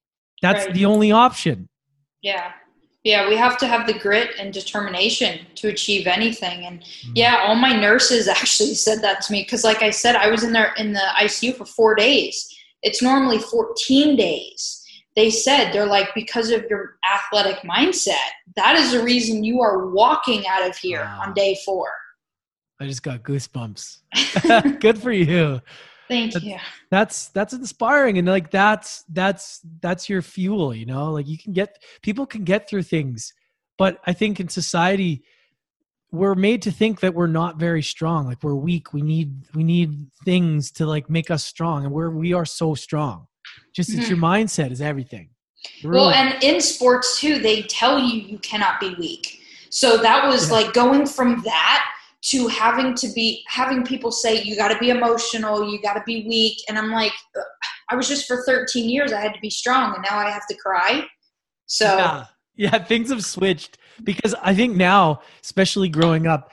That's 0.43 0.67
right. 0.67 0.75
the 0.75 0.85
only 0.87 1.13
option. 1.13 1.69
Yeah. 2.23 2.53
Yeah, 3.03 3.29
we 3.29 3.37
have 3.37 3.57
to 3.59 3.67
have 3.67 3.87
the 3.87 3.99
grit 3.99 4.33
and 4.39 4.53
determination 4.53 5.47
to 5.57 5.69
achieve 5.69 6.07
anything. 6.07 6.67
And 6.67 6.81
mm-hmm. 6.81 7.13
yeah, 7.15 7.45
all 7.47 7.55
my 7.55 7.73
nurses 7.73 8.29
actually 8.29 8.75
said 8.75 9.01
that 9.03 9.23
to 9.23 9.33
me 9.33 9.43
because, 9.43 9.65
like 9.65 9.83
I 9.83 9.91
said, 9.91 10.17
I 10.17 10.29
was 10.29 10.45
in 10.45 10.53
there 10.53 10.73
in 10.77 10.93
the 10.93 11.07
ICU 11.19 11.57
for 11.57 11.65
four 11.65 11.95
days. 11.95 12.47
It's 12.83 13.03
normally 13.03 13.39
14 13.39 14.17
days. 14.17 14.77
They 15.17 15.31
said 15.31 15.73
they're 15.73 15.87
like 15.87 16.09
because 16.15 16.51
of 16.51 16.65
your 16.71 16.97
athletic 17.13 17.63
mindset, 17.63 18.15
that 18.57 18.77
is 18.77 18.93
the 18.93 19.03
reason 19.03 19.45
you 19.45 19.61
are 19.61 19.89
walking 19.89 20.45
out 20.49 20.69
of 20.69 20.77
here 20.77 21.01
wow. 21.01 21.23
on 21.25 21.35
day 21.35 21.59
four. 21.65 21.91
I 22.81 22.87
just 22.87 23.03
got 23.03 23.23
goosebumps. 23.23 23.99
Good 24.81 24.99
for 24.99 25.13
you. 25.13 25.61
Thank 26.11 26.33
that's, 26.33 26.45
you. 26.45 26.57
That's 26.91 27.29
that's 27.29 27.53
inspiring 27.53 28.19
and 28.19 28.27
like 28.27 28.51
that's 28.51 29.05
that's 29.09 29.61
that's 29.81 30.09
your 30.09 30.23
fuel, 30.23 30.75
you 30.75 30.85
know? 30.85 31.13
Like 31.13 31.29
you 31.29 31.39
can 31.39 31.53
get 31.53 31.83
people 32.03 32.27
can 32.27 32.43
get 32.43 32.69
through 32.69 32.83
things. 32.83 33.33
But 33.79 33.99
I 34.07 34.13
think 34.13 34.41
in 34.41 34.49
society 34.49 35.23
we're 36.13 36.35
made 36.35 36.63
to 36.63 36.73
think 36.73 36.99
that 37.01 37.15
we're 37.15 37.29
not 37.29 37.61
very 37.61 37.83
strong. 37.83 38.27
Like 38.27 38.43
we're 38.43 38.57
weak. 38.57 38.93
We 38.93 39.03
need 39.03 39.33
we 39.55 39.63
need 39.63 40.11
things 40.25 40.73
to 40.73 40.87
like 40.87 41.09
make 41.09 41.31
us 41.31 41.45
strong 41.45 41.85
and 41.85 41.95
we're 41.95 42.11
we 42.11 42.33
are 42.33 42.45
so 42.45 42.75
strong. 42.75 43.29
Just 43.73 43.91
mm-hmm. 43.91 44.01
it's 44.01 44.09
your 44.09 44.19
mindset 44.19 44.73
is 44.73 44.81
everything. 44.81 45.31
Really. 45.85 45.97
Well, 45.97 46.11
and 46.11 46.43
in 46.43 46.61
sports 46.61 47.21
too, 47.21 47.39
they 47.39 47.63
tell 47.63 48.01
you 48.01 48.21
you 48.21 48.39
cannot 48.39 48.81
be 48.81 48.95
weak. 48.99 49.41
So 49.71 49.99
that 49.99 50.27
was 50.27 50.49
yeah. 50.49 50.57
like 50.57 50.73
going 50.73 51.07
from 51.07 51.43
that 51.45 51.87
to 52.23 52.49
having 52.49 52.95
to 52.95 53.09
be 53.15 53.43
having 53.49 53.85
people 53.85 54.13
say 54.13 54.43
you 54.43 54.57
got 54.57 54.69
to 54.69 54.79
be 54.79 54.91
emotional 54.91 55.71
you 55.71 55.81
got 55.81 55.95
to 55.95 56.03
be 56.05 56.27
weak 56.29 56.59
and 56.69 56.79
i'm 56.79 56.91
like 56.91 57.13
i 57.91 57.97
was 57.97 58.09
just 58.09 58.27
for 58.27 58.43
13 58.45 58.89
years 58.89 59.13
i 59.13 59.21
had 59.21 59.33
to 59.33 59.41
be 59.41 59.51
strong 59.51 59.95
and 59.95 60.05
now 60.09 60.19
i 60.19 60.29
have 60.29 60.47
to 60.49 60.57
cry. 60.57 61.05
So 61.67 61.85
yeah, 61.85 62.27
yeah 62.57 62.85
things 62.85 63.11
have 63.11 63.25
switched 63.25 63.79
because 64.03 64.35
i 64.43 64.55
think 64.55 64.77
now 64.77 65.23
especially 65.43 65.89
growing 65.89 66.27
up 66.27 66.53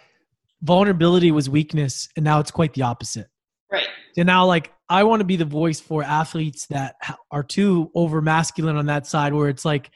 vulnerability 0.61 1.31
was 1.31 1.49
weakness 1.49 2.07
and 2.15 2.23
now 2.23 2.39
it's 2.39 2.51
quite 2.51 2.73
the 2.73 2.81
opposite. 2.81 3.27
Right. 3.71 3.87
And 4.17 4.25
now 4.25 4.45
like 4.45 4.73
i 4.89 5.03
want 5.03 5.19
to 5.19 5.25
be 5.25 5.35
the 5.35 5.45
voice 5.45 5.79
for 5.79 6.01
athletes 6.01 6.65
that 6.67 6.95
are 7.29 7.43
too 7.43 7.91
over 7.93 8.21
masculine 8.21 8.77
on 8.77 8.85
that 8.85 9.05
side 9.05 9.33
where 9.33 9.49
it's 9.49 9.65
like 9.65 9.91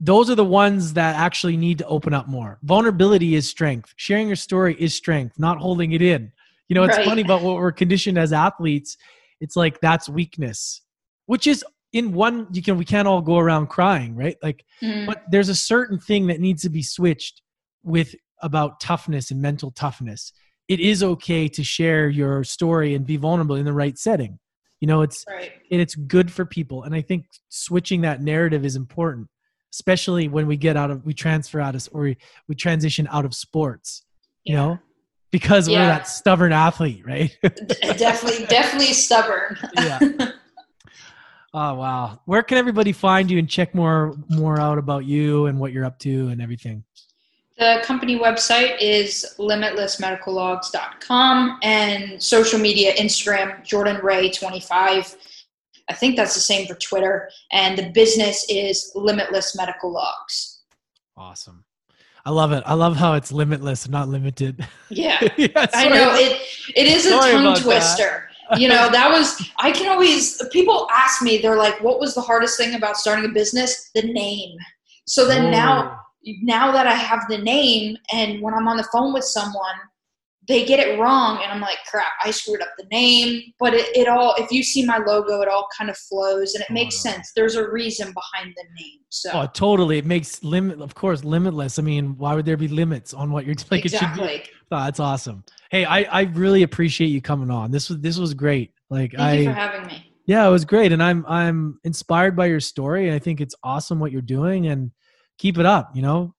those 0.00 0.30
are 0.30 0.34
the 0.34 0.44
ones 0.44 0.94
that 0.94 1.14
actually 1.16 1.58
need 1.58 1.78
to 1.78 1.86
open 1.86 2.14
up 2.14 2.26
more. 2.26 2.58
Vulnerability 2.62 3.34
is 3.34 3.46
strength. 3.46 3.92
Sharing 3.96 4.28
your 4.28 4.36
story 4.36 4.74
is 4.78 4.94
strength, 4.94 5.38
not 5.38 5.58
holding 5.58 5.92
it 5.92 6.00
in. 6.00 6.32
You 6.68 6.74
know, 6.74 6.84
it's 6.84 6.96
right. 6.96 7.06
funny 7.06 7.22
about 7.22 7.42
what 7.42 7.56
we're 7.56 7.72
conditioned 7.72 8.16
as 8.16 8.32
athletes. 8.32 8.96
It's 9.40 9.56
like 9.56 9.80
that's 9.80 10.08
weakness, 10.08 10.80
which 11.26 11.46
is 11.46 11.62
in 11.92 12.12
one, 12.12 12.46
you 12.52 12.62
can, 12.62 12.78
we 12.78 12.84
can't 12.84 13.06
all 13.06 13.20
go 13.20 13.38
around 13.38 13.66
crying, 13.66 14.14
right? 14.14 14.36
Like, 14.42 14.64
mm. 14.82 15.04
but 15.06 15.24
there's 15.30 15.48
a 15.48 15.54
certain 15.54 15.98
thing 15.98 16.28
that 16.28 16.40
needs 16.40 16.62
to 16.62 16.70
be 16.70 16.82
switched 16.82 17.42
with 17.82 18.14
about 18.40 18.80
toughness 18.80 19.30
and 19.30 19.42
mental 19.42 19.70
toughness. 19.72 20.32
It 20.68 20.80
is 20.80 21.02
okay 21.02 21.48
to 21.48 21.64
share 21.64 22.08
your 22.08 22.44
story 22.44 22.94
and 22.94 23.04
be 23.04 23.16
vulnerable 23.16 23.56
in 23.56 23.64
the 23.64 23.72
right 23.72 23.98
setting. 23.98 24.38
You 24.78 24.86
know, 24.86 25.02
it's, 25.02 25.24
right. 25.28 25.52
and 25.70 25.80
it's 25.80 25.94
good 25.94 26.32
for 26.32 26.46
people. 26.46 26.84
And 26.84 26.94
I 26.94 27.02
think 27.02 27.26
switching 27.48 28.02
that 28.02 28.22
narrative 28.22 28.64
is 28.64 28.76
important 28.76 29.28
especially 29.72 30.28
when 30.28 30.46
we 30.46 30.56
get 30.56 30.76
out 30.76 30.90
of 30.90 31.04
we 31.04 31.14
transfer 31.14 31.60
out 31.60 31.74
of 31.74 31.88
or 31.92 32.02
we, 32.02 32.16
we 32.48 32.54
transition 32.54 33.08
out 33.10 33.24
of 33.24 33.34
sports 33.34 34.04
you 34.44 34.54
yeah. 34.54 34.60
know 34.60 34.78
because 35.30 35.68
yeah. 35.68 35.80
we're 35.80 35.86
that 35.86 36.08
stubborn 36.08 36.52
athlete 36.52 37.04
right? 37.06 37.36
Definitely 37.42 38.46
definitely 38.46 38.92
stubborn. 38.92 39.56
Yeah. 39.76 40.00
Oh 41.52 41.74
wow. 41.74 42.20
Where 42.26 42.44
can 42.44 42.58
everybody 42.58 42.92
find 42.92 43.28
you 43.28 43.36
and 43.38 43.48
check 43.48 43.74
more 43.74 44.14
more 44.28 44.60
out 44.60 44.78
about 44.78 45.04
you 45.04 45.46
and 45.46 45.58
what 45.58 45.72
you're 45.72 45.84
up 45.84 45.98
to 46.00 46.28
and 46.28 46.40
everything? 46.40 46.84
The 47.58 47.82
company 47.84 48.16
website 48.18 48.76
is 48.80 49.34
limitlessmedicallogs.com 49.38 51.58
and 51.62 52.22
social 52.22 52.58
media 52.58 52.94
instagram 52.94 53.62
jordan 53.64 54.00
ray 54.02 54.30
25 54.30 55.16
I 55.90 55.92
think 55.92 56.16
that's 56.16 56.34
the 56.34 56.40
same 56.40 56.68
for 56.68 56.76
Twitter. 56.76 57.28
And 57.50 57.76
the 57.76 57.90
business 57.90 58.46
is 58.48 58.92
Limitless 58.94 59.56
Medical 59.56 59.92
Logs. 59.92 60.60
Awesome. 61.16 61.64
I 62.24 62.30
love 62.30 62.52
it. 62.52 62.62
I 62.64 62.74
love 62.74 62.96
how 62.96 63.14
it's 63.14 63.32
limitless, 63.32 63.88
not 63.88 64.08
limited. 64.08 64.64
Yeah, 64.88 65.18
yeah 65.36 65.66
I 65.74 65.88
know 65.88 66.14
it. 66.14 66.40
It 66.76 66.86
is 66.86 67.06
a 67.06 67.10
tongue 67.10 67.56
twister. 67.56 68.28
you 68.56 68.68
know, 68.68 68.88
that 68.90 69.10
was. 69.10 69.50
I 69.58 69.72
can 69.72 69.90
always. 69.90 70.40
People 70.52 70.88
ask 70.94 71.22
me, 71.22 71.38
they're 71.38 71.56
like, 71.56 71.80
"What 71.80 71.98
was 71.98 72.14
the 72.14 72.20
hardest 72.20 72.58
thing 72.58 72.74
about 72.74 72.96
starting 72.96 73.24
a 73.24 73.32
business?" 73.32 73.90
The 73.94 74.02
name. 74.02 74.56
So 75.06 75.26
then 75.26 75.46
oh. 75.46 75.50
now, 75.50 76.00
now 76.42 76.70
that 76.72 76.86
I 76.86 76.94
have 76.94 77.20
the 77.28 77.38
name, 77.38 77.96
and 78.12 78.40
when 78.42 78.54
I'm 78.54 78.68
on 78.68 78.76
the 78.76 78.88
phone 78.92 79.12
with 79.12 79.24
someone, 79.24 79.74
they 80.48 80.64
get 80.64 80.80
it 80.80 80.98
wrong 80.98 81.38
and 81.42 81.52
i'm 81.52 81.60
like 81.60 81.78
crap 81.86 82.12
i 82.24 82.30
screwed 82.30 82.62
up 82.62 82.68
the 82.78 82.84
name. 82.90 83.42
But 83.58 83.74
it, 83.74 83.94
it 83.96 84.08
all 84.08 84.34
if 84.38 84.50
you 84.50 84.62
see 84.62 84.84
my 84.84 84.98
logo 84.98 85.40
it 85.40 85.48
all 85.48 85.68
kind 85.76 85.90
of 85.90 85.96
flows 85.96 86.54
and 86.54 86.62
it 86.62 86.70
makes 86.72 86.96
sense. 86.96 87.32
There's 87.34 87.54
a 87.54 87.68
reason 87.70 88.12
behind 88.12 88.54
the 88.56 88.64
name 88.78 89.00
so. 89.08 89.30
Oh 89.32 89.46
totally. 89.52 89.98
It 89.98 90.06
makes 90.06 90.42
limit 90.42 90.80
of 90.80 90.94
course 90.94 91.24
limitless. 91.24 91.78
I 91.78 91.82
mean 91.82 92.16
why 92.16 92.34
would 92.34 92.44
there 92.44 92.56
be 92.56 92.68
limits 92.68 93.12
on 93.14 93.30
what 93.30 93.44
you're 93.44 93.54
like 93.70 93.84
exactly. 93.84 94.24
it 94.24 94.44
should 94.44 94.44
be 94.44 94.50
oh, 94.72 94.84
that's 94.84 95.00
awesome. 95.00 95.44
Hey 95.70 95.84
i 95.84 96.02
i 96.02 96.22
really 96.22 96.62
appreciate 96.62 97.08
you 97.08 97.20
coming 97.20 97.50
on. 97.50 97.70
This 97.70 97.88
was 97.88 98.00
this 98.00 98.18
was 98.18 98.34
great. 98.34 98.72
Like 98.88 99.12
Thank 99.12 99.22
i 99.22 99.34
you 99.34 99.44
for 99.44 99.52
having 99.52 99.86
me. 99.86 100.12
Yeah 100.26 100.46
it 100.46 100.50
was 100.50 100.64
great 100.64 100.92
and 100.92 101.02
i'm 101.02 101.24
i'm 101.26 101.80
inspired 101.84 102.36
by 102.36 102.46
your 102.46 102.60
story 102.60 103.06
and 103.06 103.14
i 103.14 103.18
think 103.18 103.40
it's 103.40 103.54
awesome 103.64 103.98
what 103.98 104.12
you're 104.12 104.22
doing 104.22 104.68
and 104.68 104.90
keep 105.38 105.58
it 105.58 105.66
up 105.66 105.90
you 105.94 106.02
know? 106.02 106.34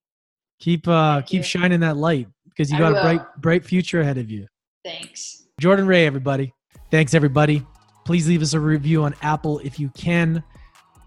Keep 0.59 0.87
uh 0.87 1.15
Thank 1.15 1.27
keep 1.27 1.39
you. 1.39 1.43
shining 1.43 1.79
that 1.81 1.97
light 1.97 2.27
because 2.51 2.71
you 2.71 2.77
got 2.77 2.95
a 2.95 3.01
bright 3.01 3.21
bright 3.37 3.65
future 3.65 4.01
ahead 4.01 4.17
of 4.17 4.29
you. 4.29 4.47
Thanks. 4.83 5.47
Jordan 5.59 5.87
Ray, 5.87 6.05
everybody. 6.05 6.53
Thanks, 6.89 7.13
everybody. 7.13 7.65
Please 8.05 8.27
leave 8.27 8.41
us 8.41 8.53
a 8.53 8.59
review 8.59 9.03
on 9.03 9.15
Apple 9.21 9.59
if 9.59 9.79
you 9.79 9.89
can. 9.89 10.43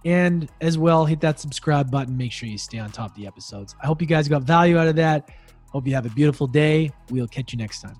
And 0.04 0.48
as 0.60 0.76
well, 0.76 1.04
hit 1.06 1.20
that 1.20 1.40
subscribe 1.40 1.90
button. 1.90 2.16
Make 2.16 2.30
sure 2.32 2.48
you 2.48 2.58
stay 2.58 2.78
on 2.78 2.90
top 2.90 3.10
of 3.10 3.16
the 3.16 3.26
episodes. 3.26 3.74
I 3.82 3.86
hope 3.86 4.00
you 4.00 4.06
guys 4.06 4.28
got 4.28 4.42
value 4.42 4.78
out 4.78 4.86
of 4.86 4.96
that. 4.96 5.30
Hope 5.70 5.86
you 5.86 5.94
have 5.94 6.06
a 6.06 6.10
beautiful 6.10 6.46
day. 6.46 6.90
We'll 7.10 7.26
catch 7.26 7.52
you 7.52 7.58
next 7.58 7.80
time. 7.80 7.96